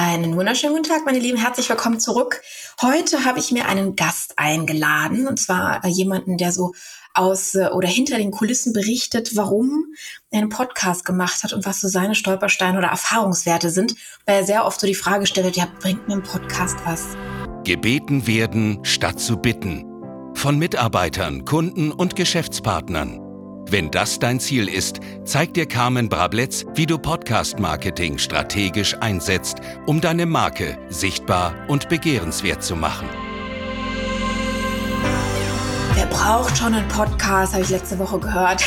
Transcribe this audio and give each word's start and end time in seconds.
Einen 0.00 0.36
wunderschönen 0.36 0.76
guten 0.76 0.88
Tag, 0.88 1.04
meine 1.06 1.18
Lieben. 1.18 1.38
Herzlich 1.38 1.68
willkommen 1.68 1.98
zurück. 1.98 2.40
Heute 2.80 3.24
habe 3.24 3.40
ich 3.40 3.50
mir 3.50 3.66
einen 3.66 3.96
Gast 3.96 4.34
eingeladen, 4.36 5.26
und 5.26 5.40
zwar 5.40 5.84
äh, 5.84 5.88
jemanden, 5.88 6.36
der 6.38 6.52
so 6.52 6.72
aus 7.14 7.56
äh, 7.56 7.70
oder 7.72 7.88
hinter 7.88 8.16
den 8.16 8.30
Kulissen 8.30 8.72
berichtet, 8.72 9.34
warum 9.34 9.86
er 10.30 10.38
einen 10.38 10.50
Podcast 10.50 11.04
gemacht 11.04 11.42
hat 11.42 11.52
und 11.52 11.66
was 11.66 11.80
so 11.80 11.88
seine 11.88 12.14
Stolpersteine 12.14 12.78
oder 12.78 12.86
Erfahrungswerte 12.86 13.70
sind, 13.70 13.96
weil 14.24 14.36
er 14.36 14.44
sehr 14.44 14.66
oft 14.66 14.80
so 14.80 14.86
die 14.86 14.94
Frage 14.94 15.26
stellt, 15.26 15.56
ja, 15.56 15.66
bringt 15.80 16.06
mir 16.06 16.14
ein 16.14 16.22
Podcast 16.22 16.76
was? 16.84 17.04
Gebeten 17.64 18.28
werden 18.28 18.78
statt 18.84 19.18
zu 19.18 19.36
bitten. 19.36 19.84
Von 20.34 20.60
Mitarbeitern, 20.60 21.44
Kunden 21.44 21.90
und 21.90 22.14
Geschäftspartnern. 22.14 23.27
Wenn 23.70 23.90
das 23.90 24.18
dein 24.18 24.40
Ziel 24.40 24.66
ist, 24.66 25.00
zeigt 25.24 25.56
dir 25.56 25.66
Carmen 25.66 26.08
Brabletz, 26.08 26.64
wie 26.74 26.86
du 26.86 26.96
Podcast-Marketing 26.96 28.16
strategisch 28.16 28.96
einsetzt, 29.00 29.58
um 29.84 30.00
deine 30.00 30.24
Marke 30.24 30.78
sichtbar 30.88 31.54
und 31.68 31.90
begehrenswert 31.90 32.62
zu 32.62 32.76
machen. 32.76 33.06
Wer 35.92 36.06
braucht 36.06 36.56
schon 36.56 36.72
einen 36.72 36.88
Podcast, 36.88 37.52
habe 37.52 37.62
ich 37.62 37.68
letzte 37.68 37.98
Woche 37.98 38.18
gehört. 38.18 38.64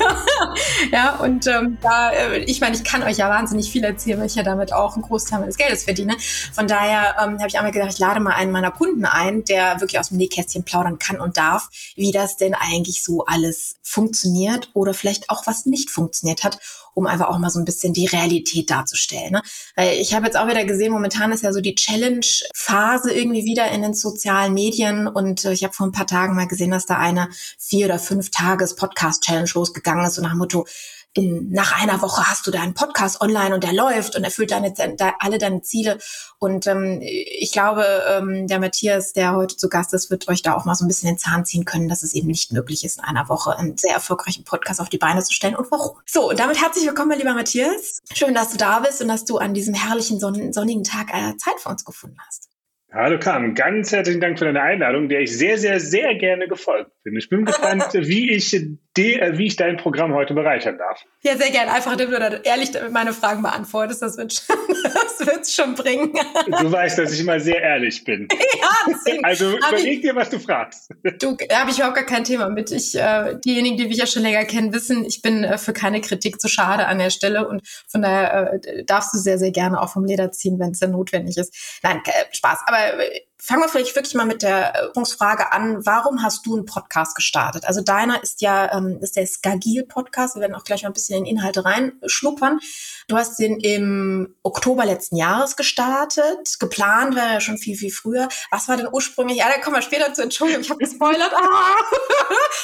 ja, 0.92 1.16
und 1.16 1.46
ähm, 1.46 1.78
da, 1.82 2.10
äh, 2.10 2.38
ich 2.38 2.60
meine, 2.60 2.76
ich 2.76 2.84
kann 2.84 3.02
euch 3.02 3.18
ja 3.18 3.28
wahnsinnig 3.28 3.70
viel 3.70 3.84
erzählen, 3.84 4.18
weil 4.18 4.26
ich 4.26 4.34
ja 4.34 4.42
damit 4.42 4.72
auch 4.72 4.94
einen 4.94 5.02
Großteil 5.02 5.40
meines 5.40 5.56
Geldes 5.56 5.84
verdiene. 5.84 6.16
Von 6.52 6.66
daher 6.66 7.16
ähm, 7.22 7.38
habe 7.38 7.48
ich 7.48 7.56
einmal 7.56 7.72
gedacht, 7.72 7.92
ich 7.92 7.98
lade 7.98 8.20
mal 8.20 8.34
einen 8.34 8.52
meiner 8.52 8.70
Kunden 8.70 9.04
ein, 9.04 9.44
der 9.44 9.80
wirklich 9.80 9.98
aus 9.98 10.08
dem 10.08 10.18
Nähkästchen 10.18 10.64
plaudern 10.64 10.98
kann 10.98 11.20
und 11.20 11.36
darf, 11.36 11.68
wie 11.96 12.12
das 12.12 12.36
denn 12.36 12.54
eigentlich 12.54 13.02
so 13.04 13.24
alles 13.26 13.76
funktioniert 13.82 14.70
oder 14.74 14.94
vielleicht 14.94 15.30
auch 15.30 15.46
was 15.46 15.66
nicht 15.66 15.90
funktioniert 15.90 16.44
hat 16.44 16.58
um 17.00 17.06
einfach 17.06 17.28
auch 17.28 17.38
mal 17.38 17.50
so 17.50 17.58
ein 17.58 17.64
bisschen 17.64 17.92
die 17.92 18.06
Realität 18.06 18.70
darzustellen. 18.70 19.32
Ne? 19.32 19.42
Weil 19.74 19.98
ich 19.98 20.14
habe 20.14 20.26
jetzt 20.26 20.36
auch 20.36 20.46
wieder 20.46 20.64
gesehen, 20.64 20.92
momentan 20.92 21.32
ist 21.32 21.42
ja 21.42 21.52
so 21.52 21.60
die 21.60 21.74
Challenge-Phase 21.74 23.12
irgendwie 23.12 23.44
wieder 23.44 23.70
in 23.70 23.82
den 23.82 23.94
sozialen 23.94 24.54
Medien 24.54 25.08
und 25.08 25.44
äh, 25.44 25.52
ich 25.52 25.64
habe 25.64 25.72
vor 25.72 25.86
ein 25.86 25.92
paar 25.92 26.06
Tagen 26.06 26.36
mal 26.36 26.46
gesehen, 26.46 26.70
dass 26.70 26.86
da 26.86 26.96
eine 26.98 27.28
vier 27.58 27.86
oder 27.86 27.98
fünf 27.98 28.30
Tages 28.30 28.76
Podcast-Challenge 28.76 29.50
losgegangen 29.54 30.04
ist 30.04 30.18
und 30.18 30.24
nach 30.24 30.32
dem 30.32 30.38
Motto, 30.38 30.66
in, 31.14 31.50
nach 31.50 31.80
einer 31.82 32.00
Woche 32.02 32.28
hast 32.28 32.46
du 32.46 32.50
deinen 32.50 32.74
Podcast 32.74 33.20
online 33.20 33.54
und 33.54 33.64
der 33.64 33.72
läuft 33.72 34.16
und 34.16 34.24
erfüllt 34.24 34.52
deine, 34.52 34.72
de, 34.72 35.12
alle 35.18 35.38
deine 35.38 35.62
Ziele. 35.62 35.98
Und 36.38 36.66
ähm, 36.66 37.00
ich 37.02 37.52
glaube, 37.52 37.84
ähm, 38.08 38.46
der 38.46 38.60
Matthias, 38.60 39.12
der 39.12 39.34
heute 39.34 39.56
zu 39.56 39.68
Gast 39.68 39.92
ist, 39.92 40.10
wird 40.10 40.28
euch 40.28 40.42
da 40.42 40.54
auch 40.54 40.64
mal 40.64 40.74
so 40.74 40.84
ein 40.84 40.88
bisschen 40.88 41.08
den 41.08 41.18
Zahn 41.18 41.44
ziehen 41.44 41.64
können, 41.64 41.88
dass 41.88 42.02
es 42.02 42.14
eben 42.14 42.28
nicht 42.28 42.52
möglich 42.52 42.84
ist, 42.84 42.98
in 42.98 43.04
einer 43.04 43.28
Woche 43.28 43.56
einen 43.56 43.76
sehr 43.76 43.94
erfolgreichen 43.94 44.44
Podcast 44.44 44.80
auf 44.80 44.88
die 44.88 44.98
Beine 44.98 45.22
zu 45.22 45.32
stellen 45.32 45.56
und 45.56 45.70
warum. 45.70 45.96
So, 46.06 46.30
und 46.30 46.38
damit 46.38 46.60
herzlich 46.62 46.86
willkommen, 46.86 47.08
mein 47.08 47.18
lieber 47.18 47.34
Matthias. 47.34 47.98
Schön, 48.12 48.34
dass 48.34 48.50
du 48.50 48.56
da 48.56 48.78
bist 48.80 49.02
und 49.02 49.08
dass 49.08 49.24
du 49.24 49.38
an 49.38 49.54
diesem 49.54 49.74
herrlichen 49.74 50.20
sonnigen 50.20 50.84
Tag 50.84 51.08
äh, 51.12 51.36
Zeit 51.36 51.58
für 51.58 51.70
uns 51.70 51.84
gefunden 51.84 52.18
hast. 52.26 52.49
Hallo 52.92 53.20
Carmen, 53.20 53.54
ganz 53.54 53.92
herzlichen 53.92 54.20
Dank 54.20 54.36
für 54.36 54.46
deine 54.46 54.62
Einladung, 54.62 55.08
der 55.08 55.20
ich 55.20 55.38
sehr, 55.38 55.58
sehr, 55.58 55.78
sehr 55.78 56.16
gerne 56.16 56.48
gefolgt 56.48 56.90
bin. 57.04 57.16
Ich 57.16 57.28
bin 57.28 57.44
gespannt, 57.44 57.86
wie 57.92 58.32
ich, 58.32 58.50
de, 58.96 59.20
äh, 59.20 59.38
wie 59.38 59.46
ich 59.46 59.54
dein 59.54 59.76
Programm 59.76 60.12
heute 60.12 60.34
bereichern 60.34 60.76
darf. 60.76 61.00
Ja, 61.22 61.36
sehr 61.36 61.52
gerne. 61.52 61.72
Einfach, 61.72 61.92
indem 61.92 62.10
du 62.10 62.18
da 62.18 62.30
ehrlich 62.42 62.70
meine 62.90 63.12
Fragen 63.12 63.42
beantwortest. 63.42 64.02
Das 64.02 64.16
wird 64.16 64.32
schon, 64.32 64.56
das 64.82 65.24
wird's 65.24 65.54
schon 65.54 65.76
bringen. 65.76 66.12
Du 66.60 66.72
weißt, 66.72 66.98
dass 66.98 67.12
ich 67.12 67.20
immer 67.20 67.38
sehr 67.38 67.62
ehrlich 67.62 68.02
bin. 68.04 68.26
Ja, 68.60 68.68
deswegen. 68.88 69.24
Also 69.24 69.56
überleg 69.56 70.02
dir, 70.02 70.14
was 70.14 70.28
du 70.28 70.38
fragst. 70.38 70.90
Du, 71.18 71.36
da 71.48 71.60
habe 71.60 71.70
ich 71.70 71.76
überhaupt 71.76 71.96
gar 71.96 72.04
kein 72.04 72.24
Thema 72.24 72.48
mit. 72.50 72.70
Ich, 72.70 72.94
äh, 72.94 73.36
diejenigen, 73.42 73.78
die 73.78 73.86
mich 73.86 73.96
ja 73.96 74.06
schon 74.06 74.22
länger 74.22 74.44
kennen, 74.44 74.74
wissen, 74.74 75.04
ich 75.06 75.22
bin 75.22 75.44
äh, 75.44 75.56
für 75.56 75.72
keine 75.72 76.00
Kritik 76.00 76.40
zu 76.40 76.48
schade 76.48 76.86
an 76.86 76.98
der 76.98 77.10
Stelle 77.10 77.48
und 77.48 77.62
von 77.88 78.02
daher 78.02 78.60
äh, 78.62 78.84
darfst 78.84 79.14
du 79.14 79.18
sehr, 79.18 79.38
sehr 79.38 79.50
gerne 79.50 79.80
auch 79.80 79.92
vom 79.92 80.04
Leder 80.04 80.30
ziehen, 80.32 80.58
wenn 80.58 80.72
es 80.72 80.80
dann 80.80 80.90
notwendig 80.90 81.38
ist. 81.38 81.54
Nein, 81.82 82.02
äh, 82.04 82.34
Spaß. 82.34 82.60
Aber 82.66 82.79
äh, 82.88 83.20
fangen 83.40 83.62
wir 83.62 83.68
vielleicht 83.68 83.96
wirklich 83.96 84.14
mal 84.14 84.26
mit 84.26 84.42
der 84.42 84.90
Übungsfrage 84.90 85.52
an. 85.52 85.84
Warum 85.86 86.22
hast 86.22 86.44
du 86.46 86.56
einen 86.56 86.66
Podcast 86.66 87.14
gestartet? 87.14 87.64
Also 87.64 87.80
deiner 87.80 88.22
ist 88.22 88.42
ja 88.42 88.76
ähm, 88.76 88.98
ist 89.00 89.16
der 89.16 89.26
Skagil 89.26 89.84
Podcast. 89.84 90.36
Wir 90.36 90.42
werden 90.42 90.54
auch 90.54 90.64
gleich 90.64 90.82
mal 90.82 90.90
ein 90.90 90.94
bisschen 90.94 91.24
in 91.24 91.36
Inhalte 91.36 91.64
reinschnuppern. 91.64 92.60
Du 93.08 93.16
hast 93.16 93.38
den 93.38 93.58
im 93.60 94.36
Oktober 94.42 94.84
letzten 94.84 95.16
Jahres 95.16 95.56
gestartet. 95.56 96.58
Geplant 96.58 97.16
war 97.16 97.32
ja 97.34 97.40
schon 97.40 97.58
viel, 97.58 97.76
viel 97.76 97.90
früher. 97.90 98.28
Was 98.50 98.68
war 98.68 98.76
denn 98.76 98.88
ursprünglich? 98.92 99.38
Ja, 99.38 99.46
da 99.48 99.60
kommen 99.60 99.76
wir 99.76 99.82
später 99.82 100.12
zu. 100.12 100.22
Entschuldigung, 100.22 100.62
ich 100.62 100.70
habe 100.70 100.78
gespoilert. 100.78 101.32
Ah! 101.34 101.76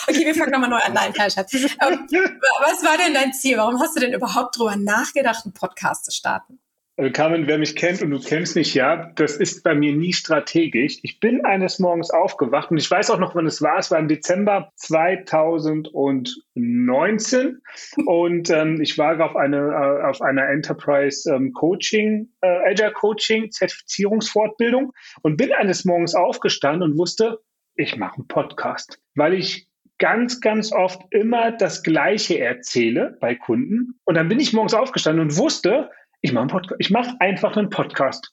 Okay, 0.09 0.25
wir 0.25 0.37
fangen 0.37 0.53
nochmal 0.53 0.71
neu 0.71 0.79
an. 0.79 0.93
Nein, 0.93 1.13
kein 1.13 1.33
Schatz. 1.33 1.53
Ähm, 1.53 2.07
was 2.09 2.85
war 2.85 2.97
denn 2.97 3.13
dein 3.13 3.33
Ziel? 3.33 3.57
Warum 3.59 3.81
hast 3.81 3.97
du 3.97 4.01
denn 4.01 4.13
überhaupt 4.13 4.57
drüber 4.57 4.77
nachgedacht, 4.77 5.45
einen 5.45 5.53
Podcast 5.53 6.05
zu 6.05 6.13
starten? 6.13 6.61
Also 6.99 7.13
Carmen, 7.13 7.47
wer 7.47 7.59
mich 7.59 7.77
kennt 7.77 8.01
und 8.01 8.11
du 8.11 8.19
kennst 8.19 8.57
mich 8.57 8.73
ja, 8.73 9.11
das 9.17 9.37
ist 9.37 9.63
bei 9.63 9.75
mir 9.75 9.95
nie 9.95 10.15
strategisch. 10.15 10.99
Ich 11.03 11.21
bin 11.21 11.45
eines 11.45 11.79
Morgens 11.79 12.11
aufgewacht 12.11 12.71
und 12.71 12.79
ich 12.79 12.91
weiß 12.91 13.11
auch 13.11 13.19
noch, 13.19 13.35
wann 13.35 13.45
es 13.45 13.61
war. 13.61 13.79
Es 13.79 13.91
war 13.91 13.99
im 13.99 14.09
Dezember 14.09 14.73
2019 14.77 17.61
und 18.07 18.49
ähm, 18.49 18.81
ich 18.81 18.97
war 18.97 19.21
auf, 19.21 19.37
eine, 19.37 19.59
äh, 19.59 20.05
auf 20.07 20.23
einer 20.23 20.49
Enterprise 20.49 21.31
ähm, 21.31 21.53
Coaching, 21.53 22.31
äh, 22.41 22.71
Agile 22.71 22.93
Coaching, 22.93 23.51
Zertifizierungsfortbildung 23.51 24.95
und 25.21 25.37
bin 25.37 25.53
eines 25.53 25.85
Morgens 25.85 26.15
aufgestanden 26.15 26.93
und 26.93 26.97
wusste, 26.97 27.41
ich 27.75 27.99
mache 27.99 28.17
einen 28.17 28.27
Podcast, 28.27 29.03
weil 29.15 29.35
ich 29.35 29.69
ganz, 29.99 30.41
ganz 30.41 30.73
oft 30.73 31.03
immer 31.11 31.53
das 31.53 31.83
Gleiche 31.83 32.39
erzähle 32.39 33.19
bei 33.21 33.35
Kunden. 33.35 34.01
Und 34.05 34.15
dann 34.15 34.29
bin 34.29 34.41
ich 34.41 34.55
morgens 34.55 34.73
aufgestanden 34.73 35.23
und 35.23 35.37
wusste, 35.37 35.91
ich 36.21 36.33
mache 36.33 36.43
einen 36.43 36.51
Podcast. 36.51 36.81
Ich 36.81 36.91
mache 36.91 37.17
einfach 37.21 37.57
einen 37.57 37.71
Podcast. 37.71 38.33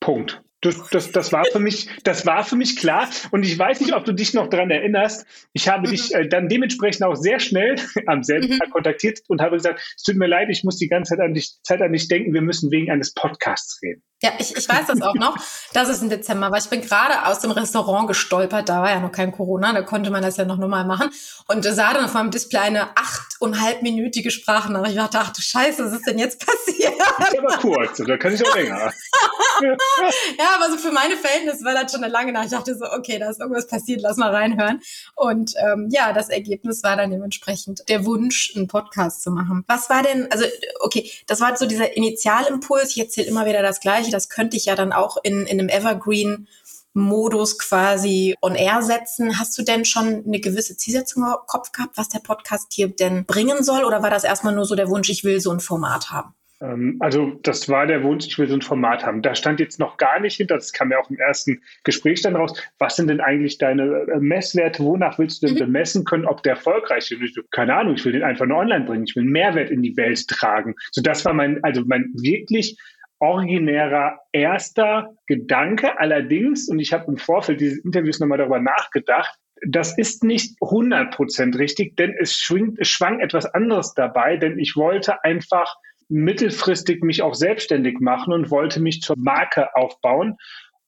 Punkt. 0.00 0.42
Das, 0.62 0.76
das, 0.90 1.10
das, 1.10 1.32
war 1.32 1.44
für 1.44 1.58
mich, 1.58 1.88
das 2.04 2.24
war 2.24 2.44
für 2.44 2.54
mich 2.54 2.76
klar. 2.76 3.08
Und 3.32 3.42
ich 3.42 3.58
weiß 3.58 3.80
nicht, 3.80 3.94
ob 3.94 4.04
du 4.04 4.12
dich 4.12 4.32
noch 4.32 4.48
daran 4.48 4.70
erinnerst. 4.70 5.26
Ich 5.52 5.68
habe 5.68 5.88
mhm. 5.88 5.90
dich 5.90 6.14
äh, 6.14 6.28
dann 6.28 6.48
dementsprechend 6.48 7.02
auch 7.02 7.16
sehr 7.16 7.40
schnell 7.40 7.74
am 8.06 8.22
selben 8.22 8.46
mhm. 8.46 8.58
Tag 8.60 8.70
kontaktiert 8.70 9.20
und 9.26 9.42
habe 9.42 9.56
gesagt, 9.56 9.82
es 9.96 10.04
tut 10.04 10.14
mir 10.14 10.28
leid, 10.28 10.48
ich 10.50 10.62
muss 10.62 10.76
die 10.76 10.86
ganze 10.86 11.16
Zeit 11.16 11.20
an 11.20 11.34
dich, 11.34 11.60
Zeit 11.64 11.82
an 11.82 11.92
dich 11.92 12.06
denken, 12.06 12.32
wir 12.32 12.42
müssen 12.42 12.70
wegen 12.70 12.92
eines 12.92 13.12
Podcasts 13.12 13.80
reden. 13.82 14.04
Ja, 14.22 14.30
ich, 14.38 14.56
ich 14.56 14.68
weiß 14.68 14.86
das 14.86 15.02
auch 15.02 15.16
noch, 15.16 15.36
dass 15.72 15.88
es 15.88 16.00
im 16.00 16.08
Dezember 16.08 16.52
war. 16.52 16.58
Ich 16.58 16.70
bin 16.70 16.80
gerade 16.80 17.26
aus 17.26 17.40
dem 17.40 17.50
Restaurant 17.50 18.06
gestolpert, 18.06 18.68
da 18.68 18.82
war 18.82 18.90
ja 18.90 19.00
noch 19.00 19.10
kein 19.10 19.32
Corona, 19.32 19.72
da 19.72 19.82
konnte 19.82 20.12
man 20.12 20.22
das 20.22 20.36
ja 20.36 20.44
noch 20.44 20.58
normal 20.58 20.84
machen. 20.84 21.10
Und 21.48 21.64
sah 21.64 21.92
dann 21.92 22.04
auf 22.04 22.14
meinem 22.14 22.30
Display 22.30 22.60
eine 22.60 22.96
acht 22.96 23.31
und 23.42 23.60
halbminütige 23.60 24.30
Sprachnachricht. 24.30 24.92
Ich 24.92 24.96
dachte, 24.96 25.18
ach 25.20 25.32
du 25.32 25.42
Scheiße, 25.42 25.84
was 25.84 25.92
ist 25.92 26.06
denn 26.06 26.18
jetzt 26.18 26.46
passiert? 26.46 26.94
Das 27.18 27.32
ist 27.32 27.38
aber 27.38 27.56
kurz, 27.58 27.98
da 27.98 28.16
kann 28.16 28.34
ich 28.34 28.46
auch 28.46 28.54
länger. 28.54 28.92
ja, 29.62 30.48
aber 30.56 30.70
so 30.70 30.78
für 30.78 30.92
meine 30.92 31.16
Verhältnisse 31.16 31.64
war 31.64 31.74
das 31.74 31.90
schon 31.90 32.04
eine 32.04 32.12
lange 32.12 32.32
Nacht. 32.32 32.46
Ich 32.46 32.50
dachte 32.52 32.76
so, 32.76 32.84
okay, 32.92 33.18
da 33.18 33.30
ist 33.30 33.40
irgendwas 33.40 33.66
passiert, 33.66 34.00
lass 34.00 34.16
mal 34.16 34.30
reinhören. 34.30 34.80
Und 35.16 35.54
ähm, 35.58 35.88
ja, 35.90 36.12
das 36.12 36.28
Ergebnis 36.28 36.84
war 36.84 36.96
dann 36.96 37.10
dementsprechend 37.10 37.88
der 37.88 38.06
Wunsch, 38.06 38.52
einen 38.54 38.68
Podcast 38.68 39.22
zu 39.22 39.30
machen. 39.32 39.64
Was 39.66 39.90
war 39.90 40.02
denn, 40.02 40.30
also 40.30 40.44
okay, 40.80 41.10
das 41.26 41.40
war 41.40 41.56
so 41.56 41.66
dieser 41.66 41.96
Initialimpuls. 41.96 42.90
Ich 42.90 43.00
erzähle 43.00 43.26
immer 43.26 43.44
wieder 43.44 43.62
das 43.62 43.80
Gleiche 43.80 44.12
das 44.12 44.28
könnte 44.28 44.56
ich 44.56 44.66
ja 44.66 44.76
dann 44.76 44.92
auch 44.92 45.16
in, 45.22 45.46
in 45.46 45.58
einem 45.58 45.68
Evergreen 45.68 46.46
Modus 46.94 47.58
quasi 47.58 48.34
on 48.40 48.54
air 48.54 48.82
setzen. 48.82 49.38
Hast 49.38 49.56
du 49.58 49.62
denn 49.62 49.84
schon 49.84 50.24
eine 50.26 50.40
gewisse 50.40 50.76
Zielsetzung 50.76 51.24
im 51.24 51.34
Kopf 51.46 51.72
gehabt, 51.72 51.96
was 51.96 52.08
der 52.08 52.20
Podcast 52.20 52.72
hier 52.72 52.88
denn 52.88 53.24
bringen 53.24 53.62
soll? 53.62 53.84
Oder 53.84 54.02
war 54.02 54.10
das 54.10 54.24
erstmal 54.24 54.54
nur 54.54 54.64
so 54.64 54.74
der 54.74 54.88
Wunsch, 54.88 55.08
ich 55.10 55.24
will 55.24 55.40
so 55.40 55.50
ein 55.50 55.60
Format 55.60 56.10
haben? 56.10 56.34
Ähm, 56.62 56.96
also 57.00 57.38
das 57.42 57.68
war 57.68 57.86
der 57.86 58.02
Wunsch, 58.02 58.26
ich 58.26 58.38
will 58.38 58.48
so 58.48 58.54
ein 58.54 58.62
Format 58.62 59.04
haben. 59.04 59.22
Da 59.22 59.34
stand 59.34 59.60
jetzt 59.60 59.78
noch 59.78 59.96
gar 59.96 60.20
nicht 60.20 60.36
hinter, 60.36 60.54
das 60.54 60.72
kam 60.72 60.90
ja 60.90 60.98
auch 60.98 61.10
im 61.10 61.18
ersten 61.18 61.60
Gespräch 61.84 62.22
dann 62.22 62.36
raus. 62.36 62.54
Was 62.78 62.96
sind 62.96 63.08
denn 63.08 63.20
eigentlich 63.20 63.58
deine 63.58 63.82
äh, 63.82 64.20
Messwerte? 64.20 64.84
Wonach 64.84 65.18
willst 65.18 65.42
du 65.42 65.48
denn 65.48 65.56
mhm. 65.56 65.72
bemessen 65.72 66.04
können, 66.04 66.26
ob 66.26 66.42
der 66.42 66.52
erfolgreich 66.52 67.10
ist? 67.10 67.40
Keine 67.50 67.74
Ahnung, 67.74 67.94
ich 67.94 68.04
will 68.04 68.12
den 68.12 68.22
einfach 68.22 68.46
nur 68.46 68.58
online 68.58 68.84
bringen. 68.84 69.04
Ich 69.06 69.16
will 69.16 69.24
Mehrwert 69.24 69.70
in 69.70 69.82
die 69.82 69.96
Welt 69.96 70.26
tragen. 70.28 70.74
So 70.92 71.02
das 71.02 71.24
war 71.24 71.34
mein, 71.34 71.62
also 71.64 71.82
mein 71.84 72.12
wirklich 72.14 72.76
originärer 73.22 74.18
erster 74.32 75.14
Gedanke. 75.26 75.98
Allerdings, 75.98 76.68
und 76.68 76.80
ich 76.80 76.92
habe 76.92 77.04
im 77.06 77.16
Vorfeld 77.16 77.60
dieses 77.60 77.84
Interviews 77.84 78.18
nochmal 78.18 78.38
darüber 78.38 78.60
nachgedacht, 78.60 79.38
das 79.64 79.96
ist 79.96 80.24
nicht 80.24 80.60
100% 80.60 81.56
richtig, 81.56 81.96
denn 81.96 82.12
es, 82.18 82.36
schwingt, 82.36 82.80
es 82.80 82.88
schwang 82.88 83.20
etwas 83.20 83.46
anderes 83.46 83.94
dabei, 83.94 84.36
denn 84.36 84.58
ich 84.58 84.74
wollte 84.74 85.22
einfach 85.22 85.76
mittelfristig 86.08 87.04
mich 87.04 87.22
auch 87.22 87.34
selbstständig 87.34 88.00
machen 88.00 88.34
und 88.34 88.50
wollte 88.50 88.80
mich 88.80 89.00
zur 89.02 89.16
Marke 89.16 89.74
aufbauen. 89.76 90.36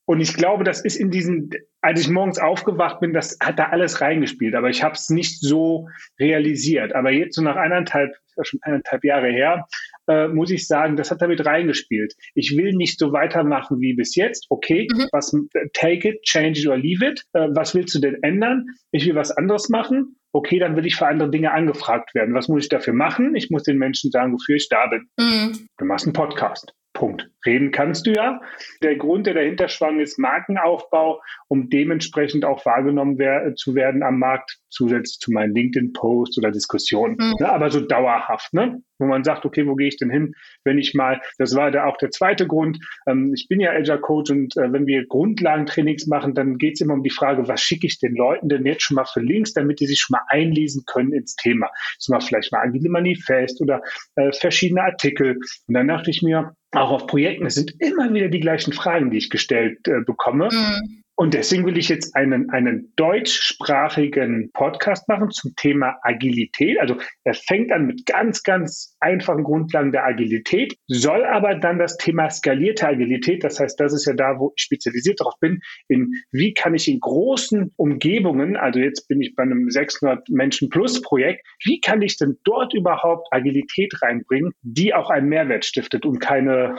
Und 0.04 0.20
ich 0.20 0.34
glaube, 0.34 0.64
das 0.64 0.84
ist 0.84 0.96
in 0.96 1.12
diesen, 1.12 1.50
als 1.80 2.00
ich 2.00 2.10
morgens 2.10 2.40
aufgewacht 2.40 2.98
bin, 2.98 3.14
das 3.14 3.38
hat 3.40 3.60
da 3.60 3.66
alles 3.68 4.00
reingespielt, 4.00 4.56
aber 4.56 4.70
ich 4.70 4.82
habe 4.82 4.94
es 4.94 5.08
nicht 5.08 5.40
so 5.40 5.88
realisiert. 6.18 6.94
Aber 6.96 7.12
jetzt 7.12 7.36
so 7.36 7.42
nach 7.42 7.56
eineinhalb, 7.56 8.12
schon 8.42 8.60
eineinhalb 8.62 9.04
Jahre 9.04 9.28
her, 9.28 9.66
äh, 10.08 10.28
muss 10.28 10.50
ich 10.50 10.66
sagen, 10.66 10.96
das 10.96 11.10
hat 11.10 11.22
damit 11.22 11.44
reingespielt. 11.44 12.14
Ich 12.34 12.56
will 12.56 12.72
nicht 12.72 12.98
so 12.98 13.12
weitermachen 13.12 13.80
wie 13.80 13.94
bis 13.94 14.14
jetzt. 14.14 14.46
Okay, 14.50 14.86
mhm. 14.92 15.08
was 15.12 15.34
take 15.72 16.08
it, 16.08 16.22
change 16.22 16.60
it 16.60 16.66
or 16.66 16.76
leave 16.76 17.04
it. 17.04 17.24
Äh, 17.32 17.48
was 17.54 17.74
willst 17.74 17.94
du 17.94 18.00
denn 18.00 18.22
ändern? 18.22 18.66
Ich 18.90 19.06
will 19.06 19.14
was 19.14 19.30
anderes 19.30 19.68
machen. 19.68 20.16
Okay, 20.32 20.58
dann 20.58 20.76
will 20.76 20.86
ich 20.86 20.96
für 20.96 21.06
andere 21.06 21.30
Dinge 21.30 21.52
angefragt 21.52 22.14
werden. 22.14 22.34
Was 22.34 22.48
muss 22.48 22.64
ich 22.64 22.68
dafür 22.68 22.92
machen? 22.92 23.36
Ich 23.36 23.50
muss 23.50 23.62
den 23.62 23.78
Menschen 23.78 24.10
sagen, 24.10 24.32
wofür 24.32 24.56
ich 24.56 24.68
da 24.68 24.86
bin. 24.88 25.08
Mhm. 25.18 25.68
Du 25.78 25.84
machst 25.84 26.06
einen 26.06 26.12
Podcast. 26.12 26.74
Punkt. 27.04 27.30
Reden 27.44 27.70
kannst 27.70 28.06
du 28.06 28.12
ja. 28.12 28.40
Der 28.82 28.96
Grund, 28.96 29.26
der 29.26 29.34
dahinter 29.34 29.68
schwang, 29.68 30.00
ist 30.00 30.18
Markenaufbau, 30.18 31.20
um 31.48 31.68
dementsprechend 31.68 32.46
auch 32.46 32.64
wahrgenommen 32.64 33.18
wer 33.18 33.54
zu 33.56 33.74
werden 33.74 34.02
am 34.02 34.18
Markt, 34.18 34.58
zusätzlich 34.70 35.18
zu 35.18 35.30
meinen 35.30 35.54
LinkedIn-Posts 35.54 36.38
oder 36.38 36.50
Diskussionen. 36.50 37.16
Mhm. 37.18 37.34
Ne, 37.40 37.48
aber 37.50 37.70
so 37.70 37.80
dauerhaft, 37.80 38.54
ne? 38.54 38.82
wo 38.98 39.06
man 39.06 39.24
sagt, 39.24 39.44
okay, 39.44 39.66
wo 39.66 39.74
gehe 39.74 39.88
ich 39.88 39.96
denn 39.96 40.10
hin, 40.10 40.34
wenn 40.64 40.78
ich 40.78 40.94
mal, 40.94 41.20
das 41.38 41.54
war 41.54 41.70
da 41.70 41.84
auch 41.86 41.96
der 41.96 42.10
zweite 42.10 42.46
Grund, 42.46 42.78
ähm, 43.06 43.32
ich 43.34 43.48
bin 43.48 43.60
ja 43.60 43.72
Agile 43.72 44.00
Coach 44.00 44.30
und 44.30 44.56
äh, 44.56 44.72
wenn 44.72 44.86
wir 44.86 45.06
Grundlagentrainings 45.06 46.06
machen, 46.06 46.34
dann 46.34 46.58
geht 46.58 46.74
es 46.74 46.80
immer 46.80 46.94
um 46.94 47.02
die 47.02 47.10
Frage, 47.10 47.46
was 47.48 47.60
schicke 47.60 47.86
ich 47.86 47.98
den 47.98 48.14
Leuten 48.14 48.48
denn 48.48 48.64
jetzt 48.64 48.82
schon 48.82 48.94
mal 48.94 49.04
für 49.04 49.20
Links, 49.20 49.52
damit 49.52 49.80
die 49.80 49.86
sich 49.86 50.00
schon 50.00 50.14
mal 50.14 50.24
einlesen 50.28 50.84
können 50.86 51.12
ins 51.12 51.36
Thema. 51.36 51.68
Zum 51.98 52.14
Beispiel 52.14 52.38
vielleicht 52.38 52.52
mal 52.52 52.66
Agile 52.66 52.88
Manifest 52.88 53.60
oder 53.60 53.82
äh, 54.16 54.32
verschiedene 54.32 54.82
Artikel. 54.82 55.38
Und 55.66 55.74
dann 55.74 55.88
dachte 55.88 56.10
ich 56.10 56.22
mir, 56.22 56.54
auch 56.76 56.90
auf 56.90 57.06
Projekten, 57.06 57.46
es 57.46 57.54
sind 57.54 57.74
immer 57.80 58.12
wieder 58.12 58.28
die 58.28 58.40
gleichen 58.40 58.72
Fragen, 58.72 59.10
die 59.10 59.18
ich 59.18 59.30
gestellt 59.30 59.86
äh, 59.86 60.00
bekomme. 60.00 60.48
Mhm. 60.52 61.03
Und 61.16 61.32
deswegen 61.32 61.64
will 61.64 61.78
ich 61.78 61.88
jetzt 61.88 62.16
einen, 62.16 62.50
einen 62.50 62.92
deutschsprachigen 62.96 64.50
Podcast 64.52 65.08
machen 65.08 65.30
zum 65.30 65.54
Thema 65.54 65.96
Agilität. 66.02 66.80
Also 66.80 66.96
er 67.22 67.34
fängt 67.34 67.70
an 67.70 67.86
mit 67.86 68.04
ganz, 68.04 68.42
ganz 68.42 68.96
einfachen 68.98 69.44
Grundlagen 69.44 69.92
der 69.92 70.04
Agilität, 70.04 70.76
soll 70.88 71.24
aber 71.24 71.54
dann 71.54 71.78
das 71.78 71.96
Thema 71.98 72.30
skalierte 72.30 72.88
Agilität, 72.88 73.44
das 73.44 73.60
heißt, 73.60 73.78
das 73.78 73.92
ist 73.92 74.06
ja 74.06 74.14
da, 74.14 74.40
wo 74.40 74.52
ich 74.56 74.62
spezialisiert 74.64 75.20
darauf 75.20 75.34
bin, 75.40 75.60
in 75.88 76.10
wie 76.32 76.52
kann 76.52 76.74
ich 76.74 76.88
in 76.88 76.98
großen 76.98 77.72
Umgebungen, 77.76 78.56
also 78.56 78.80
jetzt 78.80 79.06
bin 79.06 79.20
ich 79.20 79.36
bei 79.36 79.44
einem 79.44 79.70
600 79.70 80.28
Menschen 80.30 80.68
plus 80.68 81.00
Projekt, 81.00 81.46
wie 81.64 81.80
kann 81.80 82.02
ich 82.02 82.16
denn 82.16 82.38
dort 82.44 82.74
überhaupt 82.74 83.28
Agilität 83.30 83.94
reinbringen, 84.02 84.52
die 84.62 84.94
auch 84.94 85.10
einen 85.10 85.28
Mehrwert 85.28 85.64
stiftet 85.64 86.04
und 86.04 86.18
keine 86.18 86.74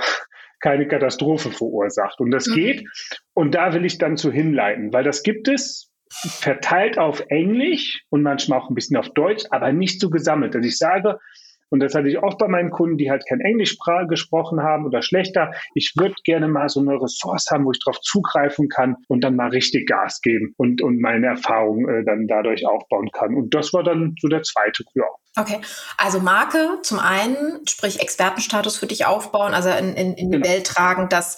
keine 0.62 0.88
Katastrophe 0.88 1.52
verursacht. 1.52 2.19
Und 2.19 2.31
das 2.31 2.48
mhm. 2.48 2.56
geht. 2.56 2.84
Und 3.34 3.56
da 3.56 3.74
will 3.74 3.86
ich 3.86 3.98
dann 3.98 4.18
zu 4.18 4.31
hinleiten, 4.31 4.94
weil 4.94 5.04
das 5.04 5.24
gibt 5.24 5.48
es 5.48 5.92
verteilt 6.12 6.98
auf 6.98 7.24
Englisch 7.30 8.04
und 8.10 8.22
manchmal 8.22 8.60
auch 8.60 8.69
ein 8.69 8.75
bisschen 8.75 8.98
auf 8.98 9.10
Deutsch, 9.13 9.44
aber 9.50 9.74
nicht 9.74 10.00
so 10.00 10.10
gesammelt. 10.10 10.56
Also 10.56 10.68
ich 10.68 10.78
sage, 10.78 11.18
und 11.69 11.79
das 11.79 11.95
hatte 11.95 12.07
ich 12.07 12.17
auch 12.17 12.38
bei 12.38 12.47
meinen 12.47 12.69
Kunden, 12.69 12.97
die 12.97 13.09
halt 13.09 13.25
kein 13.27 13.39
Englisch 13.41 13.77
gesprochen 14.07 14.62
haben 14.62 14.85
oder 14.85 15.01
schlechter. 15.01 15.51
Ich 15.73 15.94
würde 15.97 16.15
gerne 16.23 16.47
mal 16.47 16.69
so 16.69 16.79
eine 16.79 17.01
Ressource 17.01 17.47
haben, 17.51 17.65
wo 17.65 17.71
ich 17.71 17.79
darauf 17.83 18.00
zugreifen 18.01 18.69
kann 18.69 18.95
und 19.07 19.23
dann 19.23 19.35
mal 19.35 19.50
richtig 19.50 19.88
Gas 19.88 20.21
geben 20.21 20.53
und, 20.57 20.81
und 20.81 21.01
meine 21.01 21.27
Erfahrung 21.27 21.88
äh, 21.89 22.03
dann 22.06 22.27
dadurch 22.27 22.65
aufbauen 22.67 23.09
kann. 23.12 23.35
Und 23.35 23.53
das 23.53 23.73
war 23.73 23.83
dann 23.83 24.15
so 24.19 24.27
der 24.27 24.44
zweite 24.44 24.83
ja. 24.94 25.06
Okay, 25.38 25.59
also 25.97 26.19
Marke 26.19 26.79
zum 26.83 27.00
einen, 27.00 27.68
sprich 27.68 28.00
Expertenstatus 28.00 28.77
für 28.77 28.88
dich 28.88 29.06
aufbauen, 29.06 29.53
also 29.53 29.69
in, 29.69 29.94
in, 29.94 30.13
in 30.13 30.31
die 30.31 30.38
genau. 30.38 30.47
Welt 30.47 30.68
tragen, 30.68 31.09
dass 31.09 31.38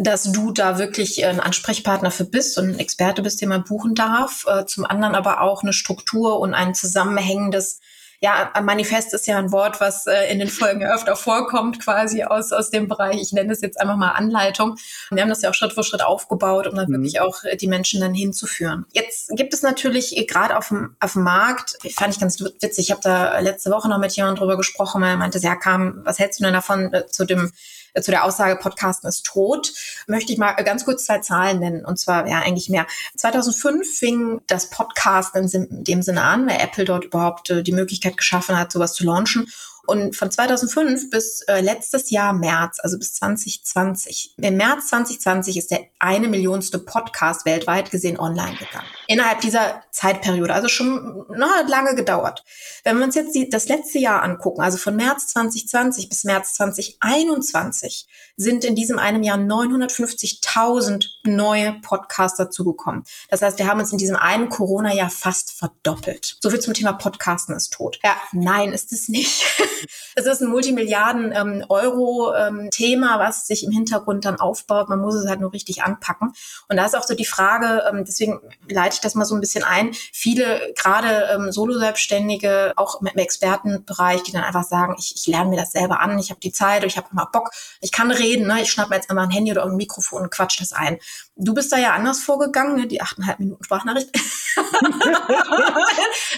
dass 0.00 0.30
du 0.30 0.52
da 0.52 0.78
wirklich 0.78 1.26
ein 1.26 1.40
Ansprechpartner 1.40 2.12
für 2.12 2.24
bist 2.24 2.56
und 2.56 2.68
ein 2.68 2.78
Experte 2.78 3.20
bist, 3.20 3.42
den 3.42 3.48
man 3.48 3.64
buchen 3.64 3.96
darf. 3.96 4.46
Äh, 4.46 4.64
zum 4.64 4.84
anderen 4.84 5.16
aber 5.16 5.40
auch 5.40 5.64
eine 5.64 5.72
Struktur 5.72 6.38
und 6.38 6.54
ein 6.54 6.72
zusammenhängendes 6.72 7.80
ja, 8.20 8.52
Manifest 8.62 9.14
ist 9.14 9.26
ja 9.28 9.38
ein 9.38 9.52
Wort, 9.52 9.80
was 9.80 10.06
äh, 10.06 10.32
in 10.32 10.40
den 10.40 10.48
Folgen 10.48 10.84
öfter 10.84 11.14
vorkommt, 11.14 11.80
quasi 11.80 12.24
aus, 12.24 12.52
aus 12.52 12.70
dem 12.70 12.88
Bereich. 12.88 13.20
Ich 13.20 13.32
nenne 13.32 13.52
es 13.52 13.60
jetzt 13.60 13.80
einfach 13.80 13.96
mal 13.96 14.10
Anleitung. 14.10 14.76
Wir 15.10 15.22
haben 15.22 15.28
das 15.28 15.42
ja 15.42 15.50
auch 15.50 15.54
Schritt 15.54 15.72
für 15.72 15.84
Schritt 15.84 16.02
aufgebaut, 16.02 16.66
um 16.66 16.74
dann 16.74 16.88
mhm. 16.88 16.94
wirklich 16.94 17.20
auch 17.20 17.44
äh, 17.44 17.56
die 17.56 17.68
Menschen 17.68 18.00
dann 18.00 18.14
hinzuführen. 18.14 18.86
Jetzt 18.92 19.30
gibt 19.36 19.54
es 19.54 19.62
natürlich 19.62 20.16
äh, 20.16 20.24
gerade 20.24 20.56
auf 20.56 20.68
dem, 20.68 20.96
auf 20.98 21.12
dem 21.12 21.22
Markt, 21.22 21.78
fand 21.94 22.14
ich 22.14 22.20
ganz 22.20 22.40
witzig, 22.40 22.86
ich 22.86 22.90
habe 22.90 23.00
da 23.02 23.38
letzte 23.38 23.70
Woche 23.70 23.88
noch 23.88 23.98
mit 23.98 24.12
jemandem 24.12 24.40
drüber 24.40 24.56
gesprochen, 24.56 25.00
weil 25.00 25.10
er 25.10 25.16
meinte, 25.16 25.38
ja, 25.38 25.54
kam, 25.54 26.00
was 26.04 26.18
hältst 26.18 26.40
du 26.40 26.44
denn 26.44 26.54
davon 26.54 26.92
äh, 26.92 27.06
zu 27.06 27.24
dem 27.24 27.52
zu 28.00 28.10
der 28.10 28.24
Aussage, 28.24 28.56
Podcasten 28.56 29.08
ist 29.08 29.26
tot, 29.26 29.72
möchte 30.06 30.32
ich 30.32 30.38
mal 30.38 30.52
ganz 30.52 30.84
kurz 30.84 31.04
zwei 31.04 31.18
Zahlen 31.18 31.60
nennen. 31.60 31.84
Und 31.84 31.98
zwar, 31.98 32.26
ja, 32.28 32.40
eigentlich 32.40 32.68
mehr. 32.68 32.86
2005 33.16 33.98
fing 33.98 34.40
das 34.46 34.70
Podcasten 34.70 35.48
in 35.48 35.84
dem 35.84 36.02
Sinne 36.02 36.22
an, 36.22 36.46
weil 36.46 36.60
Apple 36.60 36.84
dort 36.84 37.04
überhaupt 37.04 37.50
äh, 37.50 37.62
die 37.62 37.72
Möglichkeit 37.72 38.16
geschaffen 38.16 38.58
hat, 38.58 38.72
sowas 38.72 38.94
zu 38.94 39.04
launchen. 39.04 39.46
Und 39.88 40.14
von 40.14 40.30
2005 40.30 41.08
bis 41.08 41.40
äh, 41.48 41.60
letztes 41.60 42.10
Jahr 42.10 42.34
März, 42.34 42.78
also 42.82 42.98
bis 42.98 43.14
2020, 43.14 44.34
im 44.36 44.56
März 44.58 44.88
2020 44.88 45.56
ist 45.56 45.70
der 45.70 45.80
eine 45.98 46.28
Millionste 46.28 46.78
Podcast 46.78 47.46
weltweit 47.46 47.90
gesehen 47.90 48.20
online 48.20 48.56
gegangen. 48.58 48.86
Innerhalb 49.06 49.40
dieser 49.40 49.82
Zeitperiode, 49.90 50.52
also 50.52 50.68
schon 50.68 51.24
na, 51.30 51.62
lange 51.66 51.94
gedauert. 51.94 52.44
Wenn 52.84 52.98
wir 52.98 53.04
uns 53.04 53.14
jetzt 53.14 53.34
die, 53.34 53.48
das 53.48 53.68
letzte 53.68 53.98
Jahr 53.98 54.22
angucken, 54.22 54.60
also 54.60 54.76
von 54.76 54.94
März 54.94 55.28
2020 55.28 56.10
bis 56.10 56.24
März 56.24 56.52
2021, 56.54 58.06
sind 58.36 58.66
in 58.66 58.74
diesem 58.74 58.98
einem 58.98 59.22
Jahr 59.22 59.38
950.000 59.38 61.06
neue 61.24 61.80
Podcasts 61.80 62.36
dazugekommen. 62.36 63.04
Das 63.30 63.40
heißt, 63.40 63.58
wir 63.58 63.66
haben 63.66 63.80
uns 63.80 63.90
in 63.90 63.98
diesem 63.98 64.16
einen 64.16 64.50
Corona-Jahr 64.50 65.10
fast 65.10 65.52
verdoppelt. 65.52 66.36
So 66.40 66.50
viel 66.50 66.60
zum 66.60 66.74
Thema 66.74 66.92
Podcasten 66.92 67.56
ist 67.56 67.72
tot. 67.72 67.98
Ja, 68.04 68.16
nein, 68.32 68.72
ist 68.72 68.92
es 68.92 69.08
nicht. 69.08 69.46
es 70.14 70.26
ist 70.26 70.42
ein 70.42 70.48
Multimilliarden-Euro-Thema, 70.48 73.14
ähm, 73.14 73.20
was 73.20 73.46
sich 73.46 73.64
im 73.64 73.70
Hintergrund 73.70 74.24
dann 74.24 74.40
aufbaut. 74.40 74.88
Man 74.88 75.00
muss 75.00 75.14
es 75.14 75.28
halt 75.28 75.40
nur 75.40 75.52
richtig 75.52 75.82
anpacken. 75.82 76.32
Und 76.68 76.76
da 76.76 76.86
ist 76.86 76.96
auch 76.96 77.04
so 77.04 77.14
die 77.14 77.24
Frage, 77.24 77.84
ähm, 77.88 78.04
deswegen 78.04 78.40
leite 78.68 78.94
ich 78.94 79.00
das 79.00 79.14
mal 79.14 79.24
so 79.24 79.34
ein 79.34 79.40
bisschen 79.40 79.64
ein. 79.64 79.92
Viele, 80.12 80.74
gerade 80.76 81.28
ähm, 81.32 81.50
Solo-Selbstständige, 81.52 82.72
auch 82.76 83.00
im 83.00 83.06
Expertenbereich, 83.06 84.22
die 84.22 84.32
dann 84.32 84.44
einfach 84.44 84.64
sagen, 84.64 84.96
ich, 84.98 85.14
ich 85.16 85.26
lerne 85.26 85.50
mir 85.50 85.56
das 85.56 85.72
selber 85.72 86.00
an, 86.00 86.18
ich 86.18 86.30
habe 86.30 86.40
die 86.40 86.52
Zeit, 86.52 86.84
ich 86.84 86.96
habe 86.96 87.08
immer 87.12 87.28
Bock, 87.32 87.50
ich 87.80 87.92
kann 87.92 88.10
reden, 88.10 88.46
ne? 88.46 88.62
ich 88.62 88.70
schnapp 88.70 88.90
mir 88.90 88.96
jetzt 88.96 89.10
immer 89.10 89.22
ein 89.22 89.30
Handy 89.30 89.52
oder 89.52 89.64
ein 89.64 89.76
Mikrofon 89.76 90.22
und 90.22 90.30
quatsch 90.30 90.60
das 90.60 90.72
ein. 90.72 90.98
Du 91.38 91.54
bist 91.54 91.72
da 91.72 91.78
ja 91.78 91.92
anders 91.92 92.20
vorgegangen, 92.20 92.76
ne? 92.76 92.86
die 92.88 93.00
achteinhalb 93.00 93.38
Minuten 93.38 93.62
Sprachnachricht. 93.62 94.10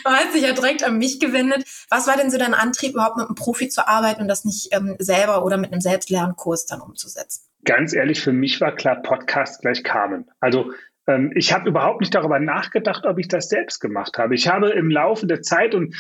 Man 0.04 0.14
hat 0.14 0.32
sich 0.32 0.42
ja 0.42 0.52
direkt 0.52 0.84
an 0.84 0.98
mich 0.98 1.18
gewendet. 1.20 1.64
Was 1.88 2.06
war 2.06 2.16
denn 2.16 2.30
so 2.30 2.36
dein 2.36 2.52
Antrieb, 2.52 2.92
überhaupt 2.92 3.16
mit 3.16 3.26
einem 3.26 3.34
Profi 3.34 3.70
zu 3.70 3.88
arbeiten 3.88 4.20
und 4.20 4.28
das 4.28 4.44
nicht 4.44 4.68
ähm, 4.72 4.96
selber 4.98 5.44
oder 5.44 5.56
mit 5.56 5.72
einem 5.72 5.80
Selbstlernkurs 5.80 6.66
dann 6.66 6.82
umzusetzen? 6.82 7.46
Ganz 7.64 7.94
ehrlich, 7.94 8.20
für 8.20 8.32
mich 8.32 8.60
war 8.60 8.74
klar, 8.74 8.96
Podcast 9.02 9.62
gleich 9.62 9.82
Carmen. 9.82 10.30
Also 10.38 10.72
ähm, 11.06 11.32
ich 11.34 11.52
habe 11.52 11.68
überhaupt 11.68 12.00
nicht 12.00 12.14
darüber 12.14 12.38
nachgedacht, 12.38 13.06
ob 13.06 13.18
ich 13.18 13.28
das 13.28 13.48
selbst 13.48 13.80
gemacht 13.80 14.18
habe. 14.18 14.34
Ich 14.34 14.48
habe 14.48 14.70
im 14.70 14.90
Laufe 14.90 15.26
der 15.26 15.42
Zeit 15.42 15.74
und 15.74 15.94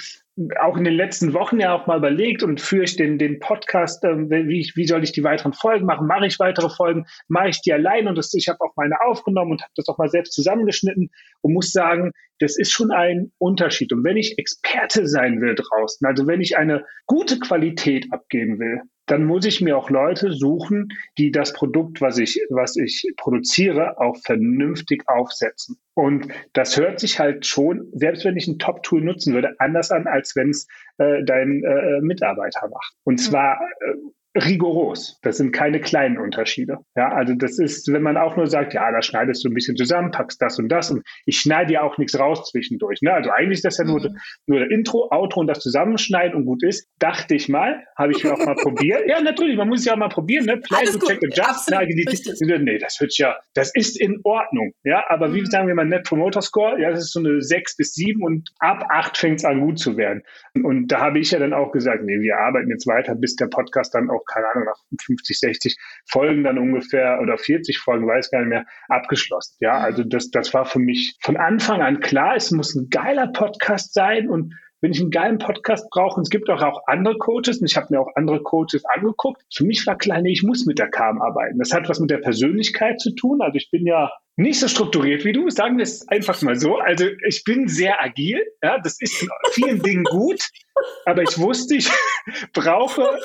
auch 0.60 0.76
in 0.76 0.84
den 0.84 0.94
letzten 0.94 1.32
Wochen 1.34 1.60
ja 1.60 1.74
auch 1.74 1.86
mal 1.86 1.98
überlegt 1.98 2.42
und 2.42 2.60
führe 2.60 2.84
ich 2.84 2.96
den, 2.96 3.18
den 3.18 3.40
Podcast, 3.40 4.04
äh, 4.04 4.16
wie, 4.28 4.70
wie 4.74 4.86
soll 4.86 5.04
ich 5.04 5.12
die 5.12 5.24
weiteren 5.24 5.52
Folgen 5.52 5.86
machen? 5.86 6.06
Mache 6.06 6.26
ich 6.26 6.38
weitere 6.38 6.68
Folgen? 6.68 7.06
Mache 7.28 7.50
ich 7.50 7.60
die 7.60 7.72
allein? 7.72 8.08
Und 8.08 8.16
das, 8.16 8.32
ich 8.34 8.48
habe 8.48 8.60
auch 8.60 8.74
meine 8.76 9.00
aufgenommen 9.02 9.52
und 9.52 9.62
habe 9.62 9.72
das 9.76 9.88
auch 9.88 9.98
mal 9.98 10.08
selbst 10.08 10.32
zusammengeschnitten 10.32 11.10
und 11.42 11.52
muss 11.52 11.72
sagen, 11.72 12.12
das 12.38 12.58
ist 12.58 12.72
schon 12.72 12.90
ein 12.90 13.32
Unterschied. 13.38 13.92
Und 13.92 14.02
wenn 14.04 14.16
ich 14.16 14.38
Experte 14.38 15.06
sein 15.06 15.40
will 15.40 15.54
draußen, 15.54 16.06
also 16.06 16.26
wenn 16.26 16.40
ich 16.40 16.56
eine 16.56 16.84
gute 17.06 17.38
Qualität 17.38 18.06
abgeben 18.12 18.58
will, 18.58 18.82
dann 19.10 19.24
muss 19.24 19.44
ich 19.44 19.60
mir 19.60 19.76
auch 19.76 19.90
Leute 19.90 20.32
suchen, 20.32 20.88
die 21.18 21.32
das 21.32 21.52
Produkt, 21.52 22.00
was 22.00 22.16
ich, 22.18 22.40
was 22.48 22.76
ich 22.76 23.12
produziere, 23.16 23.98
auch 23.98 24.16
vernünftig 24.24 25.02
aufsetzen. 25.08 25.78
Und 25.94 26.28
das 26.52 26.76
hört 26.76 27.00
sich 27.00 27.18
halt 27.18 27.44
schon, 27.44 27.88
selbst 27.92 28.24
wenn 28.24 28.36
ich 28.36 28.46
ein 28.46 28.60
Top-Tool 28.60 29.02
nutzen 29.02 29.34
würde, 29.34 29.54
anders 29.58 29.90
an, 29.90 30.06
als 30.06 30.29
wenn 30.36 30.50
es 30.50 30.66
äh, 30.98 31.22
dein 31.24 31.62
äh, 31.64 32.00
Mitarbeiter 32.00 32.68
macht. 32.68 32.94
Und 33.04 33.18
zwar 33.18 33.60
äh, 33.80 33.94
rigoros. 34.36 35.18
Das 35.22 35.38
sind 35.38 35.52
keine 35.52 35.80
kleinen 35.80 36.18
Unterschiede. 36.18 36.78
Ja, 36.96 37.08
also 37.08 37.34
das 37.34 37.58
ist, 37.58 37.92
wenn 37.92 38.02
man 38.02 38.16
auch 38.16 38.36
nur 38.36 38.46
sagt, 38.46 38.74
ja, 38.74 38.90
da 38.90 39.02
schneidest 39.02 39.44
du 39.44 39.48
ein 39.48 39.54
bisschen 39.54 39.76
zusammen, 39.76 40.12
packst 40.12 40.40
das 40.40 40.58
und 40.58 40.68
das 40.68 40.90
und 40.90 41.02
ich 41.26 41.40
schneide 41.40 41.72
ja 41.72 41.82
auch 41.82 41.98
nichts 41.98 42.18
raus 42.18 42.48
zwischendurch. 42.50 43.02
Ne? 43.02 43.12
Also 43.12 43.30
eigentlich 43.30 43.58
ist 43.58 43.64
das 43.64 43.78
ja 43.78 43.84
nur, 43.84 44.00
mhm. 44.00 44.16
nur 44.46 44.60
der 44.60 44.70
Intro, 44.70 45.08
Outro 45.10 45.40
und 45.40 45.48
das 45.48 45.58
Zusammenschneiden 45.60 46.36
und 46.36 46.44
gut 46.44 46.62
ist. 46.62 46.88
Dachte 47.00 47.34
ich 47.34 47.48
mal, 47.48 47.82
habe 47.96 48.12
ich 48.12 48.24
auch 48.26 48.38
mal 48.38 48.54
probiert. 48.62 49.02
Ja, 49.08 49.20
natürlich, 49.20 49.56
man 49.56 49.68
muss 49.68 49.80
es 49.80 49.86
ja 49.86 49.94
auch 49.94 49.98
mal 49.98 50.08
probieren. 50.08 50.44
Ne? 50.44 50.58
Play 50.58 50.84
to 50.84 50.98
check 50.98 51.22
and 51.24 51.36
just. 51.36 51.70
Ne? 51.70 52.58
Nee, 52.60 52.78
das 52.78 53.00
wird 53.00 53.16
ja, 53.18 53.36
das 53.54 53.74
ist 53.74 54.00
in 54.00 54.20
Ordnung. 54.22 54.72
Ja, 54.84 55.04
aber 55.08 55.34
wie 55.34 55.40
mhm. 55.40 55.46
sagen 55.46 55.66
wir 55.66 55.74
mal 55.74 55.86
Net 55.86 56.04
Promoter 56.04 56.42
Score? 56.42 56.80
Ja, 56.80 56.90
das 56.90 57.00
ist 57.00 57.12
so 57.12 57.20
eine 57.20 57.40
sechs 57.42 57.76
bis 57.76 57.94
sieben 57.94 58.22
und 58.22 58.48
ab 58.60 58.84
acht 58.90 59.18
fängt 59.18 59.38
es 59.38 59.44
an 59.44 59.60
gut 59.60 59.78
zu 59.80 59.96
werden. 59.96 60.22
Und 60.54 60.88
da 60.88 61.00
habe 61.00 61.18
ich 61.18 61.32
ja 61.32 61.40
dann 61.40 61.52
auch 61.52 61.72
gesagt, 61.72 62.04
nee, 62.04 62.20
wir 62.20 62.36
arbeiten 62.36 62.70
jetzt 62.70 62.86
weiter, 62.86 63.14
bis 63.16 63.34
der 63.34 63.46
Podcast 63.46 63.94
dann 63.94 64.08
auch, 64.08 64.19
keine 64.26 64.48
Ahnung, 64.48 64.64
nach 64.64 64.78
50, 65.04 65.38
60 65.38 65.76
Folgen 66.10 66.44
dann 66.44 66.58
ungefähr 66.58 67.20
oder 67.20 67.38
40 67.38 67.78
Folgen, 67.78 68.06
weiß 68.06 68.30
gar 68.30 68.40
nicht 68.40 68.48
mehr, 68.48 68.66
abgeschlossen. 68.88 69.56
Ja, 69.60 69.78
mhm. 69.78 69.84
also 69.84 70.04
das, 70.04 70.30
das 70.30 70.52
war 70.54 70.64
für 70.64 70.78
mich 70.78 71.16
von 71.22 71.36
Anfang 71.36 71.82
an 71.82 72.00
klar, 72.00 72.36
es 72.36 72.50
muss 72.50 72.74
ein 72.74 72.88
geiler 72.90 73.28
Podcast 73.28 73.94
sein 73.94 74.28
und 74.28 74.54
wenn 74.80 74.92
ich 74.92 75.00
einen 75.00 75.10
geilen 75.10 75.38
Podcast 75.38 75.90
brauche, 75.90 76.16
und 76.16 76.22
es 76.22 76.30
gibt 76.30 76.48
auch, 76.48 76.62
auch 76.62 76.82
andere 76.86 77.18
Coaches, 77.18 77.60
und 77.60 77.66
ich 77.70 77.76
habe 77.76 77.88
mir 77.90 78.00
auch 78.00 78.08
andere 78.14 78.42
Coaches 78.42 78.82
angeguckt, 78.86 79.42
für 79.52 79.64
mich 79.64 79.86
war 79.86 79.98
klar, 79.98 80.22
nee, 80.22 80.32
ich 80.32 80.42
muss 80.42 80.64
mit 80.64 80.78
der 80.78 80.88
KM 80.88 81.20
arbeiten. 81.20 81.58
Das 81.58 81.72
hat 81.72 81.88
was 81.88 82.00
mit 82.00 82.10
der 82.10 82.18
Persönlichkeit 82.18 82.98
zu 83.00 83.14
tun. 83.14 83.42
Also 83.42 83.56
ich 83.56 83.70
bin 83.70 83.86
ja 83.86 84.10
nicht 84.36 84.58
so 84.58 84.68
strukturiert 84.68 85.24
wie 85.24 85.32
du, 85.32 85.50
sagen 85.50 85.76
wir 85.76 85.82
es 85.82 86.08
einfach 86.08 86.40
mal 86.42 86.56
so. 86.56 86.76
Also 86.78 87.06
ich 87.26 87.44
bin 87.44 87.68
sehr 87.68 88.02
agil, 88.02 88.40
ja, 88.62 88.78
das 88.82 89.00
ist 89.00 89.22
in 89.22 89.28
vielen 89.52 89.82
Dingen 89.82 90.04
gut, 90.04 90.48
aber 91.04 91.22
ich 91.22 91.38
wusste, 91.38 91.76
ich 91.76 91.88
brauche 92.52 93.18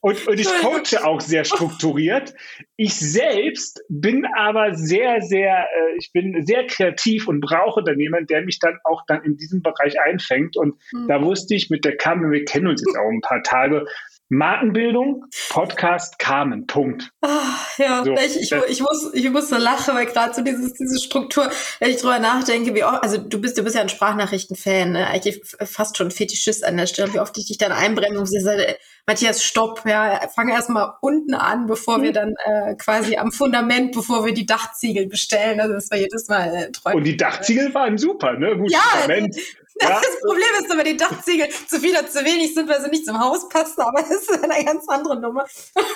und, 0.00 0.26
und 0.28 0.38
ich 0.38 0.46
coache 0.46 1.04
auch 1.04 1.20
sehr 1.20 1.44
strukturiert. 1.44 2.34
Ich 2.76 2.94
selbst 2.94 3.82
bin 3.88 4.24
aber 4.36 4.74
sehr, 4.74 5.20
sehr, 5.22 5.64
äh, 5.64 5.96
ich 5.98 6.12
bin 6.12 6.44
sehr 6.46 6.66
kreativ 6.66 7.26
und 7.26 7.40
brauche 7.40 7.82
dann 7.82 7.98
jemanden, 7.98 8.28
der 8.28 8.42
mich 8.42 8.58
dann 8.58 8.78
auch 8.84 9.02
dann 9.08 9.24
in 9.24 9.36
diesem 9.36 9.62
Bereich 9.62 10.00
einfängt. 10.00 10.56
Und 10.56 10.76
mhm. 10.92 11.08
da 11.08 11.22
wusste 11.22 11.54
ich 11.54 11.70
mit 11.70 11.84
der 11.84 11.96
Carmen, 11.96 12.30
wir 12.30 12.44
kennen 12.44 12.68
uns 12.68 12.82
jetzt 12.86 12.96
auch 12.96 13.10
ein 13.10 13.20
paar 13.20 13.42
Tage, 13.42 13.86
Markenbildung, 14.28 15.24
Podcast 15.50 16.18
Carmen, 16.18 16.66
Punkt. 16.66 17.10
Ach, 17.20 17.78
ja, 17.78 18.04
so. 18.04 18.12
ich, 18.14 18.40
ich, 18.40 18.52
ich, 18.68 18.80
muss, 18.80 19.14
ich 19.14 19.30
muss 19.30 19.48
so 19.48 19.56
lachen, 19.56 19.94
weil 19.94 20.06
gerade 20.06 20.34
so 20.34 20.42
dieses, 20.42 20.72
diese 20.74 20.98
Struktur, 20.98 21.48
wenn 21.78 21.90
ich 21.90 21.98
drüber 21.98 22.18
nachdenke, 22.18 22.74
wie 22.74 22.82
oft, 22.82 23.02
also 23.02 23.18
du 23.18 23.40
bist, 23.40 23.56
du 23.56 23.62
bist 23.62 23.76
ja 23.76 23.82
ein 23.82 23.88
Sprachnachrichten-Fan, 23.88 24.92
ne? 24.92 25.06
eigentlich 25.06 25.40
fast 25.64 25.96
schon 25.96 26.10
Fetischist 26.10 26.64
an 26.64 26.76
der 26.76 26.86
Stelle, 26.86 27.14
wie 27.14 27.20
oft 27.20 27.38
ich 27.38 27.46
dich 27.46 27.58
dann 27.58 27.72
einbremse 27.72 28.18
und 28.18 28.26
sage, 28.26 28.76
Matthias, 29.06 29.44
stopp, 29.44 29.84
ja, 29.86 30.28
fang 30.34 30.48
erstmal 30.48 30.94
unten 31.00 31.34
an, 31.34 31.66
bevor 31.66 32.02
wir 32.02 32.12
dann 32.12 32.34
äh, 32.44 32.74
quasi 32.74 33.16
am 33.16 33.30
Fundament, 33.30 33.92
bevor 33.92 34.24
wir 34.24 34.34
die 34.34 34.46
Dachziegel 34.46 35.06
bestellen. 35.06 35.60
Also 35.60 35.74
das 35.74 35.88
war 35.92 35.98
jedes 35.98 36.26
Mal 36.26 36.52
äh, 36.52 36.72
treu. 36.72 36.92
Und 36.92 37.04
die 37.04 37.16
Dachziegel 37.16 37.72
waren 37.72 37.98
super, 37.98 38.32
ne? 38.32 38.56
Gut, 38.56 38.72
ja, 38.72 38.80
Fundament. 38.80 39.36
Ja. 39.82 40.00
Das 40.00 40.20
Problem 40.20 40.64
ist 40.64 40.72
aber, 40.72 40.84
die 40.84 40.96
Dachziegel 40.96 41.48
zu 41.68 41.78
viel 41.80 41.90
oder 41.90 42.08
zu 42.08 42.24
wenig 42.24 42.54
sind, 42.54 42.68
weil 42.68 42.80
sie 42.80 42.88
nicht 42.88 43.04
zum 43.04 43.20
Haus 43.20 43.48
passen, 43.48 43.82
aber 43.82 44.00
das 44.00 44.10
ist 44.10 44.42
eine 44.42 44.64
ganz 44.64 44.88
andere 44.88 45.20
Nummer. 45.20 45.44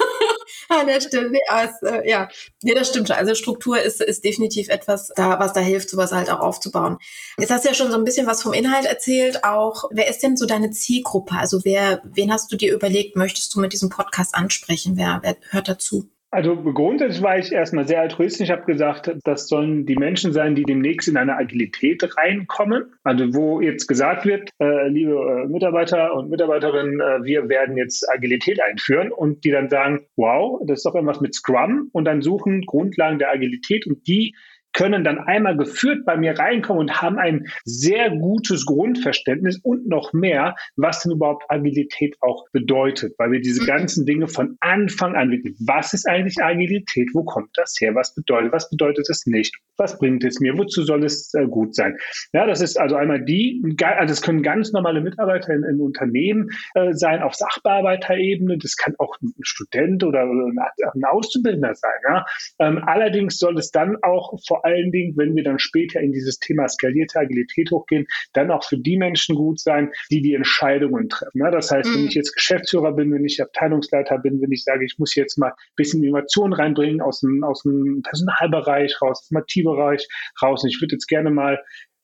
An 0.69 0.87
der 0.87 1.01
Stelle, 1.01 1.31
nee, 1.31 1.41
aber 1.49 1.71
es, 1.71 1.83
äh, 1.83 2.09
ja, 2.09 2.29
nee, 2.63 2.75
das 2.75 2.89
stimmt 2.89 3.09
schon. 3.09 3.17
Also 3.17 3.35
Struktur 3.35 3.81
ist, 3.81 4.03
ist 4.03 4.23
definitiv 4.23 4.69
etwas, 4.69 5.09
da, 5.17 5.39
was 5.41 5.55
da 5.55 5.61
hilft, 5.61 5.89
sowas 5.89 6.13
halt 6.13 6.31
auch 6.31 6.41
aufzubauen. 6.41 6.99
Jetzt 7.39 7.51
hast 7.51 7.65
du 7.65 7.69
ja 7.71 7.75
schon 7.75 7.91
so 7.91 7.97
ein 7.97 8.05
bisschen 8.05 8.27
was 8.27 8.43
vom 8.43 8.53
Inhalt 8.53 8.85
erzählt, 8.85 9.45
auch, 9.45 9.85
wer 9.91 10.09
ist 10.09 10.23
denn 10.23 10.37
so 10.37 10.45
deine 10.45 10.71
Zielgruppe? 10.71 11.35
Also 11.37 11.65
wer, 11.65 12.03
wen 12.05 12.33
hast 12.33 12.53
du 12.53 12.57
dir 12.57 12.75
überlegt, 12.75 13.17
möchtest 13.17 13.55
du 13.55 13.61
mit 13.61 13.73
diesem 13.73 13.89
Podcast 13.89 14.35
ansprechen? 14.35 14.97
Wer, 14.97 15.21
wer 15.23 15.37
hört 15.51 15.69
dazu? 15.69 16.11
Also 16.33 16.57
grundsätzlich 16.57 17.23
war 17.23 17.39
ich 17.39 17.51
erstmal 17.51 17.89
sehr 17.89 18.01
altruistisch. 18.01 18.49
Ich 18.49 18.53
habe 18.53 18.65
gesagt, 18.65 19.11
das 19.25 19.49
sollen 19.49 19.85
die 19.85 19.97
Menschen 19.97 20.33
sein, 20.33 20.55
die 20.55 20.63
demnächst 20.63 21.09
in 21.09 21.17
eine 21.17 21.37
Agilität 21.37 22.17
reinkommen. 22.17 22.95
Also 23.03 23.35
wo 23.35 23.61
jetzt 23.61 23.89
gesagt 23.89 24.25
wird, 24.27 24.49
äh, 24.61 24.89
liebe 24.89 25.13
äh, 25.13 25.49
Mitarbeiter 25.49 26.15
und 26.15 26.31
Mitarbeiterinnen, 26.31 27.01
äh, 27.01 27.25
wir 27.25 27.49
werden 27.49 27.77
jetzt 27.77 28.09
Agilität 28.09 28.63
einführen 28.63 29.11
und 29.11 29.43
die 29.45 29.51
dann 29.51 29.71
sagen, 29.71 30.07
wow, 30.15 30.61
das 30.67 30.79
ist 30.79 30.87
doch 30.87 30.95
irgendwas 30.95 31.21
mit 31.21 31.35
Scrum 31.35 31.89
und 31.93 32.05
dann 32.05 32.23
suchen 32.23 32.63
Grundlagen 32.63 33.19
der 33.19 33.33
Agilität 33.33 33.89
und 33.89 34.07
die 34.07 34.37
können 34.73 35.05
dann 35.05 35.19
einmal 35.19 35.57
geführt 35.57 36.05
bei 36.05 36.17
mir 36.17 36.39
reinkommen 36.39 36.81
und 36.81 37.03
haben 37.03 37.19
ein 37.19 37.47
sehr 37.65 38.11
gutes 38.11 38.67
Grundverständnis 38.67 39.59
und 39.63 39.89
noch 39.89 40.13
mehr, 40.13 40.55
was 40.77 41.03
denn 41.03 41.13
überhaupt 41.13 41.45
Agilität 41.49 42.17
auch 42.21 42.47
bedeutet, 42.53 43.15
weil 43.19 43.33
wir 43.33 43.41
diese 43.41 43.63
mhm. 43.63 43.67
ganzen 43.67 44.07
Dinge 44.07 44.29
von 44.29 44.57
Anfang 44.61 45.15
an 45.17 45.31
wirklich, 45.31 45.57
was 45.67 45.93
ist 45.93 46.09
eigentlich 46.09 46.43
Agilität, 46.43 47.09
wo 47.15 47.25
kommt 47.25 47.51
das 47.55 47.77
her, 47.81 47.95
was 47.95 48.15
bedeutet, 48.15 48.53
was 48.53 48.71
bedeutet 48.71 49.09
es 49.09 49.27
nicht, 49.27 49.57
was 49.77 49.99
bringt 49.99 50.25
es 50.25 50.41
mir, 50.41 50.57
wozu 50.57 50.83
soll 50.83 51.05
es 51.05 51.33
äh, 51.35 51.47
gut 51.47 51.75
sein. 51.75 51.97
Ja, 52.33 52.47
das 52.47 52.61
ist 52.61 52.79
also 52.79 52.97
einmal 52.97 53.25
die, 53.25 53.63
also 53.83 54.13
es 54.13 54.23
können 54.23 54.43
ganz 54.43 54.73
normale 54.73 55.01
Mitarbeiter 55.01 55.53
in, 55.53 55.65
in 55.65 55.81
Unternehmen 55.81 56.51
äh, 56.75 56.93
sein, 56.93 57.23
auf 57.23 57.35
Sachbearbeiterebene, 57.35 58.59
das 58.59 58.77
kann 58.77 58.95
auch 58.99 59.17
ein 59.21 59.33
Student 59.43 60.05
oder 60.05 60.23
ein 60.23 61.05
Auszubildender 61.05 61.75
sein. 61.75 61.91
Ja? 62.09 62.27
Ähm, 62.59 62.83
allerdings 62.87 63.39
soll 63.39 63.59
es 63.59 63.71
dann 63.71 63.97
auch 64.03 64.39
vor 64.47 64.60
vor 64.61 64.71
allen 64.71 64.91
Dingen, 64.91 65.17
wenn 65.17 65.35
wir 65.35 65.43
dann 65.43 65.59
später 65.59 66.01
in 66.01 66.13
dieses 66.13 66.39
Thema 66.39 66.69
skalierte 66.69 67.19
Agilität 67.19 67.71
hochgehen, 67.71 68.07
dann 68.33 68.51
auch 68.51 68.65
für 68.65 68.79
die 68.79 68.97
Menschen 68.97 69.37
gut 69.37 69.61
sein, 69.61 69.91
die 70.11 70.21
die 70.23 70.35
Entscheidungen 70.35 71.09
treffen. 71.09 71.39
Ja, 71.39 71.51
das 71.51 71.71
heißt, 71.71 71.89
mhm. 71.89 71.95
wenn 71.95 72.07
ich 72.07 72.15
jetzt 72.15 72.35
Geschäftsführer 72.35 72.93
bin, 72.93 73.13
wenn 73.13 73.25
ich 73.25 73.41
Abteilungsleiter 73.41 74.19
bin, 74.19 74.41
wenn 74.41 74.53
ich 74.53 74.65
sage, 74.65 74.85
ich 74.85 74.97
muss 74.99 75.15
jetzt 75.15 75.39
mal 75.39 75.49
ein 75.49 75.77
bisschen 75.77 76.03
Innovation 76.03 76.53
reinbringen 76.53 77.01
aus 77.01 77.21
dem, 77.21 77.43
aus 77.43 77.63
dem 77.63 78.03
Personalbereich 78.03 79.01
raus, 79.01 79.21
aus 79.21 79.29
dem 79.29 79.39
IT-Bereich 79.39 80.07
raus. 80.43 80.63
Und 80.63 80.71
ich 80.71 80.81
würde 80.81 80.95
jetzt 80.95 81.09
gerne 81.09 81.31
mal 81.31 81.59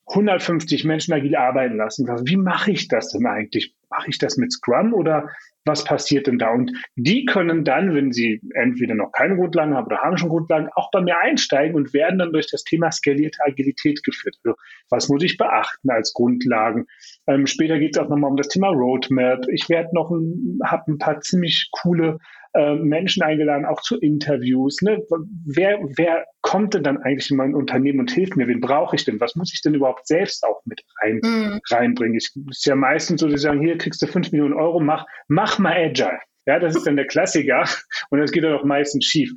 150 0.09 0.85
Menschen 0.85 1.13
agil 1.13 1.35
arbeiten 1.37 1.77
lassen. 1.77 2.07
Wie 2.07 2.37
mache 2.37 2.71
ich 2.71 2.89
das 2.89 3.11
denn 3.11 3.27
eigentlich? 3.27 3.75
Mache 3.91 4.09
ich 4.09 4.19
das 4.19 4.37
mit 4.37 4.53
Scrum 4.53 4.95
oder 4.95 5.29
was 5.67 5.85
passiert 5.85 6.27
denn 6.27 6.39
da? 6.39 6.51
Und 6.51 6.73
die 6.95 7.25
können 7.25 7.65
dann, 7.65 7.95
wenn 7.95 8.13
sie 8.13 8.41
entweder 8.55 8.95
noch 8.95 9.13
keine 9.13 9.37
Grundlagen 9.37 9.75
haben 9.75 9.87
oder 9.87 9.99
haben 9.99 10.17
schon 10.17 10.29
Grundlagen, 10.29 10.69
auch 10.75 10.91
bei 10.91 11.01
mir 11.01 11.19
einsteigen 11.21 11.77
und 11.77 11.93
werden 11.93 12.19
dann 12.19 12.33
durch 12.33 12.47
das 12.51 12.65
Thema 12.65 12.91
skalierte 12.91 13.43
Agilität 13.45 14.03
geführt. 14.03 14.37
Also, 14.45 14.57
was 14.89 15.09
muss 15.09 15.23
ich 15.23 15.37
beachten 15.37 15.91
als 15.91 16.13
Grundlagen? 16.13 16.87
Ähm, 17.27 17.47
später 17.47 17.79
geht 17.79 17.97
es 17.97 18.03
auch 18.03 18.09
nochmal 18.09 18.31
um 18.31 18.37
das 18.37 18.49
Thema 18.49 18.69
Roadmap. 18.69 19.47
Ich 19.53 19.69
werde 19.69 19.91
noch 19.93 20.11
ein, 20.11 20.61
habe 20.65 20.93
ein 20.93 20.99
paar 20.99 21.21
ziemlich 21.21 21.69
coole 21.73 22.19
äh, 22.57 22.75
Menschen 22.75 23.23
eingeladen, 23.23 23.65
auch 23.65 23.81
zu 23.83 23.99
Interviews. 23.99 24.81
Ne? 24.83 25.03
Wer, 25.45 25.79
wer 25.97 26.25
kommt 26.43 26.75
denn 26.75 26.83
dann 26.83 26.99
eigentlich 26.99 27.31
in 27.31 27.37
mein 27.37 27.55
Unternehmen 27.55 28.01
und 28.01 28.11
hilft 28.11 28.37
mir? 28.37 28.49
Wen 28.49 28.61
brauche 28.61 28.97
ich 28.97 29.05
denn? 29.05 29.21
Was 29.21 29.37
muss 29.37 29.53
ich 29.53 29.63
denn 29.63 29.75
überhaupt 29.75 30.07
selbst 30.07 30.45
auch 30.45 30.63
mit 30.65 30.83
rein, 31.03 31.21
mhm. 31.23 31.61
reinbringen? 31.71 32.17
Ich 32.17 32.31
ist 32.51 32.67
ja 32.67 32.75
meistens 32.75 33.21
so, 33.21 33.29
die 33.29 33.39
sagen, 33.39 33.61
hier 33.61 33.79
kriegst 33.79 34.01
du 34.03 34.07
fünf 34.07 34.33
Millionen 34.33 34.55
Euro, 34.55 34.81
mach, 34.81 35.07
mach 35.29 35.59
mal 35.59 35.77
Agile. 35.77 36.19
Ja, 36.47 36.59
das 36.59 36.77
ist 36.77 36.87
dann 36.87 36.97
der 36.97 37.07
Klassiker 37.07 37.65
und 38.11 38.21
das 38.21 38.31
geht 38.31 38.45
dann 38.45 38.55
auch 38.55 38.65
meistens 38.65 39.05
schief. 39.05 39.33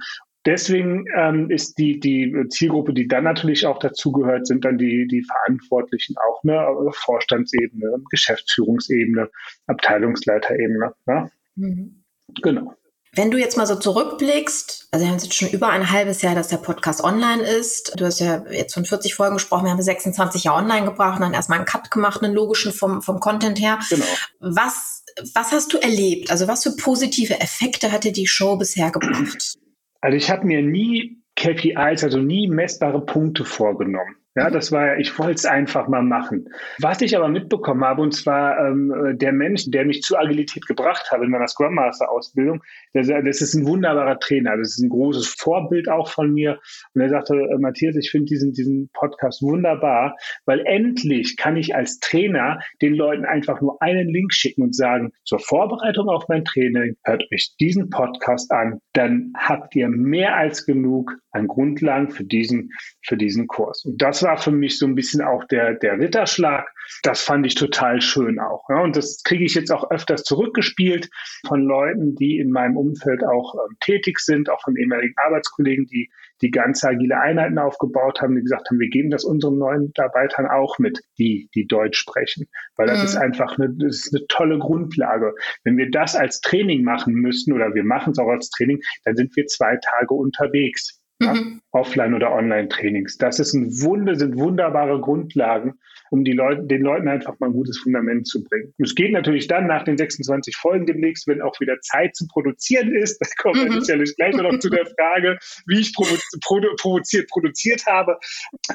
Deswegen 0.46 1.06
ähm, 1.18 1.50
ist 1.52 1.78
die, 1.78 2.00
die 2.00 2.34
Zielgruppe, 2.50 2.94
die 2.94 3.08
dann 3.08 3.26
natürlich 3.26 3.66
auch 3.66 3.80
dazugehört, 3.80 4.48
sind 4.48 4.64
dann 4.64 4.78
die, 4.78 5.06
die 5.08 5.22
Verantwortlichen 5.24 6.16
auch, 6.18 6.44
ne, 6.44 6.66
Vorstandsebene, 6.94 7.98
Geschäftsführungsebene, 8.10 9.30
Abteilungsleiterebene. 9.68 10.94
Ne? 11.06 11.32
Mhm. 11.56 12.04
Genau. 12.42 12.74
Wenn 13.16 13.32
du 13.32 13.40
jetzt 13.40 13.58
mal 13.58 13.66
so 13.66 13.76
zurückblickst, 13.76 14.88
also 14.92 15.06
wir 15.06 15.12
haben 15.12 15.20
jetzt 15.20 15.34
schon 15.34 15.50
über 15.50 15.70
ein 15.70 15.92
halbes 15.92 16.22
Jahr, 16.22 16.36
dass 16.36 16.50
der 16.50 16.58
Podcast 16.58 17.04
online 17.04 17.42
ist. 17.42 17.94
Du 18.00 18.06
hast 18.06 18.20
ja 18.20 18.44
jetzt 18.52 18.74
von 18.74 18.86
40 18.86 19.16
Folgen 19.16 19.36
gesprochen, 19.36 19.66
wir 19.66 19.72
haben 19.72 19.82
26 19.82 20.44
Jahre 20.44 20.60
online 20.60 20.86
gebracht 20.86 21.16
und 21.16 21.22
dann 21.22 21.34
erstmal 21.34 21.58
einen 21.58 21.66
Cut 21.66 21.90
gemacht, 21.90 22.22
einen 22.22 22.34
logischen 22.34 22.72
vom, 22.72 23.02
vom 23.02 23.20
Content 23.20 23.60
her. 23.60 23.80
Genau. 23.90 24.06
Was, 24.40 25.04
was 25.34 25.52
hast 25.52 25.74
du 25.74 25.78
erlebt? 25.78 26.30
Also 26.30 26.48
was 26.48 26.64
für 26.64 26.76
positive 26.76 27.40
Effekte 27.40 27.92
hatte 27.92 28.12
die 28.12 28.28
Show 28.28 28.58
bisher 28.58 28.92
gebracht? 28.92 29.56
Also 30.02 30.16
ich 30.16 30.30
habe 30.30 30.46
mir 30.46 30.62
nie 30.62 31.24
KPIs, 31.36 32.04
also 32.04 32.20
nie 32.20 32.48
messbare 32.48 33.04
Punkte 33.06 33.44
vorgenommen. 33.44 34.19
Ja, 34.36 34.52
das 34.52 34.72
war, 34.72 34.98
ich 35.00 35.18
wollte 35.18 35.34
es 35.34 35.46
einfach 35.46 35.88
mal 35.88 36.04
machen. 36.04 36.50
Was 36.80 37.02
ich 37.02 37.18
aber 37.18 37.30
mitbekommen 37.30 37.84
habe, 37.84 38.04
und 38.04 38.14
zwar 38.14 38.60
ähm, 38.60 39.18
der 39.18 39.34
Mensch, 39.34 39.64
der 39.72 39.86
mich 39.86 40.04
zur 40.04 40.20
Agilität 40.20 40.68
gebracht 40.68 41.12
hat 41.12 41.22
in 41.24 41.32
meiner 41.32 41.48
Scrum 41.48 41.74
Master 41.74 42.12
Ausbildung, 42.12 42.62
der, 42.94 43.24
das 43.24 43.42
ist 43.42 43.56
ein 43.56 43.66
wunderbarer 43.66 44.20
Trainer. 44.20 44.56
Das 44.56 44.70
ist 44.70 44.84
ein 44.84 44.90
großes 44.90 45.36
Vorbild 45.40 45.90
auch 45.90 46.10
von 46.10 46.32
mir. 46.32 46.60
Und 46.94 47.02
er 47.02 47.10
sagte, 47.10 47.34
äh, 47.34 47.58
Matthias, 47.58 47.96
ich 47.96 48.12
finde 48.12 48.26
diesen, 48.26 48.54
diesen 48.54 48.90
Podcast 48.94 49.42
wunderbar, 49.42 50.16
weil 50.46 50.62
endlich 50.66 51.36
kann 51.36 51.58
ich 51.58 51.76
als 51.76 52.00
Trainer 52.00 52.60
den 52.84 52.94
Leuten 52.94 53.26
einfach 53.26 53.62
nur 53.62 53.82
einen 53.82 54.10
Link 54.10 54.32
schicken 54.32 54.62
und 54.62 54.76
sagen, 54.76 55.12
zur 55.26 55.40
Vorbereitung 55.40 56.08
auf 56.08 56.28
mein 56.28 56.46
Training, 56.46 56.96
hört 57.04 57.24
euch 57.34 57.56
diesen 57.60 57.90
Podcast 57.90 58.52
an, 58.52 58.80
dann 58.94 59.34
habt 59.36 59.76
ihr 59.76 59.90
mehr 59.90 60.36
als 60.36 60.68
genug 60.68 61.14
an 61.32 61.48
Grundlagen 61.48 62.10
für 62.10 62.24
diesen, 62.24 62.72
für 63.04 63.18
diesen 63.18 63.48
Kurs. 63.48 63.86
Und 63.86 64.02
das 64.02 64.19
war 64.24 64.38
für 64.38 64.52
mich 64.52 64.78
so 64.78 64.86
ein 64.86 64.96
bisschen 64.96 65.22
auch 65.22 65.44
der, 65.46 65.76
der 65.76 66.00
Ritterschlag. 66.00 66.68
Das 67.04 67.22
fand 67.22 67.46
ich 67.46 67.56
total 67.56 68.02
schön 68.02 68.40
auch. 68.40 68.66
Ja. 68.70 68.82
Und 68.82 68.96
das 68.96 69.22
kriege 69.24 69.44
ich 69.44 69.54
jetzt 69.54 69.72
auch 69.72 69.92
öfters 69.92 70.24
zurückgespielt 70.24 71.10
von 71.48 71.62
Leuten, 71.62 72.16
die 72.16 72.40
in 72.40 72.52
meinem 72.52 72.78
Umfeld 72.78 73.24
auch 73.24 73.54
ähm, 73.56 73.76
tätig 73.80 74.20
sind, 74.20 74.50
auch 74.50 74.62
von 74.62 74.76
ehemaligen 74.76 75.14
Arbeitskollegen, 75.18 75.86
die 75.86 76.10
die 76.42 76.52
ganze 76.52 76.90
agile 76.90 77.20
Einheiten 77.20 77.58
aufgebaut 77.60 78.22
haben, 78.22 78.36
die 78.36 78.42
gesagt 78.42 78.70
haben, 78.70 78.80
wir 78.80 78.90
geben 78.90 79.10
das 79.10 79.26
unseren 79.26 79.58
neuen 79.58 79.84
Mitarbeitern 79.88 80.48
auch 80.48 80.80
mit, 80.80 81.02
die, 81.18 81.50
die 81.54 81.68
Deutsch 81.68 82.00
sprechen. 82.00 82.48
Weil 82.76 82.88
das 82.88 83.00
mhm. 83.00 83.06
ist 83.06 83.16
einfach 83.18 83.58
eine, 83.58 83.74
das 83.78 84.06
ist 84.06 84.16
eine 84.16 84.26
tolle 84.28 84.58
Grundlage. 84.58 85.36
Wenn 85.64 85.78
wir 85.78 85.92
das 85.92 86.16
als 86.16 86.42
Training 86.42 86.84
machen 86.84 87.14
müssen 87.14 87.54
oder 87.54 87.74
wir 87.74 87.84
machen 87.84 88.12
es 88.12 88.20
auch 88.20 88.30
als 88.30 88.50
Training, 88.50 88.80
dann 89.04 89.16
sind 89.16 89.36
wir 89.36 89.46
zwei 89.48 89.78
Tage 89.78 90.14
unterwegs. 90.14 90.99
Ja, 91.22 91.34
mhm. 91.34 91.62
Offline- 91.72 92.14
oder 92.16 92.32
Online-Trainings. 92.32 93.18
Das 93.18 93.40
ist 93.40 93.54
ein 93.54 93.68
Wunder, 93.82 94.16
sind 94.16 94.38
wunderbare 94.38 95.00
Grundlagen, 95.02 95.76
um 96.10 96.24
die 96.24 96.32
Leute, 96.32 96.64
den 96.64 96.82
Leuten 96.82 97.08
einfach 97.08 97.40
mal 97.40 97.48
ein 97.48 97.54
gutes 97.54 97.78
Fundament 97.78 98.26
zu 98.26 98.44
bringen. 98.44 98.74
Es 98.80 98.96
geht 98.96 99.12
natürlich 99.12 99.48
dann 99.48 99.68
nach 99.68 99.84
den 99.84 99.98
26 99.98 100.56
Folgen 100.56 100.88
demnächst, 100.88 101.28
wenn 101.28 101.42
auch 101.42 101.60
wieder 101.60 101.80
Zeit 101.82 102.16
zu 102.16 102.26
produzieren 102.28 102.94
ist. 102.96 103.20
Da 103.20 103.28
kommen 103.42 103.66
wir 103.66 103.72
mhm. 103.72 103.82
sicherlich 103.82 104.16
gleich 104.16 104.36
noch 104.36 104.58
zu 104.60 104.70
der 104.70 104.86
Frage, 104.86 105.38
wie 105.68 105.80
ich 105.80 105.94
provo 105.94 106.16
produ 106.42 106.70
provoziert 106.78 107.30
produziert 107.30 107.86
habe. 107.86 108.18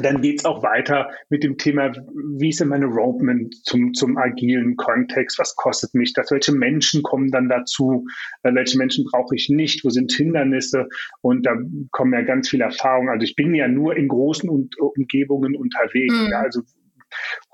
Dann 0.01 0.21
geht's 0.21 0.45
auch 0.45 0.63
weiter 0.63 1.11
mit 1.31 1.43
dem 1.43 1.59
Thema, 1.59 1.93
wie 2.39 2.51
ist 2.51 2.61
denn 2.61 2.69
meine 2.69 2.87
Roadmap 2.87 3.53
zum, 3.65 3.93
zum 3.95 4.17
agilen 4.19 4.77
Kontext? 4.77 5.39
Was 5.39 5.57
kostet 5.57 5.95
mich 5.95 6.13
das? 6.13 6.31
Welche 6.31 6.53
Menschen 6.53 7.03
kommen 7.03 7.31
dann 7.31 7.49
dazu? 7.49 8.07
Äh, 8.43 8.55
welche 8.55 8.79
Menschen 8.79 9.05
brauche 9.11 9.35
ich 9.35 9.49
nicht? 9.49 9.85
Wo 9.85 9.91
sind 9.91 10.13
Hindernisse? 10.13 10.89
Und 11.23 11.47
da 11.47 11.57
kommen 11.91 12.13
ja 12.13 12.23
ganz 12.23 12.34
viele 12.43 12.65
Erfahrungen. 12.65 13.11
Also 13.11 13.25
ich 13.25 13.37
bin 13.37 13.55
ja 13.55 13.69
nur 13.69 13.97
in 13.97 14.09
großen 14.09 14.49
Umgebungen 14.49 15.55
unterwegs. 15.55 16.15
Mhm. 16.15 16.31
Ja, 16.31 16.41
also 16.41 16.63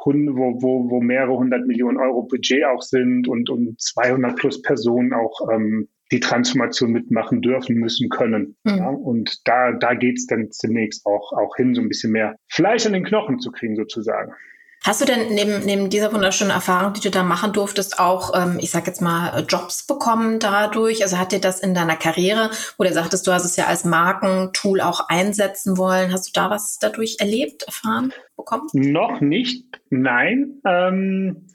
wo, 0.05 0.63
wo, 0.63 0.91
wo 0.91 1.01
mehrere 1.01 1.37
hundert 1.37 1.67
Millionen 1.67 1.99
Euro 1.99 2.23
Budget 2.23 2.65
auch 2.65 2.81
sind 2.81 3.29
und, 3.29 3.51
und 3.51 3.79
200 3.81 4.37
plus 4.37 4.63
Personen 4.63 5.13
auch 5.13 5.49
ähm, 5.53 5.89
die 6.13 6.21
Transformation 6.21 6.91
mitmachen 6.91 7.41
dürfen, 7.41 7.77
müssen, 7.77 8.09
können. 8.09 8.57
Mhm. 8.65 8.77
Ja, 8.77 8.89
und 8.89 9.47
da, 9.47 9.73
da 9.73 9.95
geht's 9.95 10.27
dann 10.27 10.51
zunächst 10.51 11.07
auch, 11.07 11.33
auch 11.33 11.55
hin, 11.57 11.75
so 11.75 11.83
ein 11.83 11.89
bisschen 11.89 12.13
mehr 12.13 12.37
Fleisch 12.49 12.87
an 12.87 12.95
den 12.95 13.05
Knochen 13.05 13.39
zu 13.39 13.53
kriegen, 13.53 13.77
sozusagen. 13.77 14.33
Hast 14.83 15.03
du 15.03 15.05
denn 15.05 15.35
neben, 15.35 15.63
neben 15.67 15.91
dieser 15.91 16.11
wunderschönen 16.11 16.51
Erfahrung, 16.51 16.95
die 16.95 17.03
du 17.03 17.11
da 17.11 17.23
machen 17.23 17.53
durftest, 17.53 17.99
auch, 17.99 18.33
ähm, 18.35 18.59
ich 18.61 18.71
sag 18.71 18.87
jetzt 18.87 19.03
mal, 19.03 19.45
Jobs 19.47 19.87
bekommen 19.87 20.39
dadurch? 20.39 21.03
Also 21.03 21.19
hat 21.19 21.33
dir 21.33 21.41
das 21.41 21.61
in 21.61 21.75
deiner 21.75 21.97
Karriere, 21.97 22.51
wo 22.79 22.85
du 22.85 22.93
sagtest, 22.93 23.27
du 23.27 23.33
hast 23.33 23.45
es 23.45 23.57
ja 23.57 23.67
als 23.67 23.85
Markentool 23.85 24.81
auch 24.81 25.09
einsetzen 25.09 25.77
wollen, 25.77 26.13
hast 26.13 26.29
du 26.29 26.41
da 26.41 26.49
was 26.49 26.79
dadurch 26.81 27.17
erlebt, 27.21 27.65
erfahren, 27.65 28.15
bekommen? 28.37 28.69
Noch 28.73 29.21
nicht, 29.21 29.67
nein. 29.91 30.63
Ähm, 30.65 31.47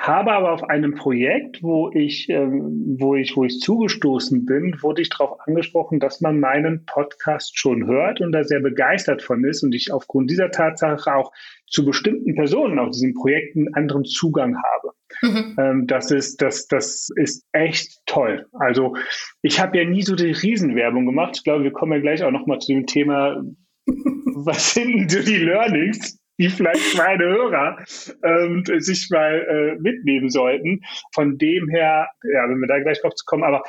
habe 0.00 0.32
aber 0.32 0.52
auf 0.52 0.64
einem 0.64 0.94
Projekt, 0.94 1.62
wo 1.62 1.90
ich, 1.92 2.30
ähm, 2.30 2.96
wo 2.98 3.16
ich, 3.16 3.36
wo 3.36 3.44
ich 3.44 3.60
zugestoßen 3.60 4.46
bin, 4.46 4.80
wurde 4.80 5.02
ich 5.02 5.10
darauf 5.10 5.38
angesprochen, 5.46 6.00
dass 6.00 6.22
man 6.22 6.40
meinen 6.40 6.86
Podcast 6.86 7.58
schon 7.58 7.86
hört 7.86 8.22
und 8.22 8.32
da 8.32 8.42
sehr 8.42 8.60
begeistert 8.60 9.20
von 9.20 9.44
ist 9.44 9.62
und 9.62 9.74
ich 9.74 9.92
aufgrund 9.92 10.30
dieser 10.30 10.50
Tatsache 10.50 11.14
auch 11.14 11.32
zu 11.70 11.84
bestimmten 11.84 12.34
Personen 12.34 12.78
auf 12.78 12.90
diesen 12.90 13.14
Projekten 13.14 13.72
anderen 13.74 14.04
Zugang 14.04 14.56
habe. 14.56 14.94
Mhm. 15.22 15.56
Ähm, 15.58 15.86
das 15.86 16.10
ist, 16.10 16.42
das, 16.42 16.66
das 16.66 17.08
ist 17.16 17.46
echt 17.52 18.00
toll. 18.06 18.46
Also 18.52 18.96
ich 19.42 19.60
habe 19.60 19.78
ja 19.78 19.84
nie 19.84 20.02
so 20.02 20.14
die 20.14 20.32
Riesenwerbung 20.32 21.06
gemacht. 21.06 21.36
Ich 21.36 21.44
glaube, 21.44 21.64
wir 21.64 21.72
kommen 21.72 21.92
ja 21.92 22.00
gleich 22.00 22.22
auch 22.22 22.30
noch 22.30 22.46
mal 22.46 22.58
zu 22.58 22.72
dem 22.72 22.86
Thema, 22.86 23.42
was 23.86 24.74
sind 24.74 25.12
denn 25.12 25.24
die 25.24 25.36
Learnings? 25.36 26.18
die 26.40 26.48
vielleicht 26.48 26.96
meine 26.96 27.24
Hörer 27.24 27.84
ähm, 28.24 28.64
sich 28.78 29.10
mal 29.10 29.46
äh, 29.46 29.78
mitnehmen 29.78 30.30
sollten. 30.30 30.80
Von 31.14 31.36
dem 31.36 31.68
her, 31.68 32.08
ja, 32.22 32.48
wenn 32.48 32.58
wir 32.60 32.66
da 32.66 32.80
gleich 32.80 33.02
drauf 33.02 33.14
zu 33.14 33.26
kommen, 33.26 33.44
aber 33.44 33.62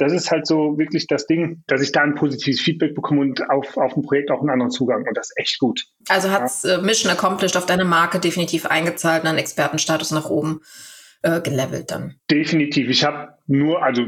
das 0.00 0.12
ist 0.12 0.30
halt 0.30 0.46
so 0.46 0.78
wirklich 0.78 1.06
das 1.06 1.26
Ding, 1.26 1.62
dass 1.66 1.82
ich 1.82 1.92
da 1.92 2.00
ein 2.00 2.14
positives 2.14 2.60
Feedback 2.60 2.94
bekomme 2.94 3.20
und 3.20 3.50
auf, 3.50 3.76
auf 3.76 3.96
ein 3.96 4.02
Projekt 4.02 4.30
auch 4.30 4.40
einen 4.40 4.50
anderen 4.50 4.70
Zugang. 4.70 5.04
Und 5.06 5.16
das 5.16 5.28
ist 5.28 5.38
echt 5.38 5.58
gut. 5.58 5.84
Also 6.08 6.30
hat 6.30 6.44
es 6.44 6.62
ja. 6.62 6.78
äh, 6.78 6.82
Mission 6.82 7.12
Accomplished 7.12 7.56
auf 7.56 7.66
deine 7.66 7.84
Marke 7.84 8.18
definitiv 8.18 8.66
eingezahlt, 8.66 9.24
einen 9.24 9.38
Expertenstatus 9.38 10.10
nach 10.10 10.30
oben 10.30 10.60
äh, 11.22 11.40
gelevelt 11.40 11.90
dann. 11.90 12.14
Definitiv. 12.30 12.88
Ich 12.88 13.04
habe 13.04 13.34
nur, 13.46 13.82
also 13.82 14.04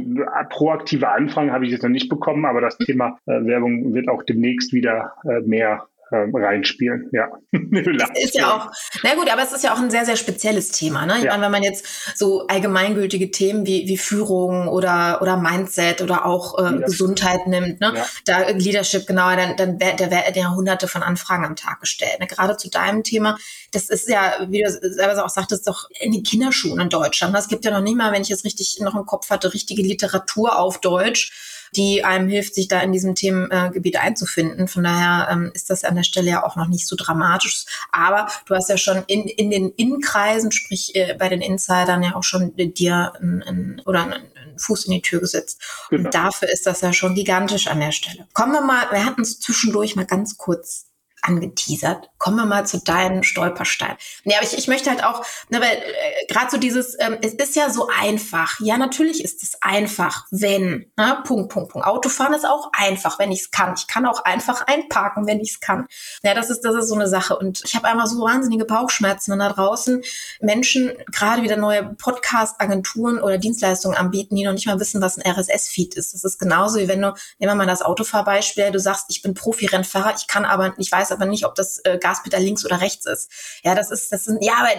proaktive 0.49 1.11
Anfragen 1.11 1.53
habe 1.53 1.67
ich 1.67 1.73
jetzt 1.73 1.83
noch 1.83 1.91
nicht 1.91 2.09
bekommen, 2.09 2.47
aber 2.47 2.61
das 2.61 2.79
Thema 2.79 3.19
äh, 3.27 3.45
Werbung 3.45 3.93
wird 3.93 4.09
auch 4.09 4.23
demnächst 4.23 4.73
wieder 4.73 5.13
äh, 5.25 5.41
mehr 5.41 5.89
ähm, 6.13 6.35
reinspielen. 6.35 7.11
Ja. 7.13 7.29
ist 8.15 8.35
ja 8.35 8.55
auch, 8.55 8.71
na 9.03 9.15
gut, 9.15 9.31
aber 9.33 9.43
es 9.43 9.53
ist 9.53 9.65
ja 9.65 9.73
auch 9.73 9.79
ein 9.79 9.91
sehr, 9.91 10.05
sehr 10.05 10.17
spezielles 10.17 10.71
Thema. 10.71 11.07
Ne? 11.07 11.19
Ich 11.19 11.25
ja. 11.25 11.31
meine, 11.31 11.45
wenn 11.45 11.53
man 11.53 11.63
jetzt 11.63 12.17
so 12.17 12.47
allgemeingültige 12.47 13.31
Themen 13.31 13.67
wie, 13.67 13.89
wie 13.89 13.97
Führung 13.97 14.69
oder, 14.69 15.21
oder 15.23 15.37
Mindset 15.37 16.03
oder 16.03 16.27
auch 16.27 16.59
äh, 16.59 16.79
Gesundheit 16.81 17.47
nimmt, 17.47 17.81
ne? 17.81 17.93
Ja. 17.95 18.07
da 18.27 18.51
Leadership 18.51 19.07
genauer, 19.07 19.37
dann, 19.37 19.57
dann 19.57 19.81
werden 19.81 20.35
ja 20.35 20.55
hunderte 20.55 20.89
von 20.89 21.03
Anfragen 21.03 21.45
am 21.45 21.57
Tag 21.57 21.81
gestellt. 21.81 22.21
Ne? 22.21 22.27
Gerade 22.27 22.57
zu 22.57 22.69
deinem 22.69 23.03
Thema, 23.03 23.39
das 23.73 23.89
ist 23.89 24.09
ja, 24.09 24.47
wie 24.49 24.63
du 24.63 24.71
selber 24.71 25.25
auch 25.25 25.31
sagtest, 25.31 25.67
doch 25.67 25.89
in 26.01 26.13
den 26.13 26.23
Kinderschuhen 26.23 26.81
in 26.81 26.89
Deutschland. 26.89 27.35
Es 27.37 27.49
gibt 27.49 27.65
ja 27.65 27.71
noch 27.71 27.83
nicht 27.83 27.97
mal, 27.97 28.13
wenn 28.13 28.23
ich 28.23 28.31
es 28.31 28.45
richtig 28.45 28.79
noch 28.81 28.95
im 28.95 29.07
Kopf 29.07 29.31
hatte, 29.31 29.53
richtige 29.55 29.83
Literatur 29.83 30.59
auf 30.59 30.81
Deutsch 30.81 31.53
die 31.77 32.05
einem 32.05 32.29
hilft, 32.29 32.55
sich 32.55 32.69
da 32.69 32.81
in 32.81 32.93
diesem 32.93 33.15
Themengebiet 33.15 33.97
einzufinden. 33.97 34.69
Von 34.69 34.85
daher 34.85 35.29
ähm, 35.31 35.51
ist 35.55 35.71
das 35.71 35.85
an 35.85 35.97
der 35.97 36.03
Stelle 36.03 36.31
ja 36.31 36.45
auch 36.45 36.57
noch 36.57 36.69
nicht 36.69 36.87
so 36.87 36.97
dramatisch. 36.97 37.65
Aber 37.91 38.27
du 38.47 38.55
hast 38.55 38.69
ja 38.69 38.77
schon 38.77 39.03
in, 39.07 39.23
in 39.25 39.51
den 39.51 39.71
Innenkreisen, 39.71 40.53
sprich 40.53 40.95
äh, 40.95 41.17
bei 41.19 41.29
den 41.29 41.41
Insidern 41.41 42.03
ja 42.03 42.15
auch 42.15 42.25
schon 42.25 42.55
dir 42.57 43.13
ein, 43.21 43.43
ein, 43.43 43.83
oder 43.87 44.05
einen 44.05 44.59
Fuß 44.59 44.85
in 44.87 44.93
die 44.93 45.03
Tür 45.03 45.21
gesetzt. 45.21 45.63
Genau. 45.91 46.05
Und 46.05 46.15
dafür 46.15 46.51
ist 46.51 46.67
das 46.67 46.83
ja 46.83 46.93
schon 46.93 47.15
gigantisch 47.15 47.67
an 47.67 47.81
der 47.81 47.93
Stelle. 47.93 48.27
Kommen 48.35 48.53
wir 48.53 48.61
mal, 48.63 48.87
wir 48.91 49.05
hatten 49.05 49.23
es 49.23 49.41
zwischendurch 49.41 49.97
mal 49.97 50.07
ganz 50.07 50.37
kurz 50.37 50.92
angeteasert. 51.23 52.11
Kommen 52.19 52.37
wir 52.37 52.47
mal 52.47 52.67
zu 52.67 52.79
deinen 52.79 53.23
Stolperstein. 53.23 53.97
Ja, 54.25 54.39
aber 54.39 54.47
ich, 54.47 54.59
ich 54.59 54.69
möchte 54.69 54.91
halt 54.91 55.05
auch, 55.05 55.25
ne, 55.49 55.61
weil 55.61 55.77
äh, 55.77 56.27
gerade 56.29 56.51
so 56.51 56.57
dieses, 56.57 56.97
ähm, 57.01 57.19
es 57.23 57.35
ist 57.35 57.57
ja 57.57 57.71
so 57.71 57.89
einfach. 58.01 58.61
Ja, 58.61 58.77
natürlich 58.77 59.25
ist 59.25 59.43
es 59.43 59.57
einfach, 59.63 60.27
wenn, 60.31 60.91
ne, 60.97 61.23
Punkt, 61.25 61.53
Punkt, 61.53 61.71
Punkt. 61.71 61.87
Autofahren 61.87 62.35
ist 62.35 62.45
auch 62.45 62.71
einfach, 62.73 63.19
wenn 63.19 63.33
ich 63.33 63.43
es 63.43 63.51
kann. 63.51 63.75
Ich 63.77 63.87
kann 63.87 64.07
auch 64.07 64.25
einfach 64.25 64.67
einparken, 64.67 65.27
wenn 65.27 65.41
ich 65.41 65.53
es 65.53 65.61
kann. 65.61 65.87
Ja, 66.23 66.35
das 66.35 66.51
ist, 66.51 66.63
das 66.63 66.75
ist 66.75 66.89
so 66.89 66.95
eine 66.95 67.09
Sache. 67.09 67.37
Und 67.37 67.63
ich 67.65 67.75
habe 67.75 67.89
einmal 67.89 68.07
so 68.07 68.21
wahnsinnige 68.21 68.65
Bauchschmerzen, 68.65 69.33
wenn 69.33 69.39
da 69.39 69.49
draußen 69.51 70.03
Menschen 70.41 70.93
gerade 71.11 71.43
wieder 71.43 71.57
neue 71.57 71.85
Podcast-Agenturen 71.85 73.21
oder 73.21 73.39
Dienstleistungen 73.39 73.97
anbieten, 73.97 74.37
die 74.37 74.45
noch 74.45 74.53
nicht 74.53 74.67
mal 74.67 74.81
wissen, 74.81 75.01
was 75.01 75.19
ein 75.19 75.31
RSS-Feed 75.31 75.95
ist. 75.95 76.15
Das 76.15 76.25
ist 76.25 76.39
genauso 76.39 76.79
wie 76.79 76.89
wenn 76.89 77.01
du, 77.01 77.15
nehmen 77.39 77.53
wir 77.53 77.55
mal 77.55 77.67
das 77.67 77.83
Autofahrbeispiel, 77.83 78.71
du 78.71 78.81
sagst, 78.81 79.07
ich 79.09 79.23
bin 79.23 79.35
Profi-Rennfahrer, 79.35 80.15
ich 80.17 80.27
kann 80.27 80.45
aber, 80.45 80.75
ich 80.79 80.91
weiß 80.91 81.12
aber 81.13 81.27
nicht, 81.27 81.47
ob 81.47 81.55
das 81.55 81.79
äh, 81.85 81.99
Gaspedal 81.99 82.43
links 82.43 82.65
oder 82.65 82.81
rechts 82.81 83.07
ist. 83.07 83.31
Ja, 83.63 83.75
das 83.75 83.91
ist, 83.91 84.13
das 84.13 84.25
sind, 84.25 84.43
ja, 84.43 84.55
aber 84.59 84.71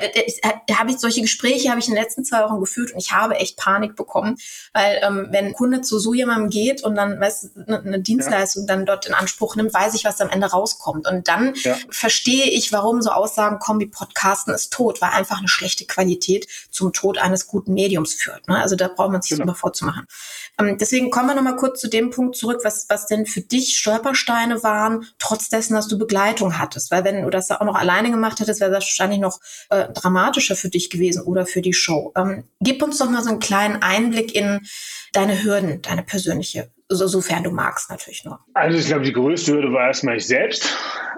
da, 0.43 0.54
da 0.67 0.80
habe 0.80 0.91
ich 0.91 1.00
solche 1.00 1.22
Gespräche 1.22 1.69
habe 1.69 1.80
ich 1.80 1.88
in 1.88 1.93
den 1.93 2.04
letzten 2.04 2.24
zwei 2.24 2.43
Wochen 2.43 2.60
geführt 2.60 2.91
und 2.91 3.00
ich 3.00 3.12
habe 3.12 3.36
echt 3.36 3.58
Panik 3.58 3.96
bekommen, 3.96 4.38
weil 4.74 5.00
ähm, 5.04 5.28
wenn 5.32 5.48
ein 5.48 5.54
Kunde 5.54 5.82
zu 5.82 6.00
so 6.00 6.13
jemandem 6.13 6.50
geht 6.50 6.84
und 6.84 6.96
dann 6.96 7.19
weißt, 7.19 7.52
eine, 7.67 7.80
eine 7.80 8.00
Dienstleistung 8.00 8.63
ja. 8.63 8.76
dann 8.76 8.86
dort 8.86 9.06
in 9.06 9.13
Anspruch 9.13 9.56
nimmt, 9.56 9.74
weiß 9.74 9.93
ich, 9.96 10.06
was 10.06 10.22
am 10.22 10.30
Ende 10.30 10.48
rauskommt. 10.48 11.08
Und 11.08 11.28
dann 11.28 11.54
ja. 11.56 11.76
verstehe 11.89 12.46
ich, 12.46 12.72
warum 12.72 13.02
so 13.02 13.12
Aussagen 13.12 13.60
kommen 13.60 13.80
wie 13.80 13.88
Podcasten 13.88 14.54
ist 14.54 14.74
tot, 14.74 15.02
weil 15.02 15.12
einfach 15.12 15.39
eine 15.39 15.48
schlechte 15.48 15.86
Qualität 15.86 16.48
zum 16.72 16.93
Tod 16.93 17.17
eines 17.17 17.48
guten 17.48 17.74
Mediums 17.74 18.13
führt. 18.13 18.48
Ne? 18.48 18.60
Also 18.60 18.76
da 18.76 18.88
braucht 18.88 19.12
man 19.12 19.22
sich 19.22 19.32
genau. 19.32 19.43
immer 19.43 19.56
vorzumachen. 19.56 20.08
Ähm, 20.60 20.78
deswegen 20.78 21.10
kommen 21.10 21.28
wir 21.28 21.36
nochmal 21.36 21.56
kurz 21.56 21.82
zu 21.82 21.88
dem 21.88 22.10
Punkt 22.10 22.36
zurück, 22.36 22.62
was, 22.63 22.86
was 22.89 23.08
denn 23.08 23.26
für 23.26 23.41
dich 23.41 23.78
Stolpersteine 23.78 24.63
waren, 24.63 25.08
trotz 25.19 25.50
dessen, 25.50 25.74
dass 25.74 25.88
du 25.88 25.98
begleitet 25.98 26.22
Begleitung 26.23 26.59
hattest. 26.59 26.91
Weil 26.91 27.03
wenn 27.03 27.23
du 27.23 27.29
das 27.29 27.51
auch 27.51 27.65
noch 27.65 27.75
alleine 27.75 28.12
gemacht 28.12 28.39
hättest, 28.39 28.62
wäre 28.62 28.71
das 28.71 28.83
wahrscheinlich 28.86 29.19
noch 29.19 29.39
äh, 29.69 29.88
dramatischer 29.93 30.55
für 30.55 30.69
dich 30.69 30.89
gewesen 30.89 31.23
oder 31.23 31.45
für 31.45 31.62
die 31.62 31.73
Show. 31.73 32.13
Ähm, 32.15 32.45
gib 32.62 32.81
uns 32.81 32.97
doch 32.97 33.09
mal 33.09 33.21
so 33.21 33.29
einen 33.29 33.39
kleinen 33.39 33.81
Einblick 33.81 34.36
in 34.36 34.62
deine 35.12 35.43
Hürden, 35.43 35.81
deine 35.81 36.03
persönliche, 36.03 36.71
so, 36.89 37.07
sofern 37.07 37.43
du 37.43 37.51
magst 37.51 37.89
natürlich 37.89 38.23
nur. 38.25 38.39
Also 38.53 38.77
ich 38.77 38.88
glaube, 38.88 39.05
die 39.05 39.13
größte 39.13 39.53
Hürde 39.53 39.71
war 39.73 39.88
erstmal 39.88 40.17
ich 40.17 40.27
selbst. 40.27 40.75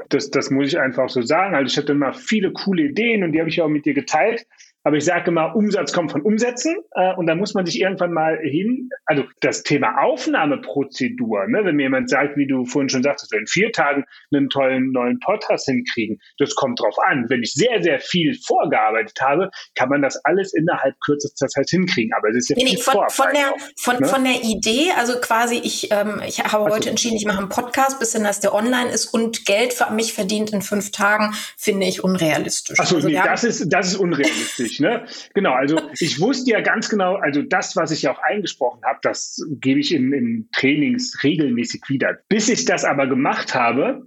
Das, 0.09 0.29
das 0.29 0.49
muss 0.49 0.67
ich 0.67 0.79
einfach 0.79 1.09
so 1.09 1.21
sagen. 1.21 1.55
Also 1.55 1.71
ich 1.71 1.77
hatte 1.77 1.93
immer 1.93 2.13
viele 2.13 2.51
coole 2.51 2.83
Ideen 2.83 3.23
und 3.23 3.31
die 3.31 3.39
habe 3.39 3.49
ich 3.49 3.61
auch 3.61 3.67
mit 3.67 3.85
dir 3.85 3.93
geteilt. 3.93 4.45
Aber 4.85 4.97
ich 4.97 5.05
sage 5.05 5.31
immer, 5.31 5.55
Umsatz 5.55 5.93
kommt 5.93 6.11
von 6.11 6.21
Umsätzen 6.21 6.75
äh, 6.91 7.11
und 7.15 7.25
da 7.25 7.33
muss 7.33 7.55
man 7.55 7.65
sich 7.65 7.81
irgendwann 7.81 8.13
mal 8.13 8.37
hin, 8.37 8.89
also 9.07 9.23
das 9.41 9.63
Thema 9.63 10.03
Aufnahmeprozedur, 10.03 11.47
ne, 11.47 11.65
wenn 11.65 11.75
mir 11.75 11.83
jemand 11.83 12.07
sagt, 12.07 12.37
wie 12.37 12.45
du 12.45 12.65
vorhin 12.65 12.89
schon 12.89 13.01
sagtest, 13.01 13.33
in 13.33 13.47
vier 13.47 13.71
Tagen 13.71 14.05
einen 14.31 14.47
tollen 14.47 14.91
neuen 14.91 15.19
Podcast 15.19 15.65
hinkriegen, 15.65 16.19
das 16.37 16.53
kommt 16.53 16.79
drauf 16.79 16.95
an. 17.03 17.25
Wenn 17.29 17.41
ich 17.41 17.53
sehr, 17.53 17.81
sehr 17.81 17.99
viel 17.99 18.37
vorgearbeitet 18.45 19.19
habe, 19.21 19.49
kann 19.73 19.89
man 19.89 20.03
das 20.03 20.23
alles 20.23 20.53
innerhalb 20.53 20.93
kürzester 21.03 21.47
Zeit 21.47 21.67
hinkriegen. 21.67 22.13
Aber 22.15 22.29
es 22.29 22.37
ist 22.37 22.49
ja 22.49 22.55
nee, 22.55 22.67
viel 22.67 22.75
nee, 22.75 22.81
von, 22.81 23.09
von, 23.09 23.27
der, 23.33 23.53
von, 23.77 23.97
ne? 23.99 24.07
von 24.07 24.23
der 24.23 24.43
Idee, 24.43 24.91
also 24.95 25.19
quasi 25.19 25.55
ich, 25.55 25.91
ähm, 25.91 26.21
ich 26.27 26.43
habe 26.43 26.65
heute 26.65 26.91
entschieden, 26.91 27.17
ich 27.17 27.25
mache 27.25 27.39
einen 27.39 27.49
Podcast, 27.49 27.99
bis 27.99 28.13
hin, 28.13 28.23
dass 28.23 28.39
der 28.39 28.53
online 28.53 28.91
ist 28.91 29.07
und 29.07 29.47
Geld 29.47 29.73
für 29.73 29.91
mich 29.91 30.13
verdient 30.13 30.53
in 30.53 30.61
fünf 30.61 30.91
Tagen, 30.91 31.33
finde 31.57 31.87
ich 31.87 32.03
unrealistisch. 32.03 32.79
Achso, 32.79 32.97
also, 32.97 33.07
nee, 33.07 33.15
das 33.15 33.43
ist, 33.43 33.67
das 33.69 33.87
ist 33.87 33.95
unrealistisch 33.95 34.74
ich, 34.75 34.79
ne? 34.79 35.05
Genau, 35.33 35.53
also 35.53 35.79
ich 35.99 36.19
wusste 36.19 36.51
ja 36.51 36.61
ganz 36.61 36.89
genau, 36.89 37.15
also 37.15 37.41
das, 37.41 37.75
was 37.75 37.91
ich 37.91 38.03
ja 38.03 38.11
auch 38.13 38.19
eingesprochen 38.19 38.81
habe, 38.85 38.99
das 39.01 39.41
gebe 39.59 39.79
ich 39.79 39.93
in, 39.93 40.13
in 40.13 40.49
Trainings 40.51 41.23
regelmäßig 41.23 41.83
wieder. 41.87 42.17
Bis 42.29 42.49
ich 42.49 42.65
das 42.65 42.85
aber 42.85 43.07
gemacht 43.07 43.55
habe, 43.55 44.05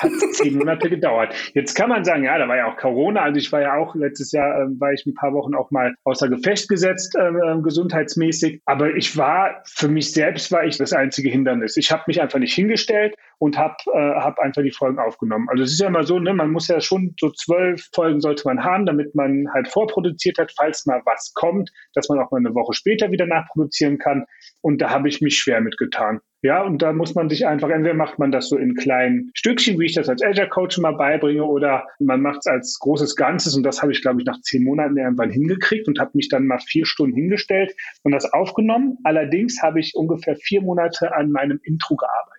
hat 0.00 0.12
zehn 0.32 0.56
Monate 0.56 0.88
gedauert. 0.88 1.34
Jetzt 1.54 1.74
kann 1.74 1.88
man 1.88 2.04
sagen, 2.04 2.24
ja, 2.24 2.38
da 2.38 2.48
war 2.48 2.56
ja 2.56 2.66
auch 2.72 2.76
Corona. 2.76 3.22
Also 3.22 3.38
ich 3.38 3.52
war 3.52 3.60
ja 3.60 3.76
auch 3.76 3.94
letztes 3.94 4.32
Jahr, 4.32 4.62
äh, 4.62 4.66
war 4.80 4.92
ich 4.92 5.04
ein 5.06 5.14
paar 5.14 5.32
Wochen 5.32 5.54
auch 5.54 5.70
mal 5.70 5.94
außer 6.04 6.28
Gefecht 6.28 6.68
gesetzt, 6.68 7.16
äh, 7.16 7.30
gesundheitsmäßig. 7.62 8.62
Aber 8.64 8.94
ich 8.94 9.16
war, 9.16 9.62
für 9.66 9.88
mich 9.88 10.12
selbst 10.12 10.50
war 10.52 10.64
ich 10.64 10.78
das 10.78 10.92
einzige 10.92 11.30
Hindernis. 11.30 11.76
Ich 11.76 11.90
habe 11.90 12.04
mich 12.06 12.20
einfach 12.20 12.38
nicht 12.38 12.54
hingestellt 12.54 13.14
und 13.38 13.56
habe 13.58 13.76
äh, 13.92 14.14
hab 14.20 14.38
einfach 14.38 14.62
die 14.62 14.70
Folgen 14.70 14.98
aufgenommen. 14.98 15.48
Also 15.48 15.64
es 15.64 15.72
ist 15.72 15.80
ja 15.80 15.88
immer 15.88 16.04
so, 16.04 16.18
ne, 16.18 16.34
man 16.34 16.50
muss 16.50 16.68
ja 16.68 16.80
schon 16.80 17.14
so 17.18 17.30
zwölf 17.30 17.88
Folgen 17.94 18.20
sollte 18.20 18.42
man 18.46 18.64
haben, 18.64 18.86
damit 18.86 19.14
man 19.14 19.46
halt 19.52 19.68
vorproduziert 19.68 20.38
hat, 20.38 20.52
falls 20.56 20.86
mal 20.86 21.00
was 21.04 21.32
kommt, 21.34 21.70
dass 21.94 22.08
man 22.08 22.18
auch 22.18 22.30
mal 22.30 22.38
eine 22.38 22.54
Woche 22.54 22.74
später 22.74 23.10
wieder 23.10 23.26
nachproduzieren 23.26 23.98
kann. 23.98 24.26
Und 24.60 24.80
da 24.80 24.90
habe 24.90 25.08
ich 25.08 25.20
mich 25.20 25.38
schwer 25.38 25.60
mitgetan. 25.60 26.20
Ja, 26.42 26.62
und 26.62 26.80
da 26.80 26.94
muss 26.94 27.14
man 27.14 27.28
sich 27.28 27.46
einfach, 27.46 27.68
entweder 27.68 27.94
macht 27.94 28.18
man 28.18 28.32
das 28.32 28.48
so 28.48 28.56
in 28.56 28.74
kleinen 28.74 29.30
Stückchen, 29.34 29.78
wie 29.78 29.84
ich 29.84 29.94
das 29.94 30.08
als 30.08 30.22
Agile 30.22 30.48
Coach 30.48 30.78
mal 30.78 30.96
beibringe, 30.96 31.44
oder 31.44 31.86
man 31.98 32.22
macht 32.22 32.38
es 32.40 32.46
als 32.46 32.78
großes 32.80 33.14
Ganzes. 33.14 33.54
Und 33.54 33.62
das 33.62 33.82
habe 33.82 33.92
ich, 33.92 34.00
glaube 34.00 34.20
ich, 34.20 34.26
nach 34.26 34.40
zehn 34.40 34.64
Monaten 34.64 34.96
irgendwann 34.96 35.30
hingekriegt 35.30 35.86
und 35.86 35.98
habe 35.98 36.12
mich 36.14 36.28
dann 36.30 36.46
mal 36.46 36.58
vier 36.58 36.86
Stunden 36.86 37.14
hingestellt 37.14 37.74
und 38.04 38.12
das 38.12 38.32
aufgenommen. 38.32 38.96
Allerdings 39.04 39.62
habe 39.62 39.80
ich 39.80 39.94
ungefähr 39.94 40.34
vier 40.36 40.62
Monate 40.62 41.14
an 41.14 41.30
meinem 41.30 41.60
Intro 41.62 41.96
gearbeitet. 41.96 42.30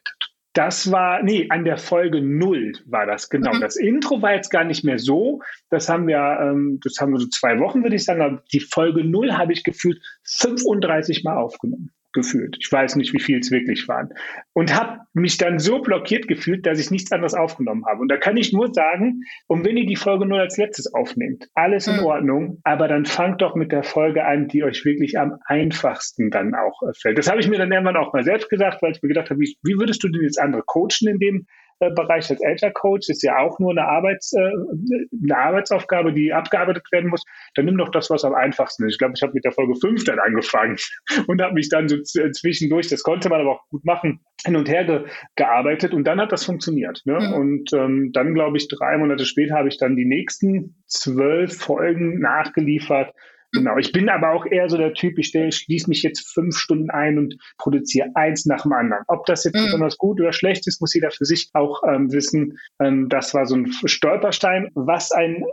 Das 0.54 0.92
war, 0.92 1.24
nee, 1.24 1.46
an 1.50 1.64
der 1.64 1.78
Folge 1.78 2.22
null 2.22 2.74
war 2.86 3.06
das, 3.06 3.30
genau. 3.30 3.54
Mhm. 3.54 3.62
Das 3.62 3.78
Intro 3.78 4.22
war 4.22 4.34
jetzt 4.34 4.50
gar 4.50 4.66
nicht 4.66 4.84
mehr 4.84 4.98
so. 5.00 5.42
Das 5.70 5.88
haben 5.88 6.08
wir, 6.08 6.40
ähm, 6.42 6.80
das 6.84 6.98
haben 7.00 7.14
wir 7.14 7.20
so 7.20 7.28
zwei 7.28 7.60
Wochen, 7.60 7.84
würde 7.84 7.96
ich 7.96 8.04
sagen. 8.04 8.22
Aber 8.22 8.44
die 8.52 8.60
Folge 8.60 9.06
null 9.06 9.34
habe 9.34 9.54
ich 9.54 9.64
gefühlt 9.64 10.02
35 10.26 11.24
Mal 11.24 11.38
aufgenommen 11.38 11.92
gefühlt. 12.14 12.58
Ich 12.60 12.72
weiß 12.72 12.96
nicht, 12.96 13.14
wie 13.14 13.20
viel 13.20 13.40
es 13.40 13.52
wirklich 13.52 13.88
waren. 13.88 14.10
Und 14.54 14.76
habe 14.76 15.02
mich 15.14 15.38
dann 15.38 15.60
so 15.60 15.82
blockiert 15.82 16.28
gefühlt, 16.28 16.66
dass 16.66 16.80
ich 16.80 16.92
nichts 16.92 17.12
anderes 17.12 17.34
aufgenommen 17.34 17.86
habe. 17.86 18.02
Und 18.02 18.10
da 18.10 18.18
kann 18.18 18.38
ich 18.38 18.54
nur 18.54 18.74
sagen, 18.74 19.22
und 19.48 19.66
wenn 19.66 19.78
ihr 19.78 19.86
die 19.86 19.96
Folge 19.96 20.26
nur 20.26 20.40
als 20.40 20.58
letztes 20.58 20.94
aufnehmt, 20.94 21.48
alles 21.54 21.88
in 21.88 21.98
mhm. 21.98 22.06
Ordnung, 22.06 22.62
aber 22.64 22.88
dann 22.88 23.06
fangt 23.06 23.42
doch 23.42 23.56
mit 23.56 23.72
der 23.72 23.84
Folge 23.84 24.26
an, 24.26 24.48
die 24.48 24.64
euch 24.64 24.86
wirklich 24.86 25.20
am 25.20 25.38
einfachsten 25.46 26.30
dann 26.30 26.54
auch 26.54 26.82
äh, 26.84 26.94
fällt. 27.00 27.18
Das 27.18 27.30
habe 27.30 27.40
ich 27.40 27.48
mir 27.48 27.58
dann 27.58 27.72
irgendwann 27.72 27.98
auch 27.98 28.14
mal 28.14 28.24
selbst 28.24 28.50
gesagt, 28.50 28.82
weil 28.82 28.92
ich 28.92 29.02
mir 29.02 29.10
gedacht 29.10 29.30
habe, 29.30 29.40
wie, 29.40 29.58
wie 29.64 29.78
würdest 29.78 30.04
du 30.04 30.10
denn 30.10 30.24
jetzt 30.24 30.40
andere 30.40 30.64
coachen 30.66 31.08
in 31.08 31.20
dem 31.20 31.46
Bereich 31.90 32.30
als 32.30 32.44
Agile 32.44 32.72
Coach 32.74 33.10
ist 33.10 33.24
ja 33.24 33.38
auch 33.40 33.60
nur 33.60 33.72
eine, 33.72 33.86
Arbeits, 33.86 34.34
äh, 34.34 34.40
eine 34.40 35.38
Arbeitsaufgabe, 35.38 36.14
die 36.14 36.34
abgearbeitet 36.34 36.84
werden 36.92 37.10
muss. 37.10 37.24
Dann 37.56 37.66
nimm 37.66 37.78
doch 37.78 37.90
das, 37.90 38.10
was 38.10 38.24
am 38.24 38.34
einfachsten 38.34 38.86
ist. 38.86 38.94
Ich 38.94 38.98
glaube, 39.00 39.14
ich 39.16 39.22
habe 39.24 39.34
mit 39.34 39.44
der 39.44 39.52
Folge 39.52 39.76
5 39.76 40.04
dann 40.04 40.20
angefangen 40.20 40.78
und 41.28 41.42
habe 41.42 41.54
mich 41.54 41.70
dann 41.70 41.88
so 41.88 41.98
zwischendurch, 42.02 42.88
das 42.88 43.04
konnte 43.04 43.30
man 43.30 43.42
aber 43.42 43.52
auch 43.52 43.68
gut 43.70 43.86
machen, 43.86 44.22
hin 44.46 44.56
und 44.56 44.70
her 44.70 44.86
ge 44.86 45.06
gearbeitet 45.36 45.94
und 45.94 46.06
dann 46.06 46.20
hat 46.20 46.32
das 46.32 46.46
funktioniert. 46.46 47.02
Ne? 47.06 47.20
Mhm. 47.20 47.34
Und 47.34 47.74
ähm, 47.74 48.12
dann, 48.14 48.34
glaube 48.34 48.58
ich, 48.58 48.68
drei 48.68 48.98
Monate 48.98 49.26
später 49.26 49.56
habe 49.56 49.68
ich 49.68 49.78
dann 49.78 49.96
die 49.96 50.06
nächsten 50.06 50.76
zwölf 50.88 51.58
Folgen 51.58 52.20
nachgeliefert 52.20 53.14
Genau, 53.54 53.78
ich 53.78 53.92
bin 53.92 54.10
aber 54.10 54.32
auch 54.32 54.46
eher 54.46 54.70
so 54.70 54.78
der 54.78 54.94
Typ, 54.94 55.18
ich 55.18 55.30
schließe 55.30 55.90
mich 55.90 56.04
jetzt 56.04 56.34
fünf 56.34 56.58
Stunden 56.58 56.90
ein 56.90 57.18
und 57.18 57.36
produziere 57.58 58.10
eins 58.16 58.46
nach 58.46 58.64
dem 58.64 58.74
anderen. 58.74 59.04
Ob 59.08 59.26
das 59.26 59.44
jetzt 59.44 59.56
mhm. 59.56 59.66
besonders 59.66 59.98
gut 59.98 60.20
oder 60.22 60.32
schlecht 60.32 60.68
ist, 60.68 60.80
muss 60.80 60.94
jeder 60.94 61.12
für 61.12 61.26
sich 61.26 61.50
auch 61.54 61.84
ähm, 61.88 62.12
wissen. 62.12 62.58
Ähm, 62.82 63.10
das 63.10 63.34
war 63.34 63.46
so 63.46 63.56
ein 63.56 63.72
Stolperstein, 63.86 64.70
was 64.76 65.12
ein 65.12 65.44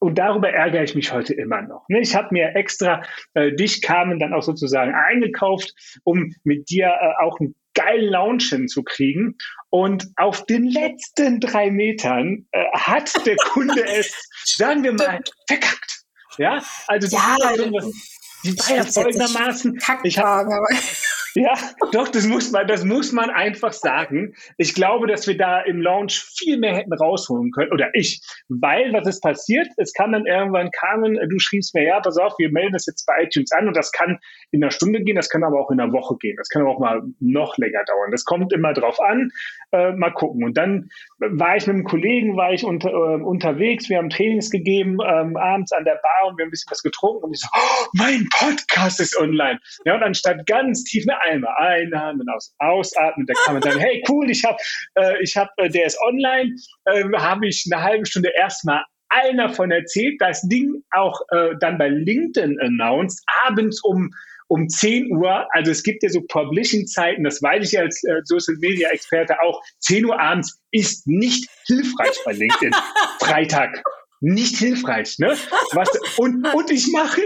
und 0.00 0.18
darüber 0.18 0.50
ärgere 0.50 0.82
ich 0.82 0.94
mich 0.94 1.12
heute 1.12 1.32
immer 1.32 1.62
noch. 1.62 1.88
Ne, 1.88 2.00
ich 2.00 2.14
habe 2.14 2.28
mir 2.32 2.54
extra 2.56 3.02
äh, 3.32 3.52
dich, 3.52 3.80
Carmen, 3.80 4.18
dann 4.18 4.34
auch 4.34 4.42
sozusagen 4.42 4.92
eingekauft, 4.94 5.72
um 6.04 6.34
mit 6.44 6.68
dir 6.68 6.88
äh, 6.88 7.24
auch 7.24 7.40
einen 7.40 7.54
geilen 7.72 8.10
Lounge 8.10 8.44
hinzukriegen. 8.50 9.36
Und 9.70 10.06
auf 10.16 10.44
den 10.44 10.64
letzten 10.64 11.40
drei 11.40 11.70
Metern 11.70 12.46
äh, 12.52 12.64
hat 12.72 13.14
der 13.26 13.36
Kunde 13.36 13.82
es, 13.98 14.28
sagen 14.44 14.84
wir 14.84 14.92
mal, 14.92 15.20
verkackt. 15.48 15.93
Ja, 16.38 16.62
also 16.86 17.16
ja, 17.16 17.36
die, 17.56 18.50
die 18.50 18.58
war 18.58 18.76
ja 18.76 18.84
folgendermaßen. 18.84 19.78
Ich 20.02 20.18
habe 20.18 20.50
ja, 21.34 21.54
doch, 21.92 22.08
das 22.08 22.26
muss 22.26 22.52
man, 22.52 22.66
das 22.66 22.84
muss 22.84 23.12
man 23.12 23.30
einfach 23.30 23.72
sagen. 23.72 24.34
Ich 24.56 24.74
glaube, 24.74 25.06
dass 25.06 25.26
wir 25.26 25.36
da 25.36 25.60
im 25.60 25.80
Launch 25.80 26.22
viel 26.36 26.58
mehr 26.58 26.76
hätten 26.76 26.92
rausholen 26.92 27.50
können, 27.50 27.72
oder 27.72 27.90
ich, 27.94 28.20
weil 28.48 28.92
was 28.92 29.06
ist 29.08 29.20
passiert? 29.20 29.68
Es 29.76 29.92
kann 29.92 30.12
dann 30.12 30.26
irgendwann 30.26 30.70
kamen, 30.70 31.14
du 31.14 31.38
schriebst 31.38 31.74
mir, 31.74 31.84
ja, 31.84 32.00
pass 32.00 32.18
auf, 32.18 32.34
wir 32.38 32.50
melden 32.52 32.72
das 32.72 32.86
jetzt 32.86 33.04
bei 33.06 33.24
iTunes 33.24 33.50
an 33.52 33.66
und 33.68 33.76
das 33.76 33.90
kann 33.90 34.18
in 34.52 34.62
einer 34.62 34.70
Stunde 34.70 35.02
gehen, 35.02 35.16
das 35.16 35.28
kann 35.28 35.42
aber 35.42 35.60
auch 35.60 35.70
in 35.70 35.80
einer 35.80 35.92
Woche 35.92 36.16
gehen, 36.18 36.36
das 36.36 36.48
kann 36.48 36.62
aber 36.62 36.72
auch 36.72 36.80
mal 36.80 37.02
noch 37.20 37.58
länger 37.58 37.84
dauern. 37.84 38.10
Das 38.10 38.24
kommt 38.24 38.52
immer 38.52 38.72
drauf 38.72 39.00
an, 39.00 39.30
äh, 39.72 39.92
mal 39.92 40.10
gucken. 40.10 40.44
Und 40.44 40.56
dann 40.56 40.88
war 41.18 41.56
ich 41.56 41.66
mit 41.66 41.74
einem 41.74 41.84
Kollegen, 41.84 42.36
war 42.36 42.52
ich 42.52 42.64
unter, 42.64 42.90
äh, 42.90 43.22
unterwegs, 43.22 43.88
wir 43.88 43.98
haben 43.98 44.10
Trainings 44.10 44.50
gegeben, 44.50 44.98
ähm, 45.04 45.36
abends 45.36 45.72
an 45.72 45.84
der 45.84 45.96
Bar 45.96 46.28
und 46.28 46.38
wir 46.38 46.44
haben 46.44 46.48
ein 46.48 46.50
bisschen 46.50 46.70
was 46.70 46.82
getrunken 46.82 47.24
und 47.24 47.34
ich 47.34 47.40
so, 47.40 47.48
oh, 47.52 47.86
mein 47.94 48.28
Podcast 48.38 49.00
ist 49.00 49.18
online. 49.18 49.58
Ja, 49.84 49.96
und 49.96 50.02
anstatt 50.02 50.46
ganz 50.46 50.84
tief, 50.84 51.04
ne, 51.06 51.14
einmal 51.30 51.54
einatmen, 51.56 52.28
aus, 52.28 52.54
ausatmen. 52.58 53.26
Da 53.26 53.34
kann 53.44 53.54
man 53.54 53.62
sagen, 53.62 53.78
hey, 53.78 54.02
cool, 54.08 54.30
ich 54.30 54.44
habe, 54.44 54.58
äh, 54.94 55.22
ich 55.22 55.36
habe, 55.36 55.50
äh, 55.56 55.68
der 55.68 55.86
ist 55.86 55.98
online, 56.00 56.54
äh, 56.84 57.04
habe 57.16 57.46
ich 57.46 57.66
eine 57.70 57.82
halbe 57.82 58.06
Stunde 58.06 58.30
erstmal 58.36 58.84
einer 59.08 59.48
von 59.48 59.70
erzählt, 59.70 60.20
das 60.20 60.42
Ding 60.42 60.82
auch 60.90 61.20
äh, 61.30 61.50
dann 61.60 61.78
bei 61.78 61.88
LinkedIn 61.88 62.58
announced, 62.60 63.24
abends 63.46 63.82
um 63.82 64.10
um 64.48 64.68
10 64.68 65.10
Uhr, 65.10 65.48
also 65.52 65.70
es 65.70 65.82
gibt 65.82 66.02
ja 66.02 66.10
so 66.10 66.20
Publishing-Zeiten, 66.20 67.24
das 67.24 67.40
weiß 67.42 67.72
ich 67.72 67.78
als 67.78 68.04
äh, 68.04 68.20
Social 68.24 68.56
Media 68.60 68.90
Experte 68.90 69.40
auch, 69.40 69.62
10 69.80 70.04
Uhr 70.04 70.20
abends 70.20 70.60
ist 70.70 71.06
nicht 71.06 71.48
hilfreich 71.66 72.16
bei 72.24 72.32
LinkedIn. 72.32 72.72
Freitag 73.20 73.82
nicht 74.20 74.56
hilfreich, 74.56 75.18
ne? 75.18 75.36
Was, 75.72 75.88
und, 76.18 76.46
und 76.54 76.70
ich 76.70 76.88
mache, 76.92 77.22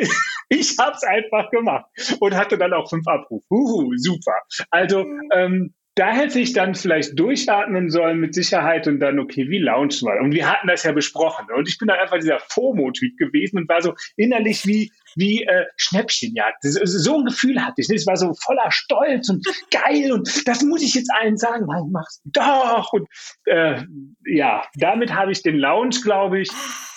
ich 0.48 0.76
habe 0.78 0.92
es 0.96 1.02
einfach 1.02 1.50
gemacht 1.50 1.86
und 2.20 2.34
hatte 2.34 2.58
dann 2.58 2.72
auch 2.72 2.88
fünf 2.88 3.06
Abrufe. 3.06 3.44
Uhu, 3.50 3.92
super. 3.96 4.34
Also 4.70 5.04
ähm, 5.32 5.74
da 5.98 6.12
hätte 6.12 6.38
ich 6.38 6.52
dann 6.52 6.76
vielleicht 6.76 7.18
durchatmen 7.18 7.90
sollen 7.90 8.20
mit 8.20 8.32
Sicherheit 8.32 8.86
und 8.86 9.00
dann, 9.00 9.18
okay, 9.18 9.48
wie 9.48 9.58
launchen 9.58 10.06
wir? 10.06 10.20
Und 10.20 10.32
wir 10.32 10.48
hatten 10.48 10.68
das 10.68 10.84
ja 10.84 10.92
besprochen. 10.92 11.46
Ne? 11.48 11.56
Und 11.56 11.68
ich 11.68 11.76
bin 11.76 11.88
dann 11.88 11.98
einfach 11.98 12.18
dieser 12.18 12.38
FOMO-Typ 12.38 13.16
gewesen 13.16 13.58
und 13.58 13.68
war 13.68 13.82
so 13.82 13.94
innerlich 14.16 14.64
wie, 14.64 14.92
wie 15.16 15.42
äh, 15.42 15.64
Schnäppchenjagd. 15.76 16.58
So 16.62 17.18
ein 17.18 17.24
Gefühl 17.24 17.64
hatte 17.64 17.80
ich. 17.80 17.90
Es 17.90 18.06
war 18.06 18.16
so 18.16 18.32
voller 18.32 18.70
Stolz 18.70 19.28
und 19.28 19.44
geil 19.72 20.12
und 20.12 20.46
das 20.46 20.62
muss 20.62 20.82
ich 20.82 20.94
jetzt 20.94 21.10
allen 21.12 21.36
sagen. 21.36 21.66
Nein, 21.66 21.90
mach's 21.90 22.22
doch. 22.26 22.92
Und 22.92 23.08
äh, 23.46 23.82
ja, 24.24 24.62
damit 24.76 25.12
habe 25.12 25.32
ich 25.32 25.42
den 25.42 25.56
Lounge, 25.56 25.96
glaube 26.04 26.38
ich, 26.38 26.50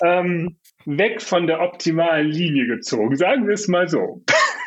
ähm, 0.04 0.60
weg 0.86 1.22
von 1.22 1.48
der 1.48 1.62
optimalen 1.62 2.28
Linie 2.28 2.68
gezogen. 2.68 3.16
Sagen 3.16 3.48
wir 3.48 3.54
es 3.54 3.68
mal 3.68 3.88
so. 3.88 4.24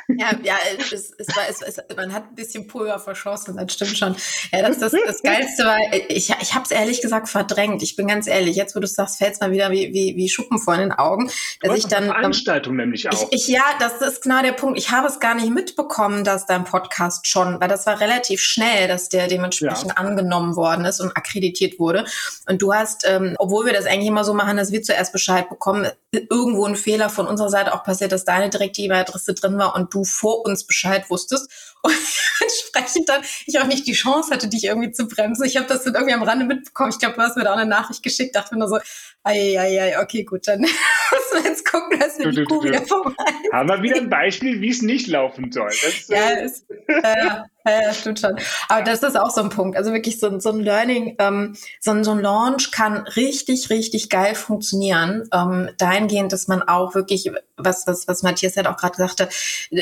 Ja, 0.09 0.33
ja 0.43 0.57
es, 0.79 1.13
es 1.19 1.29
war, 1.37 1.45
es, 1.49 1.63
es, 1.63 1.83
man 1.97 2.13
hat 2.13 2.31
ein 2.31 2.35
bisschen 2.35 2.67
Pulver 2.67 2.99
verschossen, 2.99 3.57
das 3.57 3.73
stimmt 3.73 3.97
schon. 3.97 4.17
Ja, 4.53 4.63
das, 4.63 4.79
das, 4.79 4.93
das 4.93 5.23
Geilste 5.23 5.65
war, 5.65 5.79
ich, 6.09 6.31
ich 6.31 6.55
habe 6.55 6.65
es 6.65 6.71
ehrlich 6.71 7.01
gesagt 7.01 7.29
verdrängt. 7.29 7.83
Ich 7.83 7.97
bin 7.97 8.07
ganz 8.07 8.27
ehrlich, 8.27 8.57
jetzt 8.57 8.77
wo 8.77 8.81
du 8.81 8.87
sagst, 8.87 9.19
fällt 9.19 9.35
es 9.35 9.41
mal 9.41 9.51
wieder 9.51 9.71
wie, 9.71 9.93
wie, 9.93 10.17
wie 10.17 10.29
Schuppen 10.29 10.59
vor 10.59 10.77
den 10.77 10.93
Augen. 10.93 11.31
Dass 11.61 11.77
ich 11.79 11.87
dann, 11.87 12.07
Veranstaltung 12.07 12.77
nämlich 12.77 13.09
auch. 13.09 13.29
Ich, 13.31 13.49
ich, 13.49 13.49
ja, 13.49 13.65
das 13.79 14.01
ist 14.03 14.23
genau 14.23 14.43
der 14.43 14.53
Punkt. 14.53 14.79
Ich 14.79 14.91
habe 14.91 15.07
es 15.07 15.21
gar 15.21 15.35
nicht 15.35 15.51
mitbekommen, 15.51 16.25
dass 16.25 16.47
dein 16.47 16.65
Podcast 16.65 17.27
schon, 17.27 17.61
weil 17.61 17.69
das 17.69 17.87
war 17.87 18.01
relativ 18.01 18.41
schnell, 18.41 18.89
dass 18.89 19.09
der 19.09 19.29
dementsprechend 19.29 19.89
ja. 19.89 19.97
angenommen 19.97 20.57
worden 20.57 20.85
ist 20.85 21.01
und 21.01 21.17
akkreditiert 21.17 21.79
wurde. 21.79 22.05
Und 22.47 22.61
du 22.61 22.75
hast, 22.75 23.07
ähm, 23.09 23.35
obwohl 23.39 23.67
wir 23.67 23.73
das 23.73 23.87
eigentlich 23.87 24.09
immer 24.09 24.25
so 24.25 24.35
machen, 24.35 24.57
dass 24.57 24.73
wir 24.73 24.83
zuerst 24.83 25.13
Bescheid 25.13 25.49
bekommen, 25.49 25.89
irgendwo 26.13 26.67
ein 26.67 26.77
Fehler 26.77 27.09
von 27.09 27.27
unserer 27.27 27.51
Seite 27.51 27.75
auch 27.75 27.85
passiert, 27.85 28.13
dass 28.13 28.25
deine 28.25 28.51
direkte 28.51 28.83
E-Mail-Adresse 28.83 29.35
drin 29.35 29.59
war 29.59 29.75
und 29.75 29.94
du 29.95 30.05
vor 30.05 30.45
uns 30.45 30.67
Bescheid 30.67 31.09
wusstest 31.11 31.51
und 31.83 31.95
entsprechend 32.41 33.09
dann 33.09 33.23
ich 33.47 33.59
auch 33.59 33.67
nicht 33.67 33.87
die 33.87 33.93
Chance 33.93 34.33
hatte, 34.33 34.49
dich 34.49 34.65
irgendwie 34.65 34.91
zu 34.91 35.07
bremsen. 35.07 35.45
Ich 35.45 35.57
habe 35.57 35.67
das 35.67 35.85
dann 35.85 35.95
irgendwie 35.95 36.15
am 36.15 36.23
Rande 36.23 36.45
mitbekommen. 36.45 36.91
Ich 36.91 36.99
glaube, 36.99 37.15
du 37.15 37.23
hast 37.23 37.37
mir 37.37 37.45
da 37.45 37.53
auch 37.53 37.59
eine 37.59 37.69
Nachricht 37.69 38.03
geschickt, 38.03 38.35
dachte 38.35 38.55
mir 38.55 38.61
nur 38.61 38.69
so, 38.69 38.79
ei, 39.23 39.59
ei, 39.59 39.83
ei, 39.83 40.03
okay, 40.03 40.25
gut, 40.25 40.49
dann 40.49 40.61
müssen 40.61 40.75
wir 41.33 41.51
jetzt 41.51 41.71
gucken, 41.71 41.99
dass 41.99 42.19
wir 42.19 42.31
die 42.31 42.45
Kuh 42.45 42.63
wieder 42.63 42.83
vorbei 42.83 43.15
Haben 43.53 43.69
wir 43.69 43.83
wieder 43.83 43.97
ein 43.97 44.11
Beispiel, 44.11 44.61
wie 44.61 44.71
es 44.71 44.83
nicht 44.83 45.07
laufen 45.07 45.53
soll. 45.53 45.69
Das, 45.69 46.09
ja, 46.09 46.31
äh, 46.31 46.45
es, 46.45 46.67
äh, 46.87 47.43
ja, 47.67 47.95
stimmt 47.95 48.21
schon. 48.21 48.37
Aber 48.69 48.83
das 48.83 49.03
ist 49.03 49.19
auch 49.19 49.31
so 49.31 49.41
ein 49.41 49.49
Punkt. 49.49 49.79
Also 49.79 49.93
wirklich 49.93 50.21
so, 50.21 50.39
so 50.39 50.51
ein 50.51 50.61
Learning, 50.61 51.17
ähm, 51.19 51.57
so, 51.81 51.93
ein, 51.93 52.05
so 52.05 52.11
ein 52.11 52.21
Launch 52.21 52.71
kann 52.71 52.99
richtig, 53.17 53.71
richtig 53.71 54.11
geil 54.11 54.35
funktionieren. 54.35 55.27
Ähm, 55.33 55.71
dahingehend, 55.79 56.33
dass 56.33 56.47
man 56.47 56.63
auch 56.63 56.95
wirklich, 56.95 57.31
was, 57.57 57.87
was, 57.87 58.07
was 58.07 58.23
Matthias 58.23 58.57
halt 58.57 58.67
auch 58.67 58.77
gerade 58.77 58.97
sagte, 58.97 59.31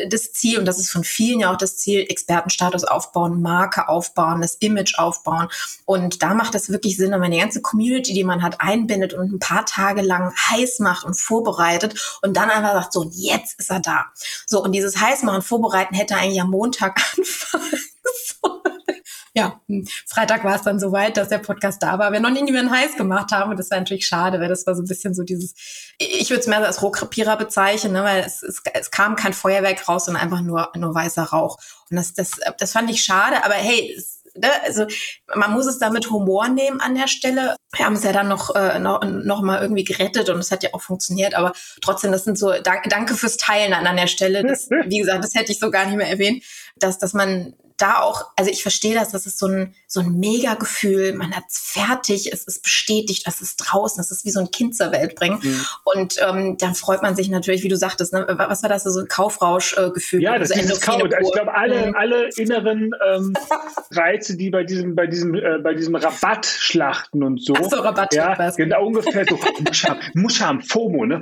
das 0.08 0.32
Ziel, 0.32 0.60
und 0.60 0.66
das 0.66 0.78
ist 0.78 0.90
von 0.90 1.02
vielen 1.02 1.40
ja 1.40 1.52
auch 1.52 1.56
das 1.56 1.76
Ziel, 1.76 2.06
Expertenstatus 2.08 2.84
aufbauen, 2.84 3.42
Marke 3.42 3.88
aufbauen, 3.88 4.42
das 4.42 4.54
Image 4.60 4.96
aufbauen. 4.98 5.48
Und 5.84 6.22
da 6.22 6.34
macht 6.34 6.54
es 6.54 6.70
wirklich 6.70 6.96
Sinn, 6.96 7.10
wenn 7.10 7.20
man 7.20 7.32
die 7.32 7.40
ganze 7.40 7.62
Community, 7.62 8.14
die 8.14 8.22
man 8.22 8.42
hat, 8.42 8.60
einbindet 8.60 9.12
und 9.12 9.32
ein 9.32 9.38
paar 9.40 9.66
Tage 9.66 10.02
lang 10.02 10.32
heiß 10.50 10.78
macht 10.78 11.04
und 11.04 11.18
vorbereitet 11.18 12.20
und 12.22 12.36
dann 12.36 12.48
einfach 12.48 12.74
sagt, 12.74 12.92
so, 12.92 13.10
jetzt 13.10 13.58
ist 13.58 13.70
er 13.70 13.80
da. 13.80 14.04
So, 14.46 14.62
und 14.62 14.70
dieses 14.70 15.00
Heißmachen, 15.00 15.42
Vorbereiten 15.42 15.96
hätte 15.96 16.14
eigentlich 16.14 16.40
am 16.40 16.50
Montag 16.50 17.02
anfangen 17.18 17.71
ja, 19.34 19.60
hm, 19.68 19.86
Freitag 20.06 20.44
war 20.44 20.56
es 20.56 20.62
dann 20.62 20.78
soweit, 20.78 21.16
dass 21.16 21.28
der 21.28 21.38
Podcast 21.38 21.82
da 21.82 21.98
war. 21.98 22.12
Wir 22.12 22.20
noch 22.20 22.30
nie 22.30 22.44
jemanden 22.44 22.70
heiß 22.70 22.96
gemacht 22.96 23.32
haben. 23.32 23.50
Und 23.50 23.58
das 23.58 23.70
war 23.70 23.78
natürlich 23.78 24.06
schade, 24.06 24.40
weil 24.40 24.48
das 24.48 24.66
war 24.66 24.74
so 24.74 24.82
ein 24.82 24.88
bisschen 24.88 25.14
so 25.14 25.22
dieses, 25.22 25.54
ich 25.98 26.30
würde 26.30 26.40
es 26.40 26.46
mehr 26.46 26.64
als 26.64 26.82
Rohkrepierer 26.82 27.36
bezeichnen, 27.36 27.92
ne, 27.92 28.04
weil 28.04 28.20
es, 28.20 28.42
es, 28.42 28.62
es 28.74 28.90
kam 28.90 29.16
kein 29.16 29.32
Feuerwerk 29.32 29.88
raus, 29.88 30.06
sondern 30.06 30.22
einfach 30.22 30.40
nur, 30.40 30.70
nur 30.76 30.94
weißer 30.94 31.24
Rauch. 31.24 31.56
Und 31.90 31.96
das, 31.96 32.14
das, 32.14 32.32
das 32.58 32.72
fand 32.72 32.90
ich 32.90 33.02
schade, 33.02 33.44
aber 33.44 33.54
hey, 33.54 33.94
es, 33.96 34.22
ne, 34.34 34.48
also 34.64 34.86
man 35.34 35.52
muss 35.52 35.66
es 35.66 35.78
da 35.78 35.90
mit 35.90 36.10
Humor 36.10 36.48
nehmen 36.48 36.80
an 36.80 36.94
der 36.94 37.08
Stelle. 37.08 37.56
Wir 37.74 37.86
haben 37.86 37.94
es 37.94 38.04
ja 38.04 38.12
dann 38.12 38.28
noch, 38.28 38.54
äh, 38.54 38.78
noch, 38.78 39.02
noch 39.02 39.42
mal 39.42 39.62
irgendwie 39.62 39.84
gerettet 39.84 40.28
und 40.28 40.38
es 40.38 40.50
hat 40.50 40.62
ja 40.62 40.70
auch 40.72 40.82
funktioniert, 40.82 41.34
aber 41.34 41.52
trotzdem, 41.80 42.12
das 42.12 42.24
sind 42.24 42.38
so, 42.38 42.52
danke, 42.62 42.88
danke 42.88 43.14
fürs 43.14 43.36
Teilen 43.36 43.72
an, 43.72 43.86
an 43.86 43.96
der 43.96 44.06
Stelle. 44.06 44.42
Das, 44.42 44.68
wie 44.70 44.98
gesagt, 44.98 45.24
das 45.24 45.34
hätte 45.34 45.52
ich 45.52 45.58
so 45.58 45.70
gar 45.70 45.86
nicht 45.86 45.96
mehr 45.96 46.08
erwähnt, 46.08 46.44
dass, 46.76 46.98
dass 46.98 47.14
man 47.14 47.54
da 47.76 48.00
auch, 48.00 48.30
also 48.36 48.50
ich 48.50 48.62
verstehe 48.62 48.94
das, 48.94 49.10
das 49.10 49.26
ist 49.26 49.38
so 49.38 49.46
ein, 49.46 49.74
so 49.86 50.00
ein 50.00 50.18
Mega-Gefühl, 50.18 51.12
man 51.14 51.34
hat 51.34 51.44
es 51.48 51.58
fertig, 51.58 52.32
es 52.32 52.44
ist 52.44 52.62
bestätigt, 52.62 53.24
es 53.26 53.40
ist 53.40 53.56
draußen, 53.56 54.00
es 54.00 54.10
ist 54.10 54.24
wie 54.24 54.30
so 54.30 54.40
ein 54.40 54.50
Kind 54.50 54.76
zur 54.76 54.92
Welt 54.92 55.14
bringen. 55.14 55.38
Mhm. 55.42 55.66
Und 55.84 56.16
ähm, 56.26 56.56
dann 56.58 56.74
freut 56.74 57.02
man 57.02 57.16
sich 57.16 57.28
natürlich, 57.28 57.62
wie 57.62 57.68
du 57.68 57.76
sagtest, 57.76 58.12
ne, 58.12 58.26
was 58.28 58.62
war 58.62 58.68
das, 58.68 58.84
so 58.84 59.00
ein 59.00 59.08
Kaufrausch-Gefühl? 59.08 60.22
ja, 60.22 60.38
das 60.38 60.50
also 60.50 60.74
ist 60.74 60.82
Kauf. 60.82 61.02
Ich 61.02 61.32
glaube, 61.32 61.54
alle, 61.54 61.88
mhm. 61.88 61.94
alle 61.94 62.28
inneren 62.36 62.90
ähm, 63.06 63.34
Reize, 63.90 64.36
die 64.36 64.50
bei 64.50 64.64
diesem, 64.64 64.94
bei 64.94 65.06
diesem, 65.06 65.34
äh, 65.34 65.58
bei 65.62 65.74
diesem 65.74 65.94
Rabatt 65.94 66.46
schlachten 66.46 67.22
und 67.22 67.44
so. 67.44 67.54
Ach 67.56 67.64
so, 67.64 67.76
Rabatt. 67.76 68.14
Ja, 68.14 68.50
genau 68.50 68.86
ungefähr 68.86 69.24
so, 69.28 69.38
muss 69.66 69.84
haben, 69.84 70.00
muss 70.14 70.40
haben, 70.40 70.62
FOMO, 70.62 71.06
ne? 71.06 71.20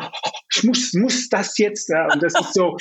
Ich 0.53 0.65
muss, 0.65 0.93
muss 0.95 1.29
das 1.29 1.57
jetzt, 1.59 1.89
ja, 1.89 2.13
und 2.13 2.23
das 2.23 2.35
ist 2.39 2.55
so, 2.55 2.77